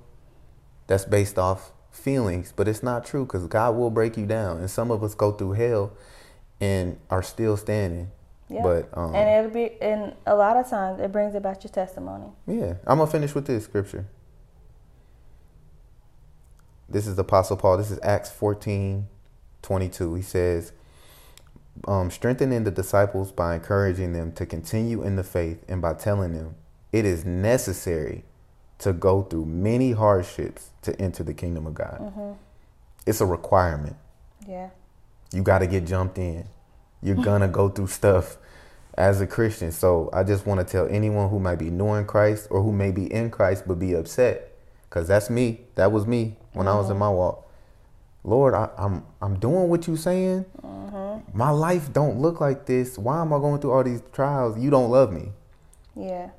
That's 0.87 1.05
based 1.05 1.39
off 1.39 1.71
feelings, 1.91 2.53
but 2.55 2.67
it's 2.67 2.81
not 2.81 3.05
true 3.05 3.25
because 3.25 3.47
God 3.47 3.75
will 3.75 3.89
break 3.89 4.17
you 4.17 4.25
down. 4.25 4.57
And 4.57 4.69
some 4.69 4.91
of 4.91 5.03
us 5.03 5.13
go 5.13 5.31
through 5.31 5.53
hell 5.53 5.93
and 6.59 6.97
are 7.09 7.23
still 7.23 7.57
standing. 7.57 8.11
Yeah. 8.49 8.63
But 8.63 8.89
um, 8.93 9.15
and 9.15 9.29
it'll 9.29 9.51
be 9.51 9.81
and 9.81 10.13
a 10.25 10.35
lot 10.35 10.57
of 10.57 10.69
times 10.69 10.99
it 10.99 11.11
brings 11.11 11.35
about 11.35 11.63
your 11.63 11.71
testimony. 11.71 12.27
yeah, 12.47 12.73
I'm 12.85 12.97
gonna 12.97 13.09
finish 13.09 13.33
with 13.33 13.45
this 13.45 13.63
scripture. 13.63 14.05
This 16.89 17.07
is 17.07 17.17
Apostle 17.17 17.55
Paul. 17.55 17.77
This 17.77 17.89
is 17.89 17.99
Acts 18.03 18.29
14, 18.29 19.07
22. 19.61 20.15
He 20.15 20.21
says, 20.21 20.73
um, 21.87 22.11
strengthening 22.11 22.65
the 22.65 22.71
disciples 22.71 23.31
by 23.31 23.55
encouraging 23.55 24.11
them 24.11 24.33
to 24.33 24.45
continue 24.45 25.01
in 25.01 25.15
the 25.15 25.23
faith 25.23 25.63
and 25.69 25.81
by 25.81 25.93
telling 25.93 26.33
them 26.33 26.55
it 26.91 27.05
is 27.05 27.23
necessary 27.23 28.25
to 28.81 28.93
go 28.93 29.23
through 29.23 29.45
many 29.45 29.91
hardships 29.91 30.69
to 30.81 30.99
enter 30.99 31.23
the 31.23 31.33
kingdom 31.33 31.67
of 31.67 31.73
God. 31.73 31.97
Mm-hmm. 31.99 32.31
It's 33.05 33.21
a 33.21 33.25
requirement. 33.25 33.95
Yeah. 34.47 34.69
You 35.31 35.43
got 35.43 35.59
to 35.59 35.67
get 35.67 35.85
jumped 35.85 36.17
in. 36.17 36.45
You're 37.01 37.15
going 37.23 37.41
to 37.41 37.47
go 37.47 37.69
through 37.69 37.87
stuff 37.87 38.37
as 38.95 39.21
a 39.21 39.27
Christian. 39.27 39.71
So 39.71 40.09
I 40.13 40.23
just 40.23 40.45
want 40.45 40.65
to 40.65 40.71
tell 40.71 40.87
anyone 40.87 41.29
who 41.29 41.39
might 41.39 41.57
be 41.57 41.69
new 41.69 41.93
in 41.93 42.05
Christ 42.05 42.47
or 42.49 42.61
who 42.61 42.71
may 42.71 42.91
be 42.91 43.11
in 43.11 43.31
Christ 43.31 43.63
but 43.67 43.79
be 43.79 43.93
upset, 43.93 44.51
because 44.89 45.07
that's 45.07 45.29
me. 45.29 45.61
That 45.75 45.91
was 45.91 46.05
me 46.05 46.37
when 46.53 46.67
I 46.67 46.75
was 46.75 46.87
in 46.87 46.93
mm-hmm. 46.93 46.99
my 46.99 47.09
walk. 47.09 47.47
Lord, 48.23 48.53
I, 48.53 48.69
I'm 48.77 49.03
I'm 49.19 49.39
doing 49.39 49.67
what 49.67 49.87
you're 49.87 49.97
saying. 49.97 50.45
Mm-hmm. 50.63 51.37
My 51.37 51.49
life 51.49 51.91
don't 51.91 52.19
look 52.19 52.39
like 52.39 52.65
this. 52.65 52.97
Why 52.97 53.21
am 53.21 53.33
I 53.33 53.39
going 53.39 53.59
through 53.59 53.71
all 53.71 53.83
these 53.83 54.03
trials? 54.11 54.59
You 54.59 54.69
don't 54.69 54.91
love 54.91 55.11
me. 55.11 55.31
Yeah. 55.95 56.29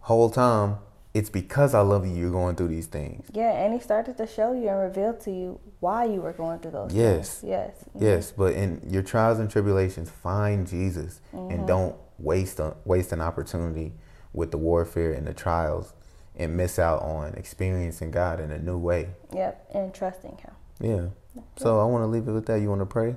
Whole 0.00 0.30
time, 0.30 0.76
it's 1.16 1.30
because 1.30 1.72
I 1.72 1.80
love 1.80 2.06
you. 2.06 2.12
You're 2.12 2.30
going 2.30 2.56
through 2.56 2.68
these 2.68 2.88
things. 2.88 3.26
Yeah, 3.32 3.50
and 3.50 3.72
he 3.72 3.80
started 3.80 4.18
to 4.18 4.26
show 4.26 4.52
you 4.52 4.68
and 4.68 4.78
reveal 4.78 5.14
to 5.14 5.30
you 5.30 5.58
why 5.80 6.04
you 6.04 6.20
were 6.20 6.34
going 6.34 6.58
through 6.58 6.72
those 6.72 6.92
Yes. 6.92 7.38
things. 7.38 7.50
Yes. 7.50 7.84
Mm-hmm. 7.88 8.04
Yes, 8.04 8.32
but 8.36 8.52
in 8.52 8.82
your 8.86 9.02
trials 9.02 9.38
and 9.38 9.50
tribulations, 9.50 10.10
find 10.10 10.66
Jesus 10.66 11.22
and 11.32 11.50
mm-hmm. 11.50 11.66
don't 11.66 11.96
waste 12.18 12.60
a, 12.60 12.76
waste 12.84 13.12
an 13.12 13.22
opportunity 13.22 13.94
with 14.34 14.50
the 14.50 14.58
warfare 14.58 15.12
and 15.12 15.26
the 15.26 15.32
trials 15.32 15.94
and 16.34 16.54
miss 16.54 16.78
out 16.78 17.00
on 17.00 17.32
experiencing 17.32 18.10
God 18.10 18.38
in 18.38 18.50
a 18.50 18.58
new 18.58 18.76
way. 18.76 19.08
Yep. 19.34 19.70
And 19.72 19.94
trusting 19.94 20.36
him. 20.36 20.54
Yeah. 20.78 21.42
So 21.56 21.80
I 21.80 21.84
want 21.84 22.02
to 22.02 22.08
leave 22.08 22.28
it 22.28 22.32
with 22.32 22.44
that. 22.46 22.60
You 22.60 22.68
want 22.68 22.82
to 22.82 22.86
pray? 22.86 23.16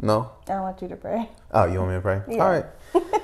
No. 0.00 0.30
I 0.48 0.60
want 0.60 0.80
you 0.80 0.88
to 0.88 0.96
pray. 0.96 1.28
Oh, 1.52 1.66
you 1.66 1.78
want 1.78 1.90
me 1.90 1.96
to 1.96 2.00
pray? 2.00 2.22
Yeah. 2.28 2.42
All 2.42 2.50
right. 2.50 2.66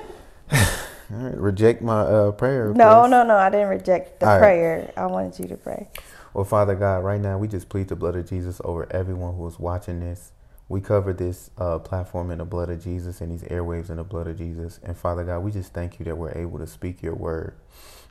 All 1.13 1.19
right. 1.19 1.37
Reject 1.37 1.81
my 1.81 2.01
uh, 2.01 2.31
prayer. 2.31 2.73
No, 2.75 3.07
no, 3.07 3.23
no. 3.25 3.35
I 3.37 3.49
didn't 3.49 3.69
reject 3.69 4.19
the 4.21 4.27
All 4.27 4.39
right. 4.39 4.39
prayer. 4.39 4.93
I 4.97 5.07
wanted 5.07 5.39
you 5.39 5.47
to 5.49 5.57
pray. 5.57 5.89
Well, 6.33 6.45
Father 6.45 6.75
God, 6.75 7.03
right 7.03 7.21
now 7.21 7.37
we 7.37 7.47
just 7.47 7.69
plead 7.69 7.89
the 7.89 7.95
blood 7.97 8.15
of 8.15 8.29
Jesus 8.29 8.61
over 8.65 8.87
everyone 8.91 9.35
who 9.35 9.47
is 9.47 9.59
watching 9.59 9.99
this. 9.99 10.31
We 10.69 10.81
cover 10.81 11.13
this 11.13 11.51
uh, 11.57 11.79
platform 11.79 12.31
in 12.31 12.39
the 12.39 12.45
blood 12.45 12.69
of 12.69 12.83
Jesus 12.83 13.21
and 13.21 13.31
these 13.31 13.43
airwaves 13.43 13.89
in 13.89 13.97
the 13.97 14.05
blood 14.05 14.27
of 14.27 14.37
Jesus. 14.37 14.79
And 14.83 14.97
Father 14.97 15.25
God, 15.25 15.39
we 15.39 15.51
just 15.51 15.73
thank 15.73 15.99
you 15.99 16.05
that 16.05 16.17
we're 16.17 16.31
able 16.37 16.59
to 16.59 16.67
speak 16.67 17.03
your 17.03 17.15
word. 17.15 17.55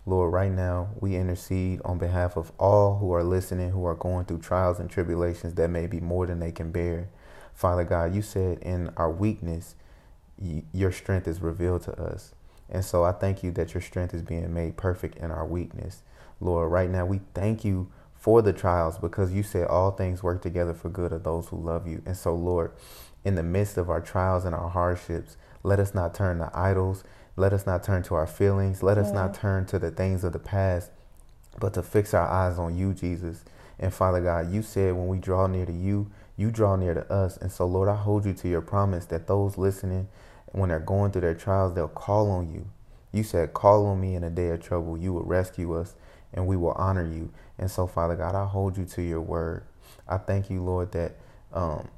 Lord, 0.06 0.32
right 0.32 0.52
now 0.52 0.90
we 1.00 1.16
intercede 1.16 1.80
on 1.84 1.98
behalf 1.98 2.36
of 2.36 2.52
all 2.58 2.98
who 2.98 3.12
are 3.14 3.24
listening, 3.24 3.70
who 3.70 3.86
are 3.86 3.94
going 3.96 4.26
through 4.26 4.40
trials 4.40 4.80
and 4.80 4.90
tribulations 4.90 5.54
that 5.54 5.70
may 5.70 5.86
be 5.86 6.00
more 6.00 6.26
than 6.26 6.40
they 6.40 6.52
can 6.52 6.72
bear. 6.72 7.08
Father 7.54 7.84
God, 7.84 8.14
you 8.14 8.22
said 8.22 8.58
in 8.60 8.90
our 8.96 9.10
weakness, 9.10 9.76
y- 10.38 10.64
your 10.72 10.92
strength 10.92 11.28
is 11.28 11.40
revealed 11.40 11.82
to 11.84 11.92
us. 12.00 12.34
And 12.70 12.84
so 12.84 13.04
I 13.04 13.12
thank 13.12 13.42
you 13.42 13.50
that 13.52 13.74
your 13.74 13.80
strength 13.80 14.14
is 14.14 14.22
being 14.22 14.54
made 14.54 14.76
perfect 14.76 15.18
in 15.18 15.30
our 15.30 15.46
weakness. 15.46 16.02
Lord, 16.40 16.70
right 16.70 16.88
now 16.88 17.04
we 17.04 17.20
thank 17.34 17.64
you 17.64 17.90
for 18.14 18.42
the 18.42 18.52
trials 18.52 18.98
because 18.98 19.32
you 19.32 19.42
said 19.42 19.66
all 19.66 19.90
things 19.90 20.22
work 20.22 20.42
together 20.42 20.74
for 20.74 20.88
good 20.88 21.12
of 21.12 21.24
those 21.24 21.48
who 21.48 21.56
love 21.56 21.86
you. 21.86 22.02
And 22.06 22.16
so, 22.16 22.34
Lord, 22.34 22.72
in 23.24 23.34
the 23.34 23.42
midst 23.42 23.76
of 23.76 23.90
our 23.90 24.00
trials 24.00 24.44
and 24.44 24.54
our 24.54 24.68
hardships, 24.68 25.36
let 25.62 25.80
us 25.80 25.94
not 25.94 26.14
turn 26.14 26.38
to 26.38 26.50
idols. 26.54 27.04
Let 27.36 27.52
us 27.52 27.66
not 27.66 27.82
turn 27.82 28.02
to 28.04 28.14
our 28.14 28.26
feelings. 28.26 28.82
Let 28.82 28.98
us 28.98 29.12
not 29.12 29.34
turn 29.34 29.66
to 29.66 29.78
the 29.78 29.90
things 29.90 30.24
of 30.24 30.32
the 30.32 30.38
past, 30.38 30.90
but 31.58 31.74
to 31.74 31.82
fix 31.82 32.12
our 32.14 32.26
eyes 32.26 32.58
on 32.58 32.76
you, 32.76 32.92
Jesus. 32.92 33.44
And 33.78 33.92
Father 33.92 34.20
God, 34.20 34.52
you 34.52 34.62
said 34.62 34.94
when 34.94 35.08
we 35.08 35.18
draw 35.18 35.46
near 35.46 35.64
to 35.64 35.72
you, 35.72 36.10
you 36.36 36.50
draw 36.50 36.76
near 36.76 36.94
to 36.94 37.10
us. 37.12 37.36
And 37.38 37.50
so, 37.50 37.66
Lord, 37.66 37.88
I 37.88 37.96
hold 37.96 38.26
you 38.26 38.34
to 38.34 38.48
your 38.48 38.60
promise 38.60 39.06
that 39.06 39.26
those 39.26 39.56
listening, 39.58 40.08
when 40.52 40.68
they're 40.68 40.80
going 40.80 41.12
through 41.12 41.22
their 41.22 41.34
trials, 41.34 41.74
they'll 41.74 41.88
call 41.88 42.30
on 42.30 42.52
you. 42.52 42.66
You 43.12 43.22
said, 43.22 43.54
Call 43.54 43.86
on 43.86 44.00
me 44.00 44.14
in 44.14 44.24
a 44.24 44.30
day 44.30 44.48
of 44.50 44.62
trouble. 44.62 44.96
You 44.96 45.12
will 45.12 45.24
rescue 45.24 45.74
us 45.74 45.94
and 46.32 46.46
we 46.46 46.56
will 46.56 46.72
honor 46.72 47.04
you. 47.06 47.32
And 47.58 47.70
so, 47.70 47.86
Father 47.86 48.16
God, 48.16 48.34
I 48.34 48.46
hold 48.46 48.76
you 48.76 48.84
to 48.86 49.02
your 49.02 49.20
word. 49.20 49.64
I 50.08 50.18
thank 50.18 50.50
you, 50.50 50.62
Lord, 50.62 50.92
that 50.92 51.16
um, 51.52 51.88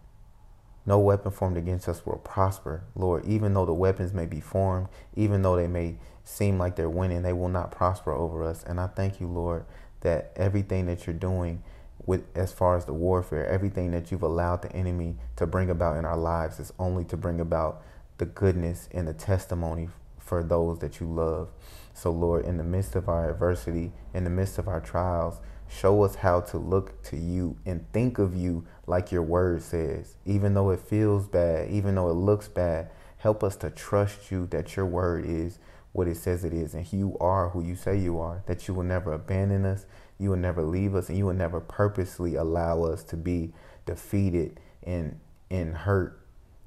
no 0.86 0.98
weapon 0.98 1.30
formed 1.30 1.56
against 1.56 1.88
us 1.88 2.04
will 2.04 2.18
prosper, 2.18 2.84
Lord. 2.94 3.24
Even 3.26 3.54
though 3.54 3.66
the 3.66 3.74
weapons 3.74 4.12
may 4.12 4.26
be 4.26 4.40
formed, 4.40 4.88
even 5.14 5.42
though 5.42 5.56
they 5.56 5.68
may 5.68 5.96
seem 6.24 6.58
like 6.58 6.76
they're 6.76 6.90
winning, 6.90 7.22
they 7.22 7.32
will 7.32 7.48
not 7.48 7.70
prosper 7.70 8.12
over 8.12 8.42
us. 8.42 8.64
And 8.64 8.80
I 8.80 8.88
thank 8.88 9.20
you, 9.20 9.26
Lord, 9.26 9.64
that 10.00 10.32
everything 10.36 10.86
that 10.86 11.06
you're 11.06 11.14
doing 11.14 11.62
with 12.04 12.24
as 12.36 12.52
far 12.52 12.76
as 12.76 12.84
the 12.84 12.92
warfare, 12.92 13.46
everything 13.46 13.92
that 13.92 14.10
you've 14.10 14.22
allowed 14.22 14.62
the 14.62 14.72
enemy 14.74 15.16
to 15.36 15.46
bring 15.46 15.70
about 15.70 15.96
in 15.96 16.04
our 16.04 16.16
lives 16.16 16.58
is 16.58 16.72
only 16.78 17.04
to 17.04 17.16
bring 17.16 17.40
about 17.40 17.82
the 18.22 18.26
goodness 18.26 18.88
and 18.92 19.08
the 19.08 19.12
testimony 19.12 19.88
for 20.16 20.44
those 20.44 20.78
that 20.78 21.00
you 21.00 21.06
love. 21.12 21.48
So, 21.92 22.12
Lord, 22.12 22.44
in 22.44 22.56
the 22.56 22.62
midst 22.62 22.94
of 22.94 23.08
our 23.08 23.28
adversity, 23.28 23.90
in 24.14 24.22
the 24.22 24.30
midst 24.30 24.58
of 24.58 24.68
our 24.68 24.80
trials, 24.80 25.40
show 25.68 26.04
us 26.04 26.14
how 26.14 26.40
to 26.42 26.56
look 26.56 27.02
to 27.02 27.16
you 27.16 27.56
and 27.66 27.84
think 27.92 28.20
of 28.20 28.36
you 28.36 28.64
like 28.86 29.10
your 29.10 29.24
word 29.24 29.60
says. 29.60 30.14
Even 30.24 30.54
though 30.54 30.70
it 30.70 30.78
feels 30.78 31.26
bad, 31.26 31.68
even 31.72 31.96
though 31.96 32.10
it 32.10 32.14
looks 32.14 32.46
bad, 32.46 32.90
help 33.18 33.42
us 33.42 33.56
to 33.56 33.70
trust 33.70 34.30
you 34.30 34.46
that 34.52 34.76
your 34.76 34.86
word 34.86 35.24
is 35.26 35.58
what 35.90 36.06
it 36.06 36.16
says 36.16 36.44
it 36.44 36.54
is 36.54 36.74
and 36.74 36.92
you 36.92 37.16
are 37.20 37.48
who 37.48 37.60
you 37.60 37.74
say 37.74 37.98
you 37.98 38.20
are, 38.20 38.44
that 38.46 38.68
you 38.68 38.74
will 38.74 38.84
never 38.84 39.12
abandon 39.12 39.66
us, 39.66 39.84
you 40.16 40.30
will 40.30 40.36
never 40.36 40.62
leave 40.62 40.94
us, 40.94 41.08
and 41.08 41.18
you 41.18 41.26
will 41.26 41.34
never 41.34 41.60
purposely 41.60 42.36
allow 42.36 42.84
us 42.84 43.02
to 43.02 43.16
be 43.16 43.52
defeated 43.84 44.60
and 44.84 45.18
and 45.50 45.74
hurt 45.74 46.21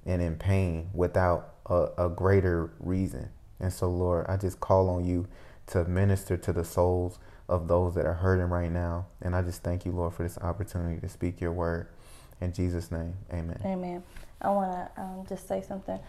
and 0.06 0.22
in 0.22 0.36
pain 0.36 0.89
without 0.93 1.56
a, 1.66 1.88
a 1.97 2.10
greater 2.10 2.72
reason. 2.80 3.30
And 3.60 3.72
so, 3.72 3.89
Lord, 3.89 4.26
I 4.28 4.38
just 4.38 4.60
call 4.60 4.89
on 4.89 5.06
you 5.06 5.28
to 5.68 5.86
minister 5.86 6.38
to 6.38 6.53
the 6.53 6.64
souls 6.64 7.20
of 7.47 7.68
those 7.68 7.95
that 7.95 8.06
are 8.06 8.14
hurting 8.14 8.47
right 8.47 8.72
now. 8.72 9.08
And 9.22 9.36
I 9.36 9.41
just 9.41 9.64
thank 9.64 9.86
you, 9.86 9.91
Lord, 9.91 10.14
for 10.14 10.24
this 10.24 10.38
opportunity 10.38 10.99
to 11.01 11.10
speak 11.10 11.41
your 11.41 11.51
word. 11.51 11.88
In 12.41 12.53
Jesus' 12.53 12.91
name, 12.91 13.14
amen. 13.32 13.60
Amen. 13.64 14.03
I 14.41 14.49
want 14.49 14.72
to 14.72 15.01
um, 15.01 15.26
just 15.28 15.47
say 15.47 15.62
something. 15.62 15.99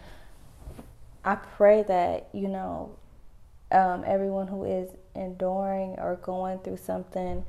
I 1.23 1.35
pray 1.35 1.83
that, 1.83 2.29
you 2.33 2.47
know, 2.47 2.95
um, 3.71 4.03
everyone 4.05 4.47
who 4.47 4.63
is 4.63 4.89
enduring 5.15 5.95
or 5.97 6.19
going 6.21 6.59
through 6.59 6.77
something 6.77 7.43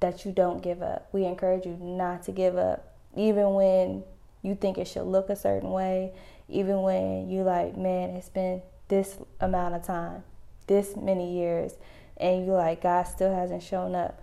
that 0.00 0.24
you 0.24 0.32
don't 0.32 0.62
give 0.62 0.82
up. 0.82 1.08
We 1.12 1.24
encourage 1.24 1.66
you 1.66 1.76
not 1.80 2.22
to 2.24 2.32
give 2.32 2.56
up, 2.56 2.96
even 3.16 3.54
when 3.54 4.04
you 4.42 4.54
think 4.54 4.78
it 4.78 4.86
should 4.86 5.04
look 5.04 5.30
a 5.30 5.36
certain 5.36 5.70
way, 5.70 6.12
even 6.48 6.82
when 6.82 7.28
you 7.28 7.42
like, 7.42 7.76
man, 7.76 8.10
it's 8.10 8.28
been 8.28 8.62
this 8.88 9.18
amount 9.40 9.74
of 9.74 9.82
time, 9.82 10.22
this 10.66 10.96
many 10.96 11.38
years, 11.38 11.74
and 12.16 12.46
you 12.46 12.52
like, 12.52 12.82
God 12.82 13.04
still 13.04 13.34
hasn't 13.34 13.62
shown 13.62 13.94
up. 13.94 14.20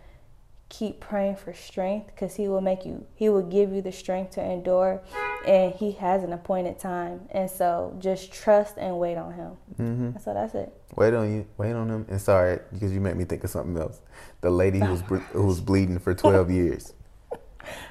Keep 0.67 0.99
praying 0.99 1.35
for 1.35 1.53
strength 1.53 2.07
because 2.07 2.35
He 2.35 2.47
will 2.47 2.61
make 2.61 2.85
you, 2.85 3.05
He 3.15 3.29
will 3.29 3.43
give 3.43 3.71
you 3.71 3.81
the 3.81 3.91
strength 3.91 4.31
to 4.31 4.43
endure, 4.43 5.01
and 5.47 5.73
He 5.73 5.91
has 5.93 6.23
an 6.23 6.33
appointed 6.33 6.79
time. 6.79 7.21
And 7.29 7.49
so 7.49 7.95
just 7.99 8.33
trust 8.33 8.77
and 8.77 8.97
wait 8.97 9.15
on 9.15 9.33
Him. 9.33 9.51
Mm-hmm. 9.79 10.19
So 10.23 10.33
that's 10.33 10.55
it. 10.55 10.73
Wait 10.95 11.13
on 11.13 11.31
you, 11.31 11.45
wait 11.57 11.73
on 11.73 11.89
Him. 11.89 12.05
And 12.09 12.19
sorry, 12.19 12.59
because 12.73 12.91
you 12.91 12.99
made 12.99 13.15
me 13.15 13.25
think 13.25 13.43
of 13.43 13.51
something 13.51 13.77
else. 13.79 14.01
The 14.41 14.49
lady 14.49 14.79
who 14.79 14.91
was, 14.91 15.01
who 15.31 15.45
was 15.45 15.61
bleeding 15.61 15.99
for 15.99 16.15
12 16.15 16.49
years. 16.51 16.93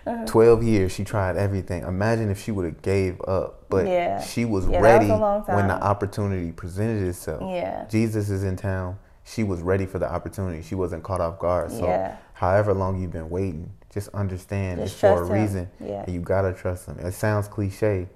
Uh-huh. 0.06 0.24
12 0.26 0.62
years 0.62 0.92
she 0.92 1.04
tried 1.04 1.36
everything 1.36 1.82
imagine 1.82 2.30
if 2.30 2.42
she 2.42 2.50
would 2.50 2.64
have 2.64 2.82
gave 2.82 3.20
up 3.22 3.68
but 3.68 3.86
yeah. 3.86 4.20
she 4.20 4.44
was 4.44 4.68
yeah, 4.68 4.80
ready 4.80 5.08
was 5.08 5.44
when 5.48 5.68
the 5.68 5.82
opportunity 5.82 6.52
presented 6.52 7.06
itself 7.08 7.42
yeah 7.42 7.86
jesus 7.88 8.30
is 8.30 8.44
in 8.44 8.56
town 8.56 8.98
she 9.24 9.42
was 9.42 9.62
ready 9.62 9.86
for 9.86 9.98
the 9.98 10.10
opportunity 10.10 10.62
she 10.62 10.74
wasn't 10.74 11.02
caught 11.02 11.20
off 11.20 11.38
guard 11.38 11.70
so 11.70 11.86
yeah. 11.86 12.16
however 12.34 12.74
long 12.74 13.00
you've 13.00 13.12
been 13.12 13.30
waiting 13.30 13.72
just 13.92 14.08
understand 14.08 14.80
just 14.80 14.94
it's 14.94 15.00
for 15.00 15.22
a 15.22 15.26
him. 15.26 15.32
reason 15.32 15.70
yeah. 15.80 16.08
you 16.10 16.20
gotta 16.20 16.52
trust 16.52 16.86
him 16.86 16.98
it 16.98 17.12
sounds 17.12 17.48
cliche 17.48 18.08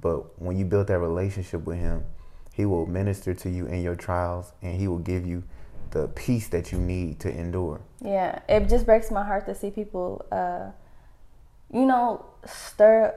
but 0.00 0.40
when 0.40 0.56
you 0.56 0.64
build 0.64 0.86
that 0.88 0.98
relationship 0.98 1.64
with 1.64 1.78
him 1.78 2.04
he 2.52 2.64
will 2.64 2.86
minister 2.86 3.34
to 3.34 3.50
you 3.50 3.66
in 3.66 3.82
your 3.82 3.94
trials 3.94 4.52
and 4.62 4.78
he 4.80 4.88
will 4.88 4.98
give 4.98 5.26
you 5.26 5.42
the 5.90 6.08
peace 6.08 6.48
that 6.48 6.72
you 6.72 6.78
need 6.78 7.20
to 7.20 7.30
endure 7.30 7.80
yeah 8.02 8.40
it 8.48 8.68
just 8.68 8.86
breaks 8.86 9.10
my 9.10 9.24
heart 9.24 9.46
to 9.46 9.54
see 9.54 9.70
people 9.70 10.24
uh, 10.32 10.70
you 11.72 11.86
know, 11.86 12.24
stir 12.44 13.14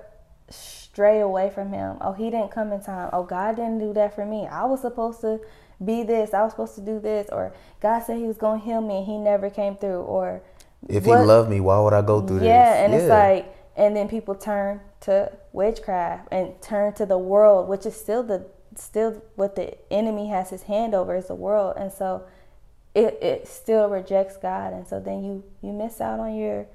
stray 0.49 1.19
away 1.19 1.49
from 1.49 1.71
him. 1.71 1.97
Oh, 2.01 2.13
he 2.13 2.29
didn't 2.29 2.51
come 2.51 2.71
in 2.71 2.81
time. 2.81 3.09
Oh, 3.13 3.23
God 3.23 3.55
didn't 3.55 3.79
do 3.79 3.93
that 3.93 4.15
for 4.15 4.25
me. 4.25 4.47
I 4.47 4.65
was 4.65 4.81
supposed 4.81 5.21
to 5.21 5.39
be 5.83 6.03
this. 6.03 6.33
I 6.33 6.41
was 6.43 6.51
supposed 6.51 6.75
to 6.75 6.81
do 6.81 6.99
this. 6.99 7.27
Or 7.31 7.53
God 7.79 7.99
said 7.99 8.17
he 8.17 8.25
was 8.25 8.37
going 8.37 8.59
to 8.59 8.65
heal 8.65 8.81
me 8.81 8.97
and 8.97 9.05
he 9.05 9.17
never 9.17 9.49
came 9.49 9.75
through. 9.75 10.01
Or 10.01 10.41
if 10.87 11.05
what, 11.05 11.19
he 11.19 11.25
loved 11.25 11.49
me, 11.49 11.59
why 11.59 11.79
would 11.79 11.93
I 11.93 12.01
go 12.01 12.21
through 12.21 12.37
yeah, 12.37 12.41
this? 12.41 12.47
yeah, 12.49 12.85
and 12.85 12.93
it's 12.93 13.07
like, 13.07 13.55
and 13.75 13.95
then 13.95 14.07
people 14.07 14.35
turn 14.35 14.81
to 15.01 15.31
witchcraft 15.53 16.27
and 16.31 16.61
turn 16.61 16.93
to 16.93 17.05
the 17.05 17.17
world, 17.17 17.69
which 17.69 17.85
is 17.85 17.95
still 17.95 18.23
the 18.23 18.45
still 18.75 19.21
what 19.35 19.55
the 19.55 19.75
enemy 19.91 20.29
has 20.29 20.49
his 20.49 20.63
hand 20.63 20.93
over 20.93 21.15
is 21.15 21.27
the 21.27 21.35
world, 21.35 21.75
and 21.77 21.91
so 21.91 22.25
it 22.95 23.17
it 23.21 23.47
still 23.47 23.89
rejects 23.89 24.37
God, 24.37 24.73
and 24.73 24.87
so 24.87 24.99
then 24.99 25.23
you 25.23 25.43
you 25.61 25.71
miss 25.71 26.01
out 26.01 26.19
on 26.19 26.35
your 26.35 26.67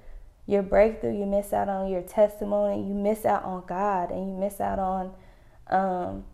your 0.46 0.62
breakthrough, 0.62 1.18
you 1.18 1.26
miss 1.26 1.52
out 1.52 1.68
on 1.68 1.90
your 1.90 2.02
testimony, 2.02 2.86
you 2.86 2.94
miss 2.94 3.24
out 3.24 3.44
on 3.44 3.64
God, 3.66 4.10
and 4.10 4.28
you 4.28 4.36
miss 4.38 4.60
out 4.60 4.78
on 4.78 5.12
um, 5.68 6.24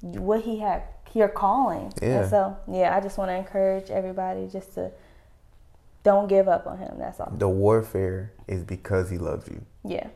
what 0.00 0.42
He 0.42 0.58
had, 0.58 0.82
your 1.12 1.28
calling. 1.28 1.92
Yeah. 2.02 2.20
And 2.20 2.30
so, 2.30 2.56
yeah, 2.70 2.96
I 2.96 3.00
just 3.00 3.16
want 3.16 3.30
to 3.30 3.34
encourage 3.34 3.90
everybody 3.90 4.48
just 4.48 4.74
to 4.74 4.90
don't 6.02 6.28
give 6.28 6.48
up 6.48 6.66
on 6.66 6.78
Him. 6.78 6.96
That's 6.98 7.20
all. 7.20 7.32
The 7.36 7.48
warfare 7.48 8.32
is 8.48 8.64
because 8.64 9.08
He 9.08 9.18
loves 9.18 9.48
you. 9.48 9.64
Yeah. 9.84 10.08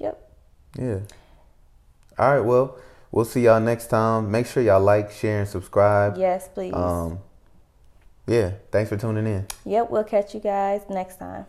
Yep. 0.00 0.30
Yeah. 0.78 0.98
All 2.18 2.34
right. 2.34 2.44
Well, 2.44 2.76
we'll 3.12 3.24
see 3.24 3.42
y'all 3.42 3.60
next 3.60 3.86
time. 3.86 4.30
Make 4.30 4.46
sure 4.46 4.62
y'all 4.62 4.80
like, 4.80 5.12
share, 5.12 5.40
and 5.40 5.48
subscribe. 5.48 6.16
Yes, 6.18 6.48
please. 6.52 6.74
Um, 6.74 7.20
yeah. 8.26 8.54
Thanks 8.72 8.88
for 8.88 8.96
tuning 8.96 9.26
in. 9.26 9.46
Yep. 9.64 9.90
We'll 9.90 10.04
catch 10.04 10.34
you 10.34 10.40
guys 10.40 10.82
next 10.90 11.18
time. 11.18 11.46